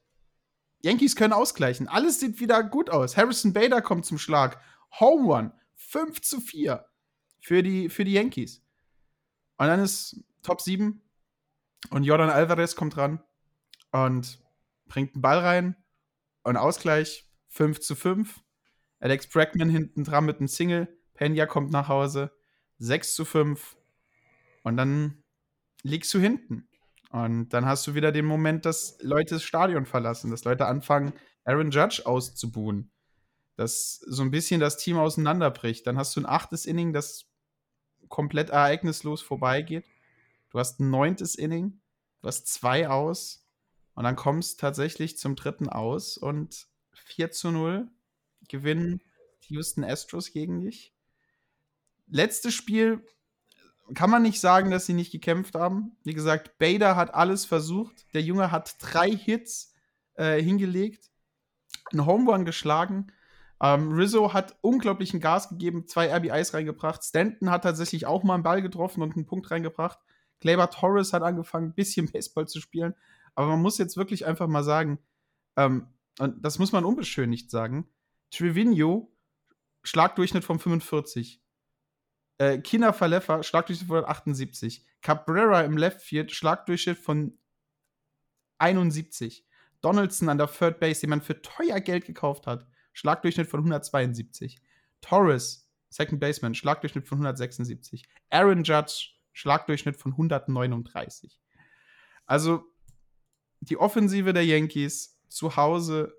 [0.82, 1.88] Yankees können ausgleichen.
[1.88, 3.16] Alles sieht wieder gut aus.
[3.16, 4.60] Harrison Bader kommt zum Schlag.
[4.98, 5.52] Home Run.
[5.76, 6.86] 5 zu 4
[7.40, 8.62] für die, für die Yankees.
[9.56, 11.02] Und dann ist Top 7
[11.90, 13.22] und Jordan Alvarez kommt ran
[13.92, 14.42] und
[14.86, 15.76] bringt einen Ball rein
[16.44, 18.42] und Ausgleich 5 zu 5.
[19.00, 20.88] Alex Bregman hinten dran mit einem Single.
[21.14, 22.30] Pena kommt nach Hause.
[22.78, 23.76] 6 zu 5.
[24.62, 25.22] Und dann
[25.82, 26.68] liegst du hinten.
[27.10, 31.12] Und dann hast du wieder den Moment, dass Leute das Stadion verlassen, dass Leute anfangen,
[31.44, 32.90] Aaron Judge auszubuhen.
[33.56, 35.86] Dass so ein bisschen das Team auseinanderbricht.
[35.86, 37.26] Dann hast du ein achtes Inning, das
[38.08, 39.84] komplett ereignislos vorbeigeht.
[40.50, 41.80] Du hast ein neuntes Inning,
[42.22, 43.46] du hast zwei aus
[43.94, 47.88] und dann kommst tatsächlich zum dritten aus und 4 zu 0
[48.48, 49.00] gewinnen
[49.44, 50.94] die Houston Astros gegen dich.
[52.06, 53.04] Letztes Spiel
[53.94, 55.96] kann man nicht sagen, dass sie nicht gekämpft haben.
[56.04, 58.12] Wie gesagt, Bader hat alles versucht.
[58.14, 59.74] Der Junge hat drei Hits
[60.14, 61.10] äh, hingelegt,
[61.92, 63.12] einen Home geschlagen.
[63.62, 67.04] Ähm, Rizzo hat unglaublichen Gas gegeben, zwei RBIs reingebracht.
[67.04, 69.98] Stanton hat tatsächlich auch mal einen Ball getroffen und einen Punkt reingebracht.
[70.40, 72.94] Gleyber Torres hat angefangen, ein bisschen Baseball zu spielen.
[73.34, 74.98] Aber man muss jetzt wirklich einfach mal sagen,
[75.56, 75.88] ähm,
[76.18, 77.88] und das muss man unbeschönigt sagen,
[78.30, 79.12] Trevino,
[79.82, 81.40] Schlagdurchschnitt von 45.
[82.40, 84.82] Äh, Kina Falefa, Schlagdurchschnitt von 78.
[85.02, 87.38] Cabrera im Left Field, Schlagdurchschnitt von
[88.56, 89.46] 71.
[89.82, 94.58] Donaldson an der Third Base, den man für teuer Geld gekauft hat, Schlagdurchschnitt von 172.
[95.02, 98.08] Torres, Second Baseman, Schlagdurchschnitt von 176.
[98.30, 101.38] Aaron Judge, Schlagdurchschnitt von 139.
[102.24, 102.64] Also
[103.60, 106.14] die Offensive der Yankees zu Hause,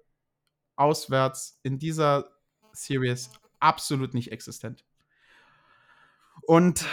[0.76, 2.30] auswärts in dieser
[2.74, 4.86] Series absolut nicht existent.
[6.44, 6.86] Und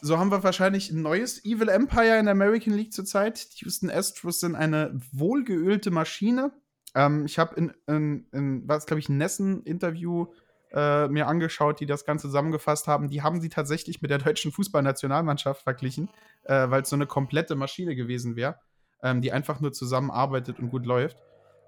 [0.00, 3.54] so haben wir wahrscheinlich ein neues Evil Empire in der American League zurzeit.
[3.54, 6.52] Die Houston Astros sind eine wohlgeölte Maschine.
[6.94, 10.26] Ähm, ich habe in, in, in was glaube ich, ein Nessen-Interview
[10.72, 13.08] äh, mir angeschaut, die das Ganze zusammengefasst haben.
[13.08, 16.08] Die haben sie tatsächlich mit der deutschen Fußballnationalmannschaft verglichen,
[16.44, 18.58] äh, weil es so eine komplette Maschine gewesen wäre
[19.02, 21.22] ähm, die einfach nur zusammenarbeitet und gut läuft.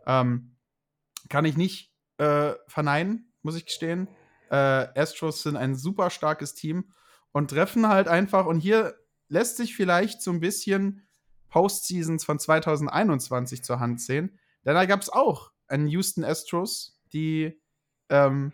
[0.06, 0.56] Ähm,
[1.28, 4.08] kann ich nicht äh, verneinen, muss ich gestehen.
[4.54, 6.92] Äh, Astros sind ein super starkes Team
[7.32, 8.94] und treffen halt einfach, und hier
[9.28, 11.08] lässt sich vielleicht so ein bisschen
[11.48, 17.60] Postseasons von 2021 zur Hand sehen, denn da gab es auch einen Houston Astros, die
[18.10, 18.52] ähm,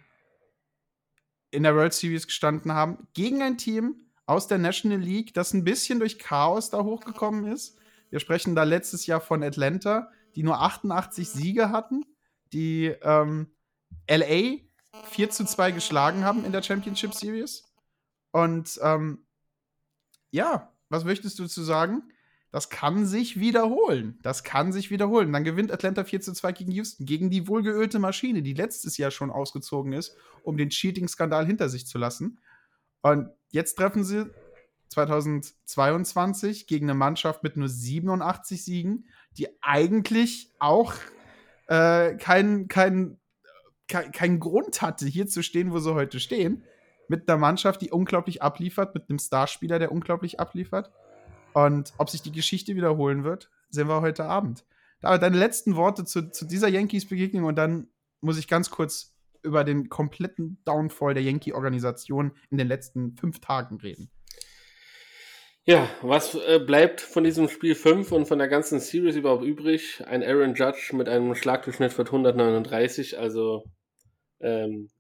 [1.51, 5.65] in der World Series gestanden haben, gegen ein Team aus der National League, das ein
[5.65, 7.79] bisschen durch Chaos da hochgekommen ist.
[8.09, 12.05] Wir sprechen da letztes Jahr von Atlanta, die nur 88 Siege hatten,
[12.53, 13.53] die ähm,
[14.09, 14.70] LA
[15.11, 17.65] 4 zu 2 geschlagen haben in der Championship Series.
[18.33, 19.27] Und ähm,
[20.31, 22.03] ja, was möchtest du zu sagen?
[22.53, 24.19] Das kann sich wiederholen.
[24.23, 25.33] Das kann sich wiederholen.
[25.33, 29.13] Dann gewinnt Atlanta 4 zu 2 gegen Houston, gegen die wohlgeölte Maschine, die letztes Jahr
[29.13, 32.41] schon ausgezogen ist, um den Cheating-Skandal hinter sich zu lassen.
[33.03, 34.29] Und jetzt treffen sie
[34.89, 39.09] 2022 gegen eine Mannschaft mit nur 87 Siegen,
[39.39, 40.95] die eigentlich auch
[41.69, 43.20] äh, keinen kein,
[43.91, 46.65] kein, kein Grund hatte, hier zu stehen, wo sie heute stehen.
[47.09, 50.91] Mit einer Mannschaft, die unglaublich abliefert, mit einem Starspieler, der unglaublich abliefert.
[51.53, 54.65] Und ob sich die Geschichte wiederholen wird, sehen wir heute Abend.
[55.03, 57.89] Aber deine letzten Worte zu, zu dieser Yankees-Begegnung und dann
[58.21, 63.79] muss ich ganz kurz über den kompletten Downfall der Yankee-Organisation in den letzten fünf Tagen
[63.81, 64.11] reden.
[65.65, 70.03] Ja, was äh, bleibt von diesem Spiel 5 und von der ganzen Series überhaupt übrig?
[70.07, 73.65] Ein Aaron Judge mit einem Schlagdurchschnitt von 139, also
[74.41, 74.91] ähm,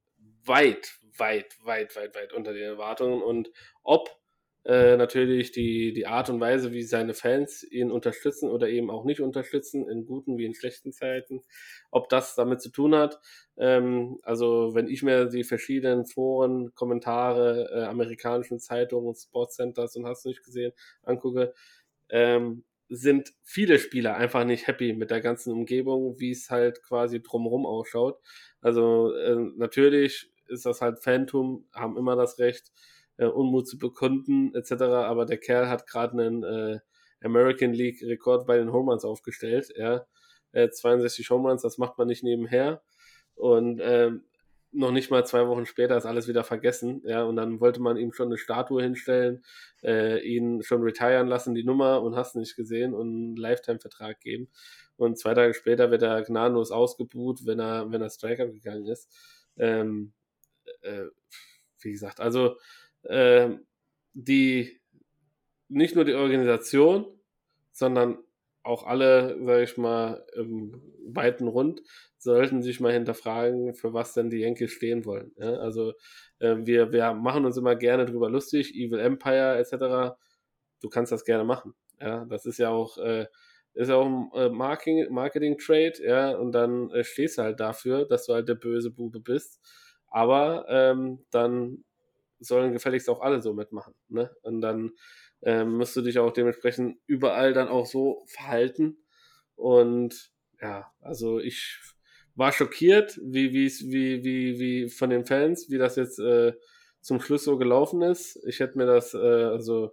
[0.44, 3.22] weit, weit, weit, weit, weit unter den Erwartungen.
[3.22, 3.50] Und
[3.82, 4.20] ob
[4.64, 9.04] äh, natürlich die, die Art und Weise, wie seine Fans ihn unterstützen oder eben auch
[9.04, 11.42] nicht unterstützen, in guten wie in schlechten Zeiten,
[11.90, 13.18] ob das damit zu tun hat.
[13.56, 20.26] Ähm, also wenn ich mir die verschiedenen Foren, Kommentare, äh, amerikanischen Zeitungen, Sportcenters und hast
[20.26, 20.72] du nicht gesehen,
[21.02, 21.54] angucke,
[22.10, 27.22] ähm, sind viele Spieler einfach nicht happy mit der ganzen Umgebung, wie es halt quasi
[27.22, 28.18] drumherum ausschaut.
[28.60, 32.72] Also äh, natürlich ist das halt Phantom, haben immer das Recht,
[33.16, 34.82] äh, Unmut zu bekunden, etc.
[34.82, 36.80] Aber der Kerl hat gerade einen äh,
[37.22, 39.72] American League Rekord bei den Home Runs aufgestellt.
[39.76, 40.06] Ja.
[40.52, 42.82] Äh, 62 Home Runs, das macht man nicht nebenher.
[43.36, 44.24] Und ähm,
[44.72, 47.96] noch nicht mal zwei Wochen später ist alles wieder vergessen, ja, und dann wollte man
[47.96, 49.44] ihm schon eine Statue hinstellen,
[49.82, 54.48] äh, ihn schon retiren lassen, die Nummer, und hast nicht gesehen und einen Lifetime-Vertrag geben.
[54.96, 59.08] Und zwei Tage später wird er gnadenlos ausgebuht, wenn er, wenn er Striker gegangen ist.
[59.56, 60.12] Ähm,
[60.82, 61.06] äh,
[61.80, 62.56] wie gesagt, also
[63.02, 63.50] äh,
[64.12, 64.80] die
[65.68, 67.06] nicht nur die Organisation,
[67.72, 68.18] sondern
[68.70, 71.82] auch alle, sage ich mal, im weiten Rund
[72.18, 75.32] sollten sich mal hinterfragen, für was denn die Yankees stehen wollen.
[75.36, 75.54] Ja?
[75.54, 75.94] Also
[76.38, 80.16] äh, wir, wir machen uns immer gerne drüber lustig, Evil Empire etc.
[80.80, 81.74] Du kannst das gerne machen.
[82.00, 83.26] Ja, das ist ja auch äh,
[83.74, 87.60] ist ja auch ein äh, Marketing, Marketing Trade, ja, und dann äh, stehst du halt
[87.60, 89.60] dafür, dass du halt der böse Bube bist.
[90.08, 91.84] Aber ähm, dann
[92.40, 93.94] sollen gefälligst auch alle so mitmachen.
[94.08, 94.30] Ne?
[94.42, 94.92] Und dann
[95.42, 98.98] ähm, musst du dich auch dementsprechend überall dann auch so verhalten.
[99.54, 101.78] Und ja, also ich
[102.34, 106.54] war schockiert, wie, wie, wie, wie, wie von den Fans, wie das jetzt äh,
[107.00, 108.38] zum Schluss so gelaufen ist.
[108.46, 109.92] Ich hätte mir das, äh, also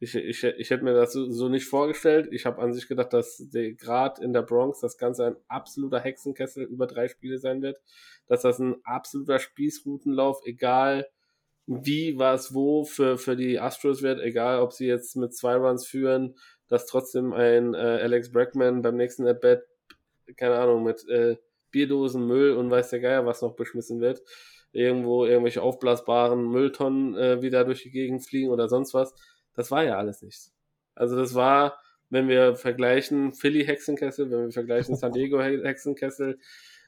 [0.00, 2.28] ich, ich, ich hätte mir das so, so nicht vorgestellt.
[2.30, 6.64] Ich habe an sich gedacht, dass gerade in der Bronx das Ganze ein absoluter Hexenkessel
[6.64, 7.76] über drei Spiele sein wird.
[8.28, 11.08] Dass das ein absoluter Spießrutenlauf, egal
[11.68, 15.86] wie, was, wo für, für die Astros wird, egal ob sie jetzt mit zwei Runs
[15.86, 16.34] führen,
[16.66, 19.62] dass trotzdem ein äh, Alex Brackman beim nächsten At-Bat,
[20.36, 21.36] keine Ahnung, mit äh,
[21.70, 24.22] Bierdosen, Müll und weiß der Geier, was noch beschmissen wird,
[24.72, 29.14] irgendwo irgendwelche aufblasbaren Mülltonnen äh, wieder durch die Gegend fliegen oder sonst was.
[29.52, 30.54] Das war ja alles nichts.
[30.94, 31.78] Also das war,
[32.08, 36.38] wenn wir vergleichen Philly Hexenkessel, wenn wir vergleichen San Diego Hexenkessel,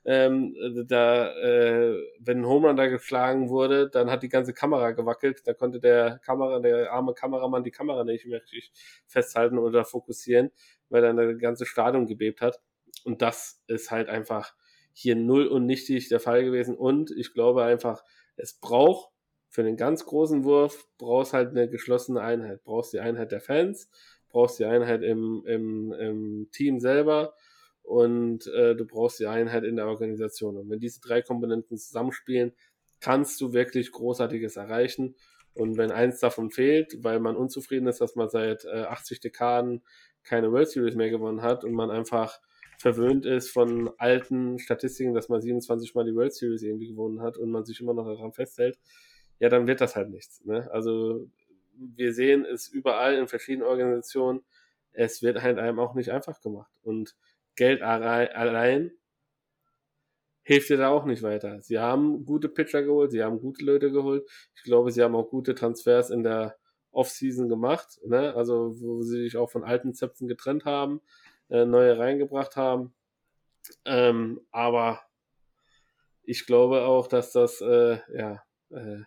[0.05, 0.55] ähm,
[0.86, 5.43] da, äh, wenn ein Homerun da geschlagen wurde, dann hat die ganze Kamera gewackelt.
[5.47, 8.72] Da konnte der Kamera, der arme Kameramann die Kamera nicht mehr richtig
[9.06, 10.51] festhalten oder fokussieren,
[10.89, 12.60] weil dann das ganze Stadion gebebt hat.
[13.05, 14.55] Und das ist halt einfach
[14.93, 16.77] hier null und nichtig der Fall gewesen.
[16.77, 18.02] Und ich glaube einfach,
[18.36, 19.10] es braucht
[19.51, 22.62] für den ganz großen Wurf, brauchst halt eine geschlossene Einheit.
[22.64, 23.90] Brauchst die Einheit der Fans,
[24.28, 27.35] brauchst die Einheit im, im, im Team selber
[27.82, 30.57] und äh, du brauchst die Einheit in der Organisation.
[30.57, 32.52] Und wenn diese drei Komponenten zusammenspielen,
[33.01, 35.16] kannst du wirklich Großartiges erreichen.
[35.55, 39.82] Und wenn eins davon fehlt, weil man unzufrieden ist, dass man seit äh, 80 Dekaden
[40.23, 42.40] keine World Series mehr gewonnen hat und man einfach
[42.78, 47.36] verwöhnt ist von alten Statistiken, dass man 27 Mal die World Series irgendwie gewonnen hat
[47.36, 48.78] und man sich immer noch daran festhält,
[49.39, 50.44] ja, dann wird das halt nichts.
[50.44, 50.70] Ne?
[50.70, 51.27] Also
[51.74, 54.43] wir sehen es überall in verschiedenen Organisationen.
[54.93, 56.73] Es wird halt einem auch nicht einfach gemacht.
[56.82, 57.16] Und
[57.61, 58.91] Geld allein
[60.43, 61.61] hilft dir da auch nicht weiter.
[61.61, 64.27] Sie haben gute Pitcher geholt, sie haben gute Leute geholt.
[64.57, 66.57] Ich glaube, sie haben auch gute Transfers in der
[66.91, 68.35] Offseason gemacht, ne?
[68.35, 71.03] also wo sie sich auch von alten Zöpfen getrennt haben,
[71.51, 72.95] äh, neue reingebracht haben.
[73.85, 75.03] Ähm, aber
[76.23, 79.03] ich glaube auch, dass das äh, ja äh,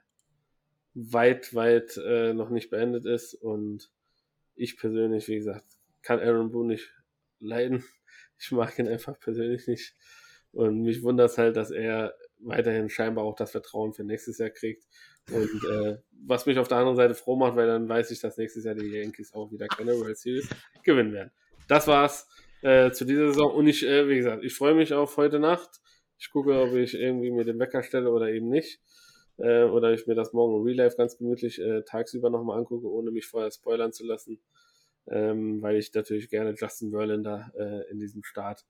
[0.94, 3.90] weit, weit äh, noch nicht beendet ist und
[4.54, 5.66] ich persönlich, wie gesagt,
[6.04, 6.94] kann Aaron Boone nicht
[7.40, 7.84] leiden.
[8.44, 9.96] Ich mag ihn einfach persönlich nicht.
[10.52, 14.50] Und mich wundert es halt, dass er weiterhin scheinbar auch das Vertrauen für nächstes Jahr
[14.50, 14.84] kriegt.
[15.32, 18.38] Und äh, was mich auf der anderen Seite froh macht, weil dann weiß ich, dass
[18.38, 20.50] nächstes Jahr die Yankees auch wieder keine World Series
[20.84, 21.32] gewinnen werden.
[21.70, 22.28] Das war's
[22.62, 23.54] äh, zu dieser Saison.
[23.54, 25.80] Und ich, äh, wie gesagt, ich freue mich auf heute Nacht.
[26.20, 28.82] Ich gucke, ob ich irgendwie mir den Wecker stelle oder eben nicht.
[29.38, 32.92] Äh, oder ich mir das morgen im Real Life ganz gemütlich äh, tagsüber nochmal angucke,
[32.92, 34.42] ohne mich vorher spoilern zu lassen
[35.08, 38.66] ähm, weil ich natürlich gerne Justin Verlander äh, in diesem Start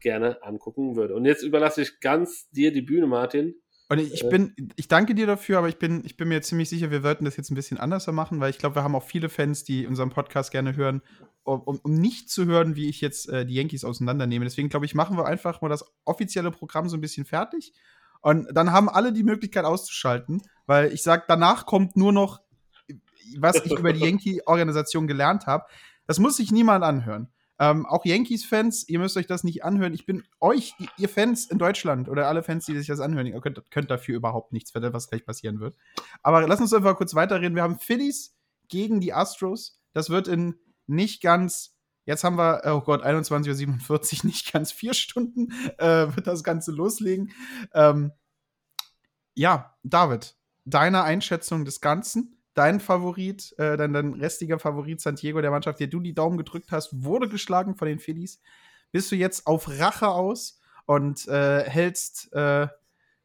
[0.00, 1.14] gerne angucken würde.
[1.14, 3.54] Und jetzt überlasse ich ganz dir die Bühne, Martin.
[3.88, 6.68] Und ich, äh, bin, ich danke dir dafür, aber ich bin, ich bin mir ziemlich
[6.68, 9.04] sicher, wir wollten das jetzt ein bisschen anders machen, weil ich glaube, wir haben auch
[9.04, 11.02] viele Fans, die unseren Podcast gerne hören,
[11.44, 14.44] um, um nicht zu hören, wie ich jetzt äh, die Yankees auseinandernehme.
[14.44, 17.74] Deswegen glaube ich, machen wir einfach mal das offizielle Programm so ein bisschen fertig.
[18.22, 22.40] Und dann haben alle die Möglichkeit auszuschalten, weil ich sage, danach kommt nur noch
[23.38, 25.64] was ich über die Yankee-Organisation gelernt habe,
[26.06, 27.28] das muss sich niemand anhören.
[27.58, 29.94] Ähm, auch Yankees-Fans, ihr müsst euch das nicht anhören.
[29.94, 33.40] Ich bin euch, ihr Fans in Deutschland oder alle Fans, die sich das anhören, ihr
[33.40, 35.76] könnt, könnt dafür überhaupt nichts, was gleich passieren wird.
[36.22, 37.54] Aber lass uns einfach kurz weiterreden.
[37.54, 38.36] Wir haben Phillies
[38.68, 39.80] gegen die Astros.
[39.92, 40.56] Das wird in
[40.86, 41.76] nicht ganz,
[42.06, 46.72] jetzt haben wir, oh Gott, 21.47 Uhr, nicht ganz vier Stunden äh, wird das Ganze
[46.72, 47.32] loslegen.
[47.72, 48.12] Ähm,
[49.34, 55.40] ja, David, deine Einschätzung des Ganzen dein Favorit, äh, dein, dein restiger Favorit San Diego,
[55.40, 58.40] der Mannschaft, der du die Daumen gedrückt hast, wurde geschlagen von den Phillies.
[58.92, 62.68] Bist du jetzt auf Rache aus und äh, hältst äh,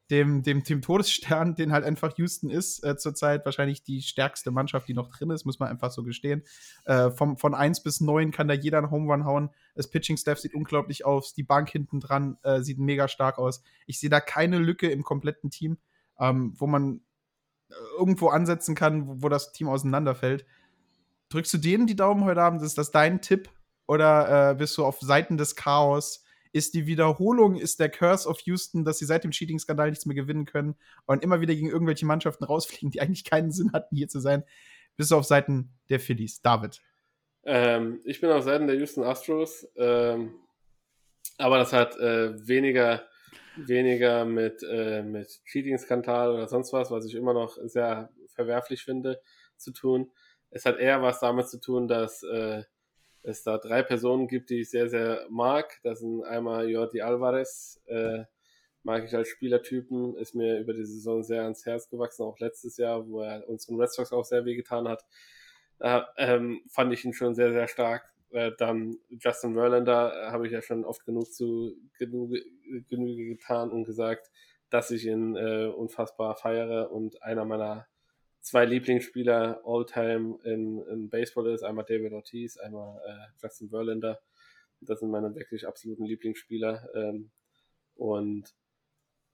[0.09, 4.87] dem, dem, dem Todesstern, den halt einfach Houston ist, äh, zurzeit wahrscheinlich die stärkste Mannschaft,
[4.87, 6.43] die noch drin ist, muss man einfach so gestehen.
[6.85, 9.49] Äh, vom, von 1 bis 9 kann da jeder einen Home Run hauen.
[9.75, 13.61] Das Pitching-Staff sieht unglaublich aus, die Bank hinten dran äh, sieht mega stark aus.
[13.85, 15.77] Ich sehe da keine Lücke im kompletten Team,
[16.19, 17.01] ähm, wo man
[17.97, 20.45] irgendwo ansetzen kann, wo, wo, das Team auseinanderfällt.
[21.29, 22.61] Drückst du denen die Daumen heute Abend?
[22.61, 23.49] Ist das dein Tipp?
[23.87, 26.23] Oder äh, bist du auf Seiten des Chaos?
[26.51, 30.15] ist die Wiederholung, ist der Curse of Houston, dass sie seit dem Cheating-Skandal nichts mehr
[30.15, 30.75] gewinnen können
[31.05, 34.43] und immer wieder gegen irgendwelche Mannschaften rausfliegen, die eigentlich keinen Sinn hatten, hier zu sein,
[34.95, 36.41] bis auf Seiten der Phillies.
[36.41, 36.81] David.
[37.43, 40.33] Ähm, ich bin auf Seiten der Houston Astros, ähm,
[41.37, 43.07] aber das hat äh, weniger,
[43.67, 49.21] weniger mit, äh, mit Cheating-Skandal oder sonst was, was ich immer noch sehr verwerflich finde,
[49.57, 50.11] zu tun.
[50.49, 52.63] Es hat eher was damit zu tun, dass äh,
[53.21, 55.79] es da drei Personen gibt, die ich sehr, sehr mag.
[55.83, 58.23] Das sind einmal Jordi Alvarez, äh,
[58.83, 62.77] mag ich als Spielertypen, ist mir über die Saison sehr ans Herz gewachsen, auch letztes
[62.77, 65.03] Jahr, wo er unseren Red Sox auch sehr wehgetan hat.
[65.77, 68.09] Da ähm, fand ich ihn schon sehr, sehr stark.
[68.31, 72.43] Äh, dann Justin Verlander äh, habe ich ja schon oft genug zu Genüge,
[72.87, 74.29] Genüge getan und gesagt,
[74.69, 77.87] dass ich ihn äh, unfassbar feiere und einer meiner
[78.41, 81.63] zwei Lieblingsspieler all-time in, in Baseball ist.
[81.63, 84.19] Einmal David Ortiz, einmal äh, Justin Verlander.
[84.81, 86.89] Das sind meine wirklich absoluten Lieblingsspieler.
[86.95, 87.31] Ähm,
[87.95, 88.53] und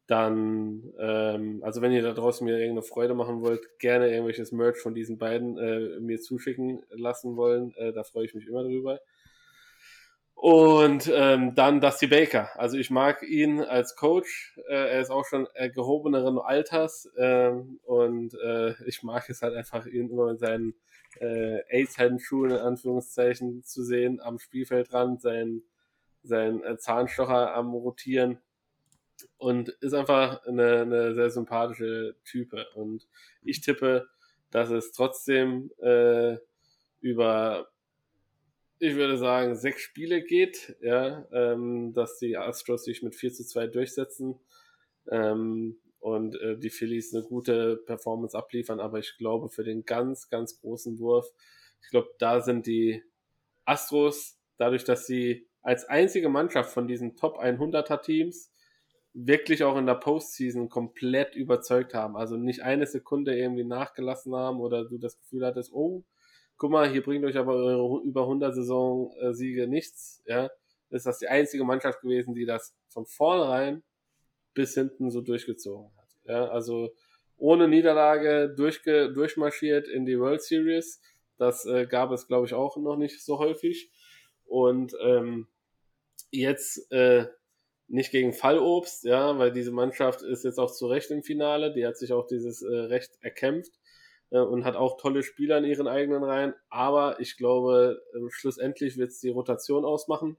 [0.08, 4.78] dann, ähm, also wenn ihr da draußen mir irgendeine Freude machen wollt, gerne irgendwelches Merch
[4.78, 9.00] von diesen beiden äh, mir zuschicken lassen wollen, äh, da freue ich mich immer drüber.
[10.36, 12.50] Und ähm, dann Dusty Baker.
[12.60, 14.60] Also ich mag ihn als Coach.
[14.68, 19.56] Äh, er ist auch schon äh, gehobeneren Alters ähm, und äh, ich mag es halt
[19.56, 20.76] einfach, ihn immer mit seinen
[21.20, 25.64] äh, Ace-Handschuhen in Anführungszeichen zu sehen am Spielfeldrand, sein,
[26.22, 28.40] sein äh, Zahnstocher am Rotieren
[29.46, 32.66] und ist einfach eine, eine sehr sympathische Type.
[32.74, 33.08] Und
[33.44, 34.08] ich tippe,
[34.50, 36.38] dass es trotzdem äh,
[37.00, 37.70] über
[38.80, 43.46] ich würde sagen, sechs Spiele geht, ja, ähm, dass die Astros sich mit 4 zu
[43.46, 44.40] 2 durchsetzen
[45.12, 50.28] ähm, und äh, die Phillies eine gute Performance abliefern, aber ich glaube, für den ganz,
[50.28, 51.32] ganz großen Wurf,
[51.84, 53.04] ich glaube, da sind die
[53.64, 58.52] Astros, dadurch, dass sie als einzige Mannschaft von diesen Top 100er Teams
[59.16, 62.18] wirklich auch in der Postseason komplett überzeugt haben.
[62.18, 66.04] Also nicht eine Sekunde irgendwie nachgelassen haben oder du das Gefühl hattest, oh,
[66.58, 70.50] guck mal, hier bringt euch aber eure über 100 Saison-Siege nichts, ja,
[70.90, 73.84] ist das die einzige Mannschaft gewesen, die das von vornherein
[74.54, 76.08] bis hinten so durchgezogen hat.
[76.26, 76.94] Ja, also
[77.38, 81.02] ohne Niederlage durchge durchmarschiert in die World Series.
[81.38, 83.92] Das äh, gab es, glaube ich, auch noch nicht so häufig.
[84.46, 85.48] Und ähm,
[86.32, 87.28] jetzt äh,
[87.88, 91.74] nicht gegen Fallobst, ja, weil diese Mannschaft ist jetzt auch zu Recht im Finale.
[91.74, 93.74] Die hat sich auch dieses äh, Recht erkämpft
[94.32, 96.54] äh, und hat auch tolle Spieler in ihren eigenen Reihen.
[96.70, 100.38] Aber ich glaube, äh, schlussendlich wird es die Rotation ausmachen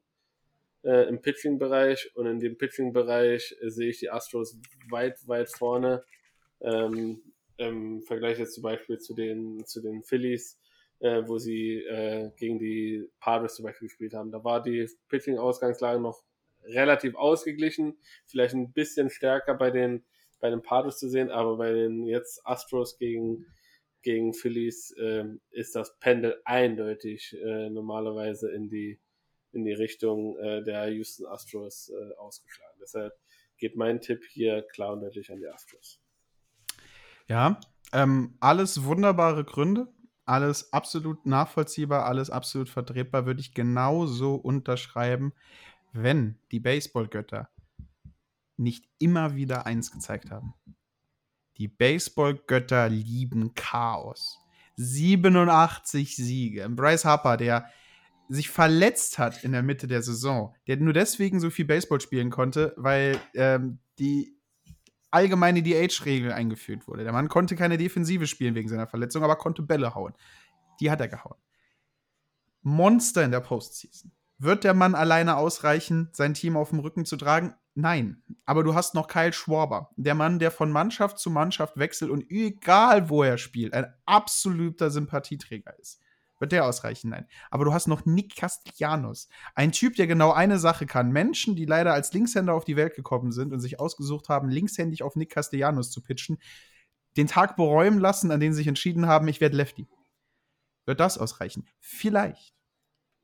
[0.82, 2.12] äh, im Pitching-Bereich.
[2.16, 4.59] Und in dem Pitching-Bereich äh, sehe ich die Astros
[4.90, 6.05] weit, weit vorne.
[6.60, 7.23] Ähm,
[7.59, 10.59] Im Vergleich jetzt zum Beispiel zu den, zu den Phillies,
[10.98, 11.82] äh, wo sie
[12.36, 14.32] gegen die Padres zum Beispiel gespielt haben.
[14.32, 16.23] Da war die Pitching-Ausgangslage noch
[16.68, 20.05] relativ ausgeglichen, vielleicht ein bisschen stärker bei den
[20.38, 23.47] bei den Padres zu sehen, aber bei den jetzt Astros gegen
[24.06, 29.01] gegen Phillies äh, ist das Pendel eindeutig äh, normalerweise in die,
[29.51, 32.78] in die Richtung äh, der Houston Astros äh, ausgeschlagen.
[32.80, 33.14] Deshalb
[33.59, 36.01] geht mein Tipp hier klar und deutlich an die Astros.
[37.26, 37.59] Ja,
[37.93, 39.88] ähm, alles wunderbare Gründe,
[40.24, 45.32] alles absolut nachvollziehbar, alles absolut vertretbar, würde ich genauso unterschreiben,
[46.02, 47.48] wenn die Baseballgötter
[48.56, 50.55] nicht immer wieder eins gezeigt haben.
[51.59, 54.39] Die Baseballgötter lieben Chaos.
[54.77, 56.68] 87 Siege.
[56.68, 57.70] Bryce Harper, der
[58.28, 62.31] sich verletzt hat in der Mitte der Saison, der nur deswegen so viel Baseball spielen
[62.31, 64.36] konnte, weil ähm, die
[65.10, 67.05] allgemeine DH-Regel eingeführt wurde.
[67.05, 70.12] Der Mann konnte keine Defensive spielen wegen seiner Verletzung, aber konnte Bälle hauen.
[70.81, 71.39] Die hat er gehauen.
[72.62, 74.12] Monster in der Postseason.
[74.38, 77.54] Wird der Mann alleine ausreichen, sein Team auf dem Rücken zu tragen?
[77.74, 78.22] Nein.
[78.44, 82.30] Aber du hast noch Kyle Schwarber, der Mann, der von Mannschaft zu Mannschaft wechselt und
[82.30, 86.00] egal wo er spielt, ein absoluter Sympathieträger ist.
[86.38, 87.10] Wird der ausreichen?
[87.10, 87.26] Nein.
[87.50, 89.28] Aber du hast noch Nick Castellanos.
[89.54, 91.10] Ein Typ, der genau eine Sache kann.
[91.10, 95.02] Menschen, die leider als Linkshänder auf die Welt gekommen sind und sich ausgesucht haben, linkshändig
[95.02, 96.38] auf Nick Castellanos zu pitchen,
[97.16, 99.86] den Tag beräumen lassen, an den sie sich entschieden haben, ich werde Lefty.
[100.84, 101.66] Wird das ausreichen?
[101.80, 102.54] Vielleicht.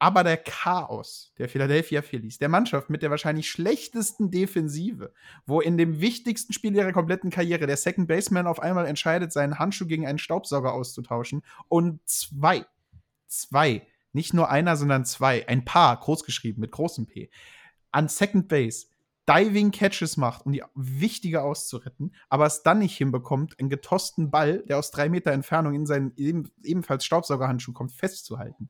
[0.02, 5.12] Aber der Chaos der Philadelphia Phillies, der Mannschaft mit der wahrscheinlich schlechtesten Defensive,
[5.46, 9.60] wo in dem wichtigsten Spiel ihrer kompletten Karriere der Second Baseman auf einmal entscheidet, seinen
[9.60, 12.66] Handschuh gegen einen Staubsauger auszutauschen und zwei,
[13.28, 17.30] zwei, nicht nur einer, sondern zwei, ein Paar, großgeschrieben mit großem P,
[17.92, 18.86] an Second Base
[19.28, 24.64] Diving Catches macht, um die Wichtige auszuretten, aber es dann nicht hinbekommt, einen getosten Ball,
[24.66, 28.68] der aus drei Meter Entfernung in seinen ebenfalls Staubsaugerhandschuh kommt, festzuhalten.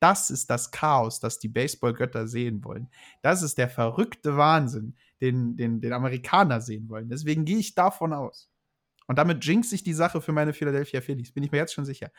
[0.00, 2.90] Das ist das Chaos, das die Baseballgötter sehen wollen.
[3.22, 7.08] Das ist der verrückte Wahnsinn, den, den, den Amerikaner sehen wollen.
[7.08, 8.50] Deswegen gehe ich davon aus.
[9.06, 11.84] Und damit jinx ich die Sache für meine Philadelphia Phillies, bin ich mir jetzt schon
[11.84, 12.10] sicher,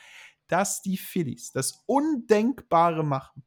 [0.47, 3.43] dass die Phillies das Undenkbare machen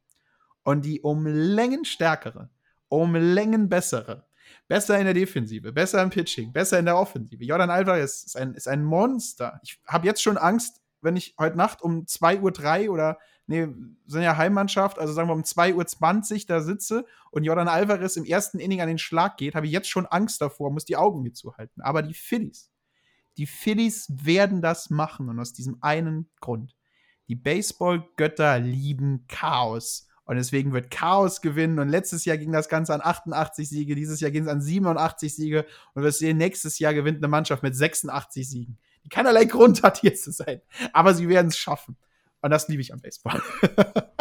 [0.64, 2.50] und die um Längen stärkere,
[2.88, 4.26] um Längen bessere,
[4.66, 7.44] besser in der Defensive, besser im Pitching, besser in der Offensive.
[7.44, 9.60] Jordan Alvarez ist ein, ist ein Monster.
[9.62, 13.18] Ich habe jetzt schon Angst, wenn ich heute Nacht um 2.03 Uhr oder
[13.48, 13.66] nee,
[14.06, 18.24] sind ja Heimmannschaft, also sagen wir um 2.20 Uhr da sitze und Jordan Alvarez im
[18.24, 21.22] ersten Inning an den Schlag geht, habe ich jetzt schon Angst davor, muss die Augen
[21.22, 21.80] mir zuhalten.
[21.80, 22.70] Aber die Phillies,
[23.36, 26.76] die Phillies werden das machen und aus diesem einen Grund.
[27.28, 30.06] Die Baseball-Götter lieben Chaos.
[30.24, 31.78] Und deswegen wird Chaos gewinnen.
[31.78, 35.34] Und letztes Jahr ging das Ganze an 88 Siege, dieses Jahr ging es an 87
[35.34, 35.64] Siege.
[35.94, 40.00] Und wir sehen, nächstes Jahr gewinnt eine Mannschaft mit 86 Siegen, die keinerlei Grund hat,
[40.00, 40.60] hier zu sein.
[40.92, 41.96] Aber sie werden es schaffen.
[42.42, 43.40] Und das liebe ich am Baseball.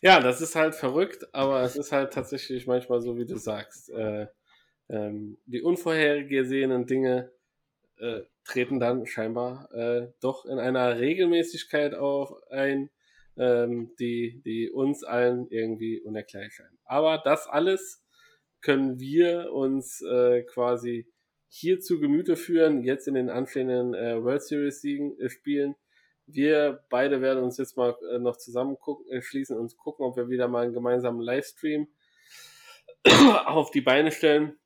[0.00, 3.90] ja, das ist halt verrückt, aber es ist halt tatsächlich manchmal so, wie du sagst.
[3.90, 4.26] Äh,
[4.88, 7.32] ähm, die unvorhergesehenen Dinge
[7.98, 12.90] äh, treten dann scheinbar äh, doch in einer Regelmäßigkeit auf ein,
[13.36, 16.78] ähm, die, die uns allen irgendwie unerklärlich scheint.
[16.84, 18.04] Aber das alles
[18.60, 21.06] können wir uns äh, quasi
[21.48, 25.74] hier zu Gemüte führen, jetzt in den anstehenden äh, World Series Siegen, äh, Spielen
[26.34, 30.16] wir beide werden uns jetzt mal äh, noch zusammen gucken, äh, schließen und gucken, ob
[30.16, 31.88] wir wieder mal einen gemeinsamen Livestream
[33.46, 34.58] auf die Beine stellen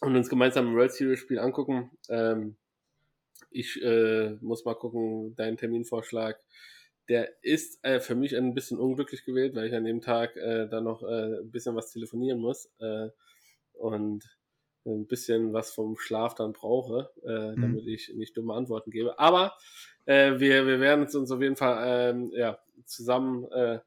[0.00, 1.90] und uns gemeinsam ein World Series Spiel angucken.
[2.08, 2.56] Ähm,
[3.50, 6.38] ich äh, muss mal gucken, dein Terminvorschlag.
[7.08, 10.66] Der ist äh, für mich ein bisschen unglücklich gewählt, weil ich an dem Tag äh,
[10.68, 13.08] dann noch äh, ein bisschen was telefonieren muss äh,
[13.74, 14.24] und
[14.84, 17.62] ein bisschen was vom Schlaf dann brauche, äh, mhm.
[17.62, 19.18] damit ich nicht dumme Antworten gebe.
[19.18, 19.54] Aber
[20.06, 23.80] äh, wir, wir werden es uns auf jeden Fall ähm, ja, zusammen äh,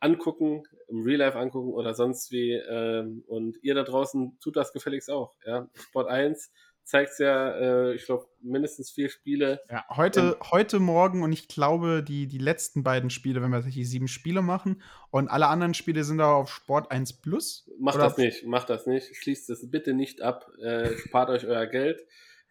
[0.00, 2.52] angucken, im Real Life angucken oder sonst wie.
[2.52, 5.34] Ähm, und ihr da draußen tut das gefälligst auch.
[5.44, 5.68] Ja?
[5.74, 6.50] Sport 1
[6.84, 9.60] zeigt ja, äh, ich glaube, mindestens vier Spiele.
[9.70, 13.58] Ja, heute, ähm, heute Morgen und ich glaube, die, die letzten beiden Spiele, wenn wir
[13.58, 17.70] tatsächlich sieben Spiele machen und alle anderen Spiele sind da auf Sport 1 Plus.
[17.78, 19.16] Macht das nicht, macht das nicht.
[19.16, 20.50] Schließt das bitte nicht ab.
[20.60, 22.04] Äh, spart euch euer Geld.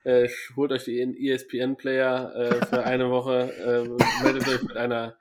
[0.03, 5.15] Äh, holt euch den ESPN-Player äh, für eine Woche, äh, meldet euch mit einer,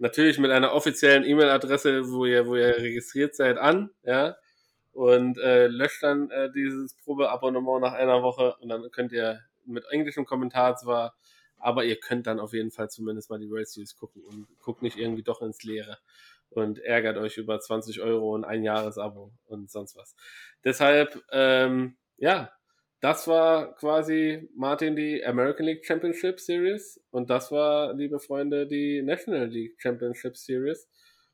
[0.00, 4.36] natürlich mit einer offiziellen E-Mail-Adresse, wo ihr, wo ihr registriert seid, an, ja,
[4.96, 9.84] und äh, löscht dann äh, dieses Probeabonnement nach einer Woche und dann könnt ihr mit
[9.90, 11.14] englischem Kommentar zwar,
[11.58, 14.80] aber ihr könnt dann auf jeden Fall zumindest mal die World Series gucken und guckt
[14.80, 15.98] nicht irgendwie doch ins Leere
[16.48, 20.16] und ärgert euch über 20 Euro und ein Jahresabo und sonst was.
[20.64, 22.50] Deshalb, ähm, ja,
[23.00, 29.02] das war quasi, Martin, die American League Championship Series und das war, liebe Freunde, die
[29.02, 30.88] National League Championship Series.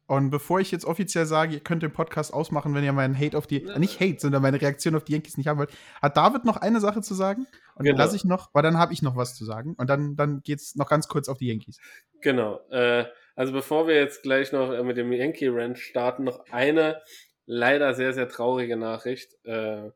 [0.06, 3.38] Und bevor ich jetzt offiziell sage, ihr könnt den Podcast ausmachen, wenn ihr meinen Hate
[3.38, 5.70] auf die, äh, nicht Hate, sondern meine Reaktion auf die Yankees nicht haben wollt,
[6.00, 7.46] hat David noch eine Sache zu sagen?
[7.76, 7.96] Und genau.
[7.96, 9.74] dann lasse ich noch, weil dann habe ich noch was zu sagen.
[9.78, 11.78] Und dann, dann geht es noch ganz kurz auf die Yankees.
[12.20, 12.60] Genau.
[12.70, 17.00] Äh, also bevor wir jetzt gleich noch äh, mit dem Yankee Ranch starten, noch eine
[17.46, 19.36] leider sehr, sehr traurige Nachricht.
[19.44, 19.90] Äh,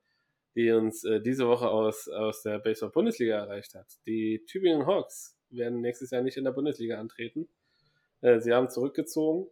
[0.57, 3.87] die uns äh, diese Woche aus, aus der Baseball-Bundesliga erreicht hat.
[4.07, 7.47] Die Tübingen Hawks werden nächstes Jahr nicht in der Bundesliga antreten.
[8.23, 9.49] Äh, sie haben zurückgezogen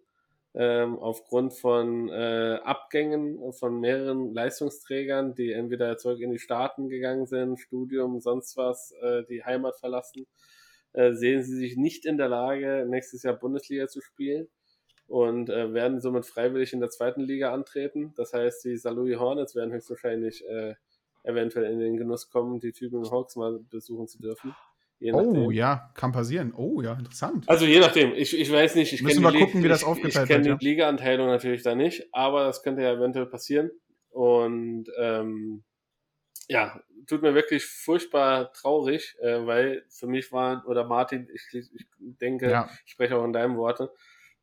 [0.55, 7.27] ähm, aufgrund von äh, Abgängen von mehreren Leistungsträgern, die entweder zurück in die Staaten gegangen
[7.27, 10.27] sind, Studium, sonst was, äh, die Heimat verlassen,
[10.93, 14.49] äh, sehen sie sich nicht in der Lage, nächstes Jahr Bundesliga zu spielen
[15.09, 18.13] und äh, werden somit freiwillig in der zweiten Liga antreten.
[18.17, 20.75] Das heißt, die Salui Hornets werden höchstwahrscheinlich äh,
[21.25, 24.55] eventuell in den Genuss kommen, die Tübingen Hawks mal besuchen zu dürfen.
[25.01, 26.55] Oh ja, kann passieren.
[26.55, 27.49] Oh ja, interessant.
[27.49, 28.15] Also je nachdem.
[28.15, 28.93] Ich, ich weiß nicht.
[28.93, 30.41] Ich Müssen wir gucken, wie das aufgeteilt wird.
[30.41, 33.71] Ich kenne die Liga-Anteilung natürlich da nicht, aber das könnte ja eventuell passieren.
[34.11, 35.65] Und ähm,
[36.49, 41.69] ja, tut mir wirklich furchtbar traurig, äh, weil für mich waren, oder Martin, ich, ich
[41.99, 42.69] denke, ja.
[42.87, 43.93] ich spreche auch in deinem Worte,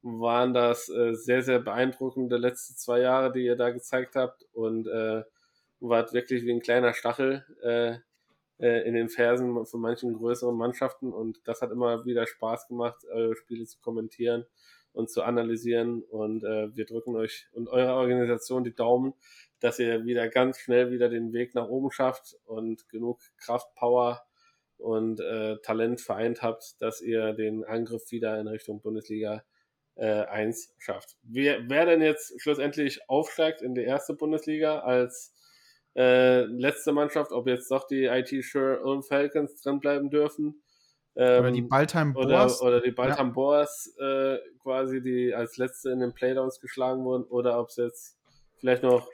[0.02, 4.46] waren das äh, sehr, sehr beeindruckende letzte zwei Jahre, die ihr da gezeigt habt.
[4.54, 5.24] Und äh,
[5.80, 7.98] wart wirklich wie ein kleiner Stachel äh,
[8.62, 13.04] äh, in den Fersen von manchen größeren Mannschaften und das hat immer wieder Spaß gemacht,
[13.12, 14.46] eure Spiele zu kommentieren
[14.94, 16.04] und zu analysieren.
[16.04, 19.14] Und äh, wir drücken euch und eurer Organisation die Daumen,
[19.60, 24.22] dass ihr wieder ganz schnell wieder den Weg nach oben schafft und genug Kraft, Power
[24.78, 29.44] und äh, Talent vereint habt, dass ihr den Angriff wieder in Richtung Bundesliga
[29.96, 31.16] äh, 1 schafft.
[31.24, 35.36] Wer, wer denn jetzt schlussendlich aufsteigt in die erste Bundesliga als
[35.96, 40.62] äh, letzte Mannschaft, ob jetzt doch die IT Sure Ulm Falcons drin bleiben dürfen.
[41.16, 42.62] Ähm, oder die Baltheim Boars.
[42.62, 43.34] Oder, oder die Baltheim ja.
[43.34, 47.24] Boars äh, quasi, die als letzte in den Playdowns geschlagen wurden.
[47.26, 48.18] Oder ob es jetzt
[48.60, 49.08] vielleicht noch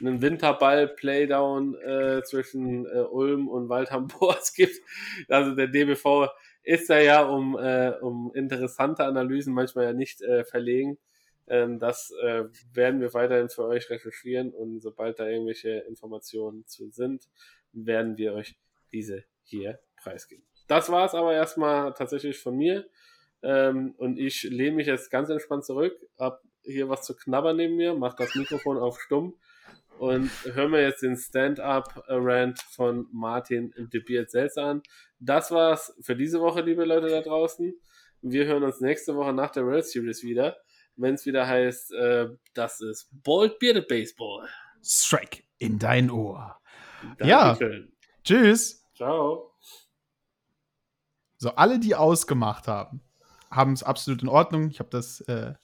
[0.00, 4.80] einen Winterball-Playdown äh, zwischen äh, Ulm und Waldham Boas gibt.
[5.28, 6.28] Also der DBV
[6.64, 10.98] ist da ja um, äh, um interessante Analysen manchmal ja nicht äh, verlegen.
[11.46, 16.90] Ähm, das äh, werden wir weiterhin für euch recherchieren und sobald da irgendwelche Informationen zu
[16.90, 17.28] sind,
[17.72, 18.56] werden wir euch
[18.92, 20.44] diese hier preisgeben.
[20.68, 22.86] Das war es aber erstmal tatsächlich von mir.
[23.42, 27.76] Ähm, und ich lehne mich jetzt ganz entspannt zurück, hab hier was zu knabbern neben
[27.76, 29.36] mir, mach das Mikrofon auf stumm
[29.98, 34.82] und hören wir jetzt den Stand-Up-Rant von Martin de Biert an.
[35.18, 37.74] Das war's für diese Woche, liebe Leute da draußen.
[38.22, 40.56] Wir hören uns nächste Woche nach der World Series wieder,
[40.96, 44.48] wenn es wieder heißt, äh, das ist Bald Bearded Baseball.
[44.82, 46.60] Strike in dein Ohr.
[47.18, 47.92] Dankeschön.
[47.92, 48.08] Ja.
[48.22, 48.84] Tschüss.
[48.94, 49.52] Ciao.
[51.36, 53.00] So, alle, die ausgemacht haben,
[53.50, 54.70] haben es absolut in Ordnung.
[54.70, 55.54] Ich habe das äh,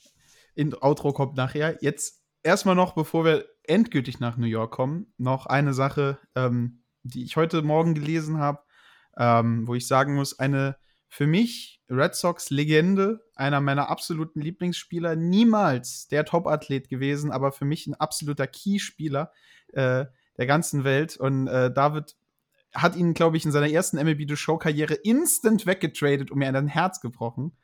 [0.55, 1.78] in Outro kommt nachher.
[1.81, 7.24] Jetzt erstmal noch, bevor wir endgültig nach New York kommen, noch eine Sache, ähm, die
[7.24, 8.61] ich heute Morgen gelesen habe,
[9.16, 10.77] ähm, wo ich sagen muss, eine
[11.11, 17.89] für mich Red Sox-Legende, einer meiner absoluten Lieblingsspieler, niemals der Top-Athlet gewesen, aber für mich
[17.89, 19.32] ein absoluter Key-Spieler
[19.73, 20.07] äh,
[20.39, 21.16] der ganzen Welt.
[21.16, 22.16] Und äh, David
[22.73, 26.69] hat ihn, glaube ich, in seiner ersten MLB The Show-Karriere instant weggetradet und mir ein
[26.69, 27.57] Herz gebrochen.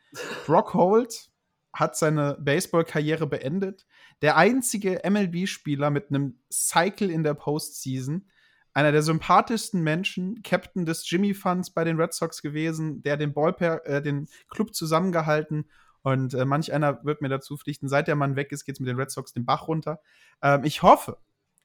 [0.45, 1.31] Brock Holt
[1.73, 3.87] hat seine Baseball-Karriere beendet.
[4.23, 8.29] Der einzige MLB-Spieler mit einem Cycle in der Postseason.
[8.77, 13.33] Einer der sympathischsten Menschen, Captain des Jimmy Funds bei den Red Sox gewesen, der den,
[13.33, 15.71] Ballpair, äh, den Club zusammengehalten
[16.03, 18.81] und äh, manch einer wird mir dazu pflichten, seit der Mann weg ist, geht es
[18.81, 20.03] mit den Red Sox den Bach runter.
[20.43, 21.17] Ähm, ich hoffe,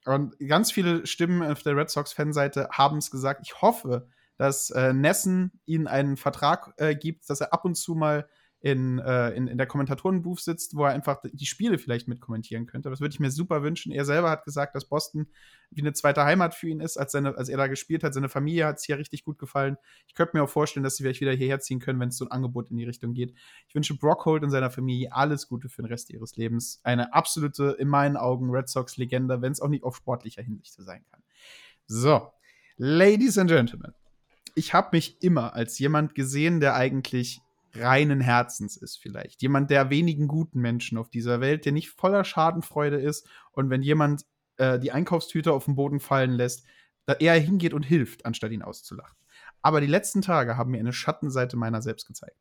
[0.05, 4.07] und ganz viele Stimmen auf der Red Sox-Fanseite haben es gesagt, ich hoffe,
[4.37, 8.29] dass äh, Nessen ihnen einen Vertrag äh, gibt, dass er ab und zu mal
[8.61, 12.91] in, äh, in, in der Kommentatorenbooth sitzt, wo er einfach die Spiele vielleicht mitkommentieren könnte.
[12.91, 13.91] Das würde ich mir super wünschen.
[13.91, 15.27] Er selber hat gesagt, dass Boston
[15.71, 18.13] wie eine zweite Heimat für ihn ist, als, seine, als er da gespielt hat.
[18.13, 19.77] Seine Familie hat es hier richtig gut gefallen.
[20.07, 22.25] Ich könnte mir auch vorstellen, dass sie vielleicht wieder hierher ziehen können, wenn es so
[22.25, 23.33] ein Angebot in die Richtung geht.
[23.67, 26.81] Ich wünsche Brockhold und seiner Familie alles Gute für den Rest ihres Lebens.
[26.83, 31.03] Eine absolute, in meinen Augen, Red Sox-Legende, wenn es auch nicht auf sportlicher Hinsicht sein
[31.09, 31.23] kann.
[31.87, 32.31] So,
[32.77, 33.93] Ladies and Gentlemen,
[34.53, 37.41] ich habe mich immer als jemand gesehen, der eigentlich
[37.75, 39.41] reinen Herzens ist vielleicht.
[39.41, 43.81] Jemand der wenigen guten Menschen auf dieser Welt, der nicht voller Schadenfreude ist und wenn
[43.81, 44.25] jemand
[44.57, 46.65] äh, die Einkaufstüte auf den Boden fallen lässt,
[47.05, 49.17] da er hingeht und hilft, anstatt ihn auszulachen.
[49.61, 52.37] Aber die letzten Tage haben mir eine Schattenseite meiner selbst gezeigt.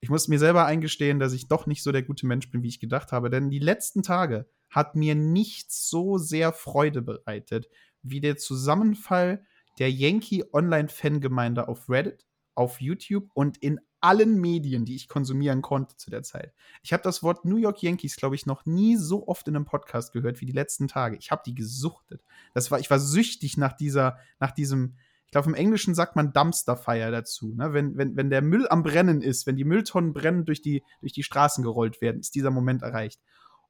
[0.00, 2.68] Ich muss mir selber eingestehen, dass ich doch nicht so der gute Mensch bin, wie
[2.68, 7.68] ich gedacht habe, denn die letzten Tage hat mir nichts so sehr Freude bereitet
[8.02, 9.44] wie der Zusammenfall
[9.78, 15.96] der Yankee Online-Fangemeinde auf Reddit, auf YouTube und in allen Medien, die ich konsumieren konnte
[15.96, 16.52] zu der Zeit.
[16.82, 19.64] Ich habe das Wort New York Yankees, glaube ich, noch nie so oft in einem
[19.64, 21.16] Podcast gehört wie die letzten Tage.
[21.16, 22.22] Ich habe die gesuchtet.
[22.54, 24.96] Das war, ich war süchtig nach dieser, nach diesem,
[25.26, 27.54] ich glaube, im Englischen sagt man Dumpster Fire dazu.
[27.54, 27.72] Ne?
[27.72, 31.12] Wenn, wenn, wenn der Müll am Brennen ist, wenn die Mülltonnen brennen durch die, durch
[31.12, 33.20] die Straßen gerollt werden, ist dieser Moment erreicht.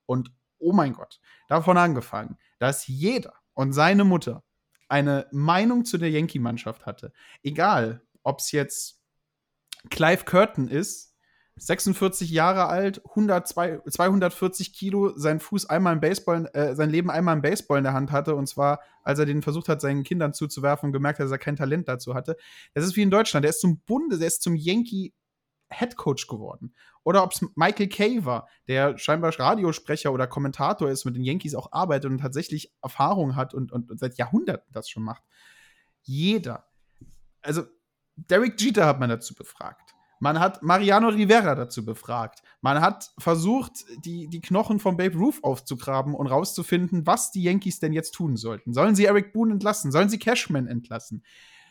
[0.06, 4.44] Und oh mein Gott, davon angefangen, dass jeder und seine Mutter
[4.88, 7.12] eine Meinung zu der Yankee-Mannschaft hatte.
[7.42, 8.98] Egal, ob es jetzt
[9.90, 11.09] Clive Curtin ist,
[11.60, 17.34] 46 Jahre alt, 100, 240 Kilo, sein Fuß einmal im Baseball, äh, sein Leben einmal
[17.36, 20.32] im Baseball in der Hand hatte, und zwar, als er den versucht hat, seinen Kindern
[20.32, 22.36] zuzuwerfen und gemerkt hat, dass er kein Talent dazu hatte.
[22.74, 25.12] Das ist wie in Deutschland, der ist zum Bunde, der ist zum Yankee
[25.70, 26.74] Head Coach geworden.
[27.05, 31.55] Oder ob es Michael Kay war, der scheinbar Radiosprecher oder Kommentator ist, mit den Yankees
[31.55, 35.22] auch arbeitet und tatsächlich Erfahrung hat und, und, und seit Jahrhunderten das schon macht.
[36.02, 36.66] Jeder.
[37.42, 37.64] Also,
[38.31, 39.95] Derek Jeter hat man dazu befragt.
[40.20, 42.43] Man hat Mariano Rivera dazu befragt.
[42.61, 47.78] Man hat versucht, die, die Knochen von Babe Ruth aufzugraben und rauszufinden, was die Yankees
[47.78, 48.73] denn jetzt tun sollten.
[48.73, 49.93] Sollen sie Eric Boone entlassen?
[49.93, 51.23] Sollen sie Cashman entlassen?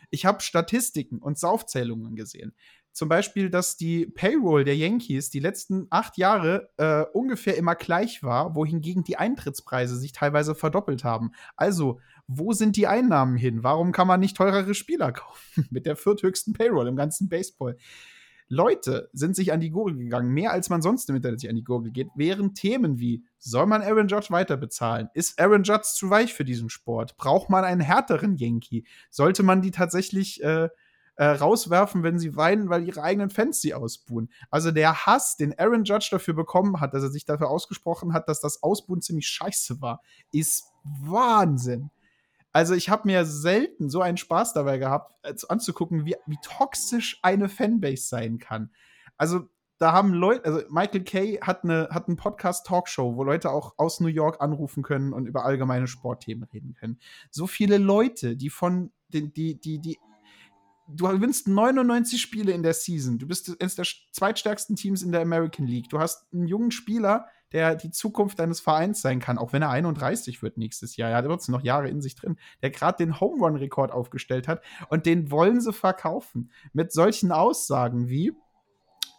[0.10, 2.54] Ich habe Statistiken und Saufzählungen gesehen.
[2.94, 8.24] Zum Beispiel, dass die Payroll der Yankees die letzten acht Jahre äh, ungefähr immer gleich
[8.24, 11.32] war, wohingegen die Eintrittspreise sich teilweise verdoppelt haben.
[11.56, 13.64] Also wo sind die Einnahmen hin?
[13.64, 17.78] Warum kann man nicht teurere Spieler kaufen mit der vierthöchsten Payroll im ganzen Baseball?
[18.50, 21.56] Leute sind sich an die Gurgel gegangen, mehr als man sonst im Internet sich an
[21.58, 25.10] die Gurgel geht, während Themen wie, soll man Aaron Judge weiter bezahlen?
[25.14, 27.18] Ist Aaron Judge zu weich für diesen Sport?
[27.18, 28.86] Braucht man einen härteren Yankee?
[29.10, 30.70] Sollte man die tatsächlich äh,
[31.18, 34.30] äh, rauswerfen, wenn sie weinen, weil ihre eigenen Fans sie ausbuhen?
[34.50, 38.30] Also der Hass, den Aaron Judge dafür bekommen hat, dass er sich dafür ausgesprochen hat,
[38.30, 40.02] dass das Ausbuhen ziemlich scheiße war,
[40.32, 41.90] ist Wahnsinn.
[42.58, 47.20] Also ich habe mir selten so einen Spaß dabei gehabt, äh, anzugucken, wie, wie toxisch
[47.22, 48.72] eine Fanbase sein kann.
[49.16, 49.48] Also
[49.78, 53.76] da haben Leute, also Michael Kay hat eine hat einen Podcast Talkshow, wo Leute auch
[53.78, 56.98] aus New York anrufen können und über allgemeine Sportthemen reden können.
[57.30, 60.00] So viele Leute, die von den die die die
[60.88, 63.20] du gewinnst 99 Spiele in der Season.
[63.20, 65.90] Du bist eines der zweitstärksten Teams in der American League.
[65.90, 69.70] Du hast einen jungen Spieler, der die Zukunft deines Vereins sein kann, auch wenn er
[69.70, 71.12] 31 wird nächstes Jahr.
[71.12, 74.48] Er hat trotzdem noch Jahre in sich drin, der gerade den Home Run Rekord aufgestellt
[74.48, 78.34] hat und den wollen sie verkaufen mit solchen Aussagen wie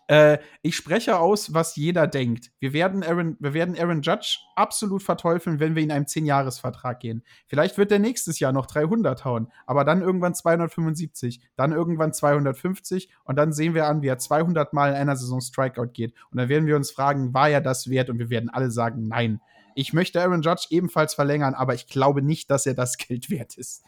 [0.08, 2.50] äh, ich spreche aus, was jeder denkt.
[2.58, 7.22] Wir werden, Aaron, wir werden Aaron Judge absolut verteufeln, wenn wir in einem 10-Jahres-Vertrag gehen.
[7.46, 13.12] Vielleicht wird er nächstes Jahr noch 300 hauen, aber dann irgendwann 275, dann irgendwann 250
[13.24, 16.14] und dann sehen wir an, wie er 200 Mal in einer Saison Strikeout geht.
[16.30, 18.08] Und dann werden wir uns fragen, war er das wert?
[18.08, 19.40] Und wir werden alle sagen, nein.
[19.74, 23.58] Ich möchte Aaron Judge ebenfalls verlängern, aber ich glaube nicht, dass er das Geld wert
[23.58, 23.84] ist.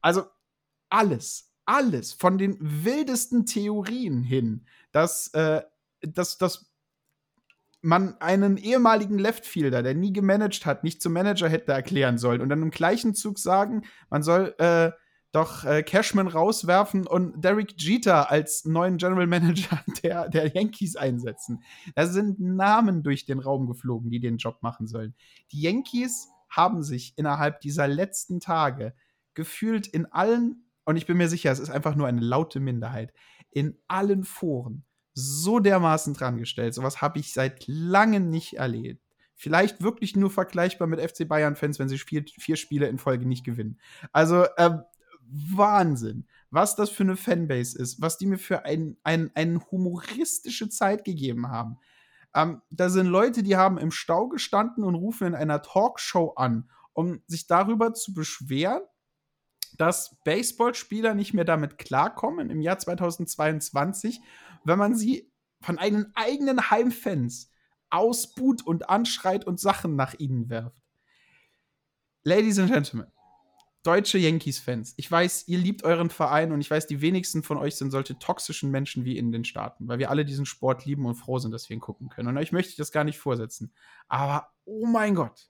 [0.00, 0.24] Also
[0.88, 5.62] alles, alles von den wildesten Theorien hin dass, äh,
[6.00, 6.70] dass, dass
[7.82, 12.48] man einen ehemaligen Leftfielder, der nie gemanagt hat, nicht zum Manager hätte erklären sollen und
[12.48, 14.90] dann im gleichen Zug sagen, man soll äh,
[15.32, 21.62] doch äh, Cashman rauswerfen und Derek Jeter als neuen General Manager der, der Yankees einsetzen.
[21.94, 25.14] Da sind Namen durch den Raum geflogen, die den Job machen sollen.
[25.52, 28.92] Die Yankees haben sich innerhalb dieser letzten Tage
[29.34, 33.12] gefühlt in allen, und ich bin mir sicher, es ist einfach nur eine laute Minderheit,
[33.50, 34.84] in allen Foren
[35.14, 36.74] so dermaßen dran gestellt.
[36.74, 39.00] Sowas habe ich seit langem nicht erlebt.
[39.36, 43.44] Vielleicht wirklich nur vergleichbar mit FC Bayern-Fans, wenn sie vier, vier Spiele in Folge nicht
[43.44, 43.78] gewinnen.
[44.12, 44.78] Also äh,
[45.30, 50.68] Wahnsinn, was das für eine Fanbase ist, was die mir für eine ein, ein humoristische
[50.68, 51.78] Zeit gegeben haben.
[52.34, 56.68] Ähm, da sind Leute, die haben im Stau gestanden und rufen in einer Talkshow an,
[56.92, 58.82] um sich darüber zu beschweren,
[59.80, 64.20] dass Baseballspieler nicht mehr damit klarkommen im Jahr 2022,
[64.64, 65.32] wenn man sie
[65.62, 67.50] von einen eigenen Heimfans
[67.88, 70.82] ausbuht und anschreit und Sachen nach ihnen werft.
[72.24, 73.06] Ladies and Gentlemen,
[73.82, 77.76] deutsche Yankees-Fans, ich weiß, ihr liebt euren Verein und ich weiß, die wenigsten von euch
[77.76, 81.14] sind solche toxischen Menschen wie in den Staaten, weil wir alle diesen Sport lieben und
[81.14, 82.28] froh sind, dass wir ihn gucken können.
[82.28, 83.72] Und euch möchte ich das gar nicht vorsetzen.
[84.08, 85.49] Aber, oh mein Gott,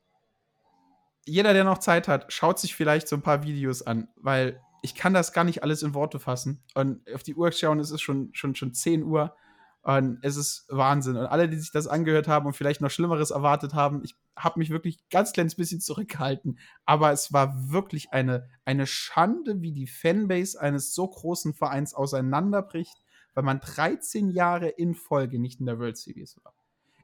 [1.30, 4.94] jeder, der noch Zeit hat, schaut sich vielleicht so ein paar Videos an, weil ich
[4.94, 6.62] kann das gar nicht alles in Worte fassen.
[6.74, 9.34] Und auf die Uhr schauen, es ist schon, schon, schon 10 Uhr.
[9.82, 11.16] Und es ist Wahnsinn.
[11.16, 14.58] Und alle, die sich das angehört haben und vielleicht noch Schlimmeres erwartet haben, ich habe
[14.58, 16.58] mich wirklich ganz kleines bisschen zurückgehalten.
[16.84, 22.96] Aber es war wirklich eine, eine Schande, wie die Fanbase eines so großen Vereins auseinanderbricht,
[23.34, 26.54] weil man 13 Jahre in Folge nicht in der World Series war.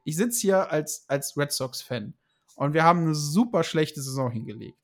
[0.03, 2.13] Ich sitze hier als, als Red Sox-Fan
[2.57, 4.79] und wir haben eine super schlechte Saison hingelegt.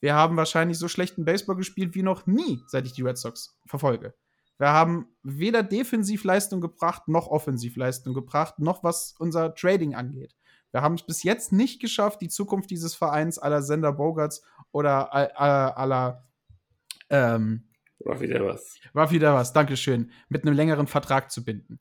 [0.00, 3.56] Wir haben wahrscheinlich so schlechten Baseball gespielt wie noch nie, seit ich die Red Sox
[3.66, 4.14] verfolge.
[4.58, 10.34] Wir haben weder Defensivleistung gebracht, noch Offensivleistung gebracht, noch was unser Trading angeht.
[10.72, 15.12] Wir haben es bis jetzt nicht geschafft, die Zukunft dieses Vereins aller Sender Bogarts oder
[15.12, 16.26] aller
[17.10, 17.68] ähm,
[18.04, 18.78] war wieder was.
[18.94, 21.78] War wieder was, Dankeschön, mit einem längeren Vertrag zu binden.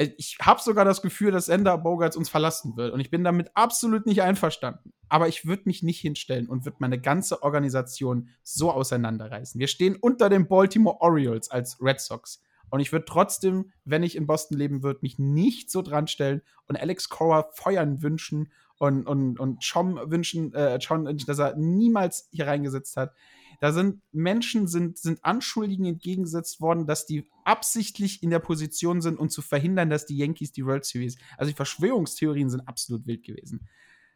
[0.00, 2.92] Äh, ich habe sogar das Gefühl, dass Ender Bogarts uns verlassen wird.
[2.92, 4.92] Und ich bin damit absolut nicht einverstanden.
[5.08, 9.60] Aber ich würde mich nicht hinstellen und würde meine ganze Organisation so auseinanderreißen.
[9.60, 12.42] Wir stehen unter den Baltimore Orioles als Red Sox.
[12.70, 16.40] Und ich würde trotzdem, wenn ich in Boston leben würde, mich nicht so dran stellen
[16.68, 22.28] und Alex Cora feuern wünschen und, und, und Chom wünschen, äh, Chom, dass er niemals
[22.30, 23.12] hier reingesetzt hat.
[23.60, 29.18] Da sind Menschen, sind, sind Anschuldigungen entgegengesetzt worden, dass die absichtlich in der Position sind,
[29.18, 31.18] um zu verhindern, dass die Yankees die World Series.
[31.36, 33.68] Also die Verschwörungstheorien sind absolut wild gewesen.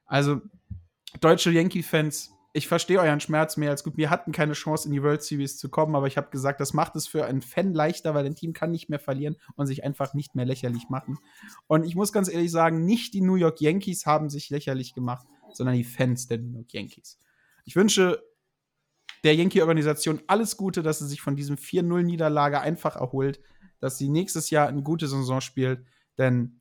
[0.06, 0.40] Also,
[1.20, 3.96] deutsche Yankee-Fans, ich verstehe euren Schmerz mehr als gut.
[3.96, 6.72] Wir hatten keine Chance, in die World Series zu kommen, aber ich habe gesagt, das
[6.72, 9.84] macht es für einen Fan leichter, weil ein Team kann nicht mehr verlieren und sich
[9.84, 11.18] einfach nicht mehr lächerlich machen.
[11.66, 15.26] Und ich muss ganz ehrlich sagen, nicht die New York Yankees haben sich lächerlich gemacht,
[15.52, 17.18] sondern die Fans der New York Yankees.
[17.64, 18.22] Ich wünsche
[19.24, 23.40] der Yankee-Organisation alles Gute, dass sie sich von diesem 4-0-Niederlage einfach erholt,
[23.80, 25.84] dass sie nächstes Jahr eine gute Saison spielt.
[26.18, 26.60] Denn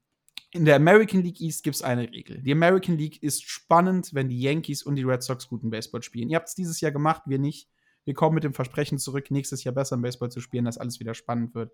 [0.52, 2.41] in der American League East gibt es eine Regel.
[2.41, 6.30] Die American League ist spannend, wenn die Yankees und die Red Sox guten Baseball spielen.
[6.30, 7.69] Ihr habt es dieses Jahr gemacht, wir nicht.
[8.06, 10.99] Wir kommen mit dem Versprechen zurück, nächstes Jahr besser im Baseball zu spielen, dass alles
[10.99, 11.72] wieder spannend wird.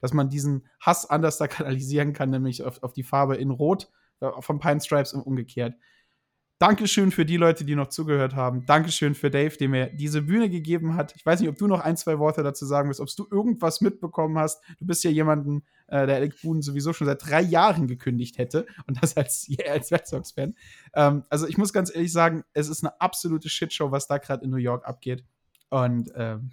[0.00, 3.90] dass man diesen Hass anders da kanalisieren kann, nämlich auf, auf die Farbe in Rot
[4.20, 5.74] äh, von Pine Stripes und umgekehrt.
[6.58, 8.66] Dankeschön für die Leute, die noch zugehört haben.
[8.66, 11.14] Dankeschön für Dave, der mir diese Bühne gegeben hat.
[11.14, 13.80] Ich weiß nicht, ob du noch ein, zwei Worte dazu sagen willst, ob du irgendwas
[13.80, 14.60] mitbekommen hast.
[14.80, 18.66] Du bist ja jemanden, äh, der Alec Boone sowieso schon seit drei Jahren gekündigt hätte
[18.88, 20.56] und das als, als Red Sox-Fan.
[20.94, 24.44] Ähm, also ich muss ganz ehrlich sagen, es ist eine absolute Shitshow, was da gerade
[24.44, 25.24] in New York abgeht.
[25.70, 26.50] Und ähm,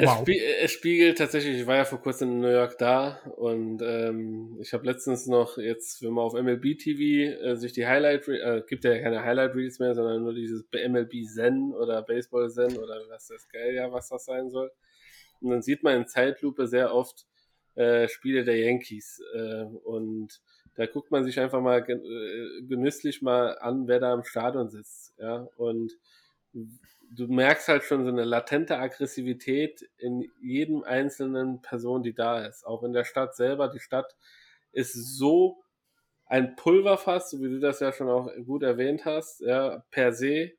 [0.00, 0.14] Wow.
[0.14, 3.82] Es, spie es, spiegelt tatsächlich, ich war ja vor kurzem in New York da und
[3.82, 8.26] ähm, ich habe letztens noch jetzt, wenn man auf MLB TV äh, sich die Highlight,
[8.28, 12.76] äh, gibt ja keine Highlight Reels mehr, sondern nur dieses MLB Zen oder Baseball Zen
[12.78, 14.70] oder was das geil ja, was das sein soll.
[15.40, 17.26] Und dann sieht man in Zeitlupe sehr oft
[17.74, 20.40] äh, Spiele der Yankees äh, und
[20.76, 25.14] da guckt man sich einfach mal äh, genüsslich mal an, wer da im Stadion sitzt,
[25.18, 25.92] ja und
[27.10, 32.64] du merkst halt schon so eine latente Aggressivität in jedem einzelnen Person, die da ist.
[32.64, 33.68] Auch in der Stadt selber.
[33.68, 34.16] Die Stadt
[34.72, 35.62] ist so
[36.26, 40.52] ein Pulverfass, so wie du das ja schon auch gut erwähnt hast, ja, per se.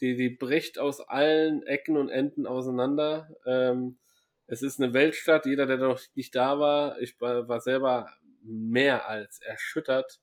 [0.00, 3.28] Die, die bricht aus allen Ecken und Enden auseinander.
[3.44, 3.98] Ähm,
[4.46, 5.44] es ist eine Weltstadt.
[5.44, 8.08] Jeder, der noch nicht da war, ich war, selber
[8.42, 10.20] mehr als erschüttert,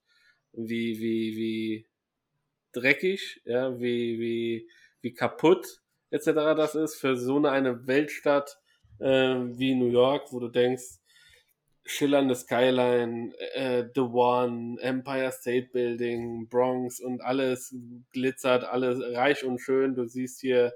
[0.54, 1.88] wie, wie, wie
[2.72, 4.70] dreckig, ja, wie, wie,
[5.06, 6.26] wie kaputt etc.
[6.57, 8.57] das ist für so eine Weltstadt
[8.99, 10.99] äh, wie New York, wo du denkst,
[11.86, 17.76] schillernde Skyline, äh, The One, Empire State Building, Bronx und alles
[18.11, 19.94] glitzert, alles reich und schön.
[19.94, 20.73] Du siehst hier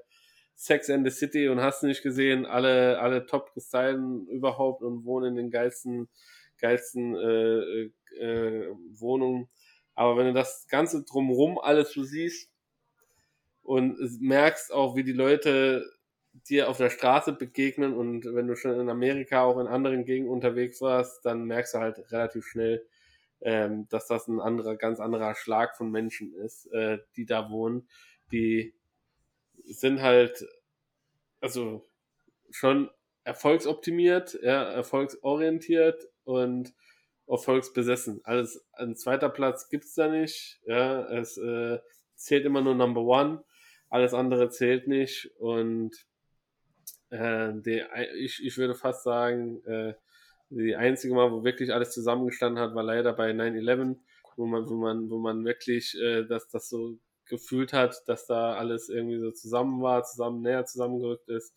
[0.54, 5.30] Sex and the City und hast nicht gesehen, alle, alle top gestylen überhaupt und wohnen
[5.30, 6.08] in den geilsten,
[6.58, 7.90] geilsten äh,
[8.22, 9.48] äh, Wohnungen.
[9.96, 12.49] Aber wenn du das Ganze drumrum alles so siehst,
[13.62, 15.84] und merkst auch, wie die Leute
[16.48, 20.32] dir auf der Straße begegnen und wenn du schon in Amerika auch in anderen Gegenden
[20.32, 22.86] unterwegs warst, dann merkst du halt relativ schnell,
[23.40, 27.88] ähm, dass das ein anderer, ganz anderer Schlag von Menschen ist, äh, die da wohnen.
[28.32, 28.74] Die
[29.64, 30.46] sind halt,
[31.40, 31.88] also
[32.50, 32.90] schon
[33.24, 36.74] erfolgsoptimiert, ja, erfolgsorientiert und
[37.26, 38.20] erfolgsbesessen.
[38.24, 40.60] Alles an zweiter Platz gibt's da nicht.
[40.64, 41.78] Ja, es äh,
[42.14, 43.44] zählt immer nur Number One
[43.90, 45.94] alles andere zählt nicht und
[47.10, 47.82] äh, die,
[48.18, 49.94] ich, ich würde fast sagen, äh,
[50.48, 53.96] die einzige Mal, wo wirklich alles zusammengestanden hat, war leider bei 9-11,
[54.36, 58.54] wo man, wo man, wo man wirklich äh, das, das so gefühlt hat, dass da
[58.54, 61.54] alles irgendwie so zusammen war, zusammen näher zusammengerückt ist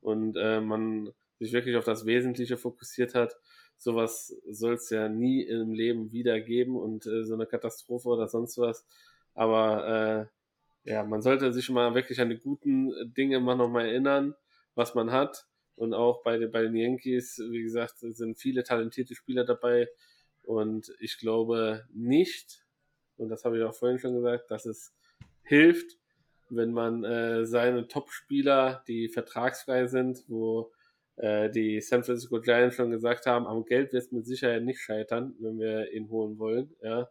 [0.00, 3.36] und äh, man sich wirklich auf das Wesentliche fokussiert hat.
[3.78, 8.28] Sowas soll es ja nie im Leben wieder geben und äh, so eine Katastrophe oder
[8.28, 8.86] sonst was.
[9.34, 10.36] Aber äh,
[10.86, 14.36] ja, man sollte sich mal wirklich an die guten Dinge mal nochmal erinnern,
[14.76, 15.46] was man hat.
[15.74, 19.88] Und auch bei, bei den Yankees, wie gesagt, sind viele talentierte Spieler dabei.
[20.44, 22.64] Und ich glaube nicht,
[23.16, 24.94] und das habe ich auch vorhin schon gesagt, dass es
[25.42, 25.98] hilft,
[26.50, 30.70] wenn man äh, seine Top-Spieler, die vertragsfrei sind, wo
[31.16, 34.80] äh, die San Francisco Giants schon gesagt haben, am Geld wird es mit Sicherheit nicht
[34.80, 36.76] scheitern, wenn wir ihn holen wollen.
[36.80, 37.08] Ja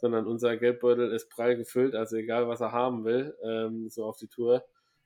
[0.00, 4.16] sondern unser Geldbeutel ist prall gefüllt, also egal was er haben will, ähm, so auf
[4.16, 4.64] die Tour,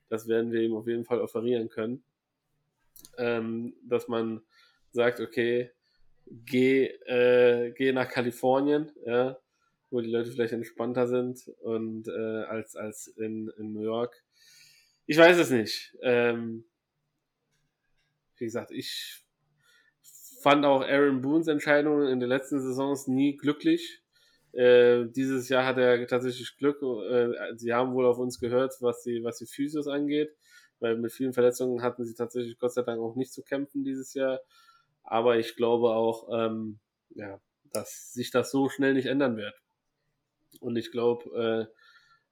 [0.09, 2.03] das werden wir ihm auf jeden Fall offerieren können.
[3.17, 4.41] Ähm, dass man
[4.91, 5.71] sagt, okay,
[6.27, 9.37] geh, äh, geh nach Kalifornien, ja,
[9.91, 14.23] wo die Leute vielleicht entspannter sind und äh, als, als in, in New York.
[15.05, 15.95] Ich weiß es nicht.
[16.01, 16.65] Ähm,
[18.37, 19.25] wie gesagt, ich
[20.41, 24.04] fand auch Aaron Boones Entscheidungen in den letzten Saisons nie glücklich.
[24.55, 26.81] Äh, dieses Jahr hat er tatsächlich Glück.
[26.81, 30.33] Äh, sie haben wohl auf uns gehört, was die, was die Physios angeht,
[30.79, 34.13] weil mit vielen Verletzungen hatten sie tatsächlich Gott sei Dank auch nicht zu kämpfen dieses
[34.13, 34.39] Jahr.
[35.03, 36.79] Aber ich glaube auch, ähm,
[37.09, 37.39] ja,
[37.73, 39.55] dass sich das so schnell nicht ändern wird.
[40.61, 41.69] Und ich glaube,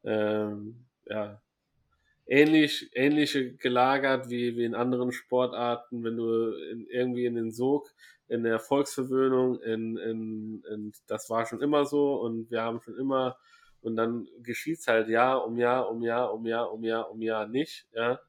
[0.05, 1.41] äh, ähm, ja,
[2.25, 7.91] ähnlich, ähnliche gelagert wie, wie in anderen Sportarten, wenn du in, irgendwie in den Sog,
[8.27, 12.97] in der Volksverwöhnung, in, in, in, das war schon immer so und wir haben schon
[12.97, 13.37] immer,
[13.81, 17.47] und dann geschieht's halt Jahr um Jahr um Jahr um Jahr um Jahr um Jahr
[17.47, 18.19] nicht, ja,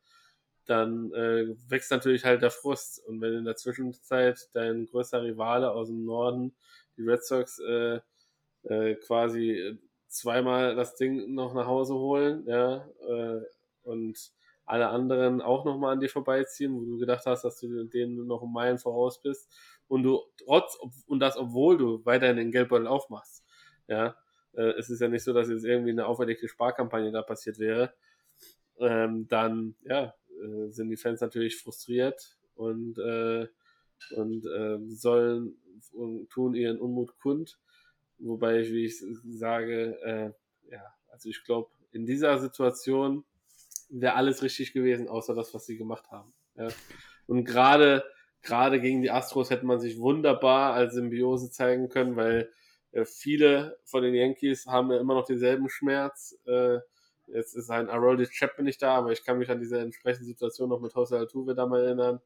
[0.66, 3.05] dann äh, wächst natürlich halt der Frust.
[3.07, 6.55] Und wenn in der Zwischenzeit dein größter Rivale aus dem Norden,
[6.97, 8.01] die Red Sox, äh,
[8.65, 13.43] äh, quasi zweimal das Ding noch nach Hause holen, ja, äh,
[13.85, 14.32] und
[14.66, 18.43] alle anderen auch nochmal an dir vorbeiziehen, wo du gedacht hast, dass du denen noch
[18.43, 19.52] um Meilen voraus bist
[19.89, 23.44] und du trotz und das obwohl du weiterhin den Geldbeutel aufmachst.
[23.89, 24.16] Ja,
[24.55, 27.93] äh, es ist ja nicht so, dass jetzt irgendwie eine auferlegte Sparkampagne da passiert wäre.
[28.78, 33.47] Ähm, dann ja, äh, sind die Fans natürlich frustriert und äh,
[34.16, 35.56] und äh, sollen
[35.93, 37.59] und tun ihren Unmut kund.
[38.19, 39.02] Wobei ich, wie ich
[39.39, 43.24] sage, äh, ja, also ich glaube, in dieser Situation
[44.01, 46.33] wäre alles richtig gewesen, außer das, was sie gemacht haben.
[46.57, 46.69] Ja.
[47.27, 48.05] Und gerade
[48.45, 52.51] gerade gegen die Astros hätte man sich wunderbar als Symbiose zeigen können, weil
[52.93, 56.39] äh, viele von den Yankees haben ja immer noch denselben Schmerz.
[56.47, 56.79] Äh,
[57.27, 60.69] jetzt ist ein Aroldis Chapman nicht da, aber ich kann mich an diese entsprechende Situation
[60.69, 62.21] noch mit Jose Altuve da mal erinnern,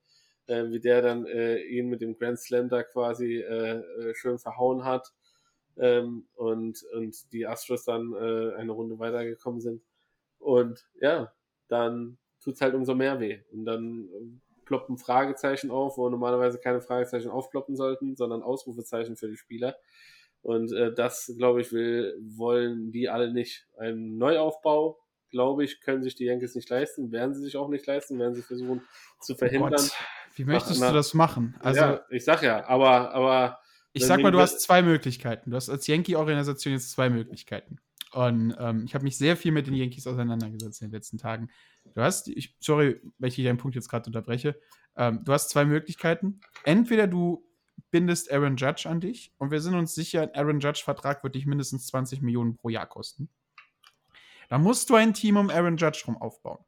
[0.46, 4.38] äh, wie der dann äh, ihn mit dem Grand Slam da quasi äh, äh, schön
[4.38, 5.12] verhauen hat
[5.76, 9.82] ähm, und, und die Astros dann äh, eine Runde weitergekommen sind.
[10.40, 11.32] Und ja,
[11.68, 13.40] dann tut's halt umso mehr weh.
[13.52, 19.28] Und dann äh, ploppen Fragezeichen auf, wo normalerweise keine Fragezeichen aufploppen sollten, sondern Ausrufezeichen für
[19.28, 19.76] die Spieler.
[20.42, 23.66] Und äh, das, glaube ich, will, wollen die alle nicht.
[23.78, 24.98] Ein Neuaufbau,
[25.30, 28.34] glaube ich, können sich die Yankees nicht leisten, werden sie sich auch nicht leisten, werden
[28.34, 28.82] sie versuchen
[29.20, 29.70] zu verhindern.
[29.72, 29.92] Gott,
[30.34, 31.54] wie möchtest nach- du das machen?
[31.60, 33.58] Also, ja, ich sag ja, aber, aber
[33.92, 35.50] ich sag mal, du hast zwei Möglichkeiten.
[35.50, 37.78] Du hast als Yankee-Organisation jetzt zwei Möglichkeiten.
[38.12, 41.48] Und ähm, ich habe mich sehr viel mit den Yankees auseinandergesetzt in den letzten Tagen.
[41.94, 44.58] Du hast, ich, sorry, wenn ich deinen Punkt jetzt gerade unterbreche.
[44.96, 46.40] Ähm, du hast zwei Möglichkeiten.
[46.64, 47.44] Entweder du
[47.90, 51.46] bindest Aaron Judge an dich und wir sind uns sicher, ein Aaron Judge-Vertrag wird dich
[51.46, 53.28] mindestens 20 Millionen pro Jahr kosten.
[54.48, 56.64] Dann musst du ein Team um Aaron Judge rum aufbauen.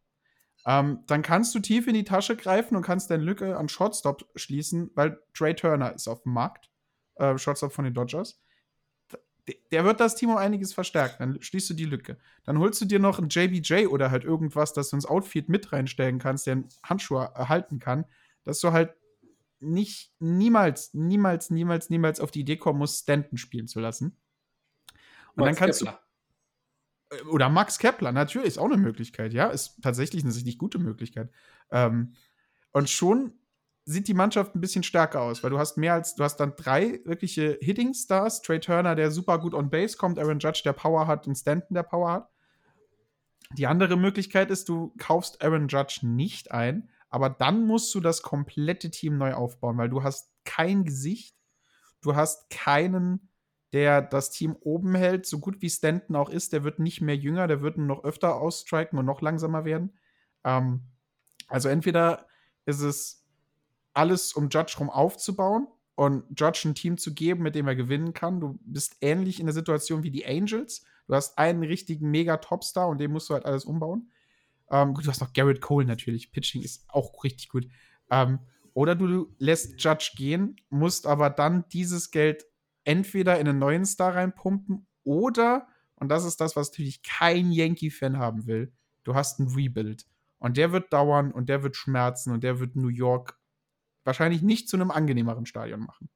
[0.66, 4.28] Ähm, dann kannst du tief in die Tasche greifen und kannst deine Lücke an Shortstop
[4.36, 6.70] schließen, weil Trey Turner ist auf dem Markt.
[7.14, 8.42] Äh, Shortstop von den Dodgers.
[9.70, 11.16] Der wird das Team um einiges verstärken.
[11.18, 12.18] Dann schließt du die Lücke.
[12.44, 15.72] Dann holst du dir noch einen JBJ oder halt irgendwas, das du ins Outfield mit
[15.72, 18.04] reinstellen kannst, der einen Handschuh erhalten kann,
[18.44, 18.94] dass du halt
[19.60, 24.16] nicht niemals, niemals, niemals, niemals auf die Idee kommen musst, Stanton spielen zu lassen.
[25.34, 25.92] Und dann Max kannst Kepler.
[25.92, 26.10] du
[27.28, 31.30] oder Max Kepler, natürlich, ist auch eine Möglichkeit, ja, ist tatsächlich eine richtig gute Möglichkeit.
[31.70, 32.14] Ähm,
[32.72, 33.32] und schon
[33.90, 36.54] sieht die Mannschaft ein bisschen stärker aus, weil du hast mehr als, du hast dann
[36.56, 41.06] drei wirkliche Hitting-Stars, Trey Turner, der super gut on Base kommt, Aaron Judge, der Power
[41.06, 42.30] hat und Stanton, der Power hat.
[43.56, 48.22] Die andere Möglichkeit ist, du kaufst Aaron Judge nicht ein, aber dann musst du das
[48.22, 51.36] komplette Team neu aufbauen, weil du hast kein Gesicht,
[52.00, 53.28] du hast keinen,
[53.72, 57.16] der das Team oben hält, so gut wie Stanton auch ist, der wird nicht mehr
[57.16, 59.98] jünger, der wird noch öfter ausstriken und noch langsamer werden.
[60.44, 60.82] Ähm,
[61.48, 62.28] also entweder
[62.66, 63.19] ist es
[63.92, 68.12] alles, um Judge rum aufzubauen und Judge ein Team zu geben, mit dem er gewinnen
[68.12, 68.40] kann.
[68.40, 70.84] Du bist ähnlich in der Situation wie die Angels.
[71.06, 74.10] Du hast einen richtigen Mega-Topstar und den musst du halt alles umbauen.
[74.70, 76.32] Ähm, du hast noch Garrett Cole natürlich.
[76.32, 77.66] Pitching ist auch richtig gut.
[78.10, 78.38] Ähm,
[78.72, 82.46] oder du lässt Judge gehen, musst aber dann dieses Geld
[82.84, 88.18] entweder in einen neuen Star reinpumpen oder, und das ist das, was natürlich kein Yankee-Fan
[88.18, 88.72] haben will,
[89.04, 90.06] du hast einen Rebuild.
[90.38, 93.38] Und der wird dauern und der wird schmerzen und der wird New York
[94.10, 96.08] wahrscheinlich nicht zu einem angenehmeren Stadion machen.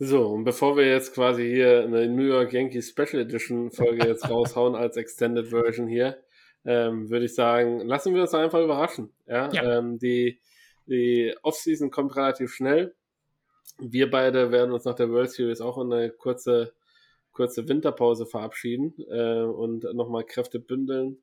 [0.00, 4.28] So, und bevor wir jetzt quasi hier eine New York Yankees Special Edition Folge jetzt
[4.30, 6.18] raushauen als Extended Version hier,
[6.64, 9.12] ähm, würde ich sagen, lassen wir uns einfach überraschen.
[9.28, 9.78] Ja, Ja.
[9.78, 10.40] Ähm, die,
[10.86, 12.96] die Offseason kommt relativ schnell.
[13.78, 16.72] Wir beide werden uns nach der World Series auch in eine kurze,
[17.30, 21.18] kurze Winterpause verabschieden äh, und nochmal Kräfte bündeln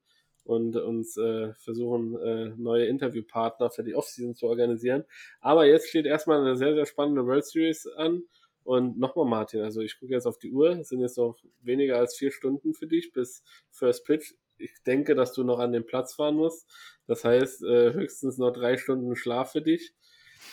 [0.46, 5.04] und uns äh, versuchen, äh, neue Interviewpartner für die Offseason zu organisieren.
[5.42, 8.24] Aber jetzt steht erstmal eine sehr, sehr spannende World Series an.
[8.64, 11.98] Und nochmal, Martin, also ich gucke jetzt auf die Uhr, es sind jetzt noch weniger
[11.98, 14.34] als vier Stunden für dich bis First Pitch.
[14.58, 16.72] Ich denke, dass du noch an den Platz fahren musst.
[17.08, 19.94] Das heißt, äh, höchstens noch drei Stunden Schlaf für dich.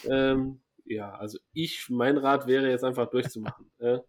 [0.09, 3.71] Ähm, ja, also ich, mein Rat wäre jetzt einfach durchzumachen.
[3.79, 3.99] äh, äh,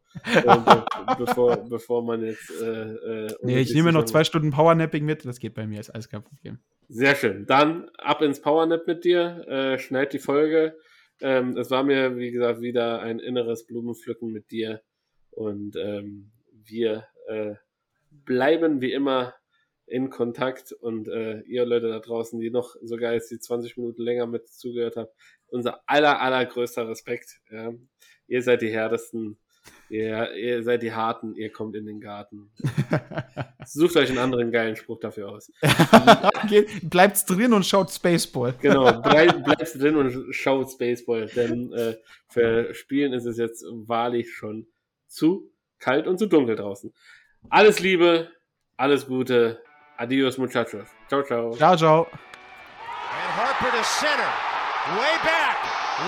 [0.44, 0.84] be
[1.18, 2.50] bevor, bevor man jetzt.
[2.60, 5.90] Äh, äh, Nee, ich nehme noch zwei Stunden Powernapping mit, das geht bei mir, ist
[5.90, 6.58] alles kein Problem.
[6.88, 7.46] Sehr schön.
[7.46, 9.46] Dann ab ins Powernap mit dir.
[9.48, 10.76] Äh, schneid die Folge.
[11.20, 14.82] Ähm, es war mir, wie gesagt, wieder ein inneres Blumenpflücken mit dir.
[15.30, 17.54] Und ähm, wir äh,
[18.10, 19.34] bleiben wie immer
[19.86, 20.72] in Kontakt.
[20.72, 24.48] Und äh, ihr Leute da draußen, die noch sogar jetzt die 20 Minuten länger mit
[24.48, 25.14] zugehört habt,
[25.54, 27.40] unser aller, allergrößter Respekt.
[27.50, 27.72] Ja.
[28.26, 29.38] Ihr seid die härtesten.
[29.88, 32.50] Ihr, ihr seid die Harten, ihr kommt in den Garten.
[33.64, 35.52] Sucht euch einen anderen geilen Spruch dafür aus.
[36.42, 38.54] okay, bleibt's drin und schaut Spaceball.
[38.60, 41.96] Genau, bleib, bleibst drin und schaut Spaceball, denn äh,
[42.28, 44.66] für Spielen ist es jetzt wahrlich schon
[45.06, 46.92] zu kalt und zu dunkel draußen.
[47.48, 48.28] Alles Liebe,
[48.76, 49.62] alles Gute,
[49.96, 50.88] adios muchachos.
[51.08, 51.52] Ciao, ciao.
[51.52, 52.06] Ciao, ciao.
[52.06, 54.53] And Harper to center.
[54.86, 55.56] Way back.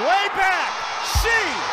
[0.05, 0.71] Way back.
[1.03, 1.66] See you later.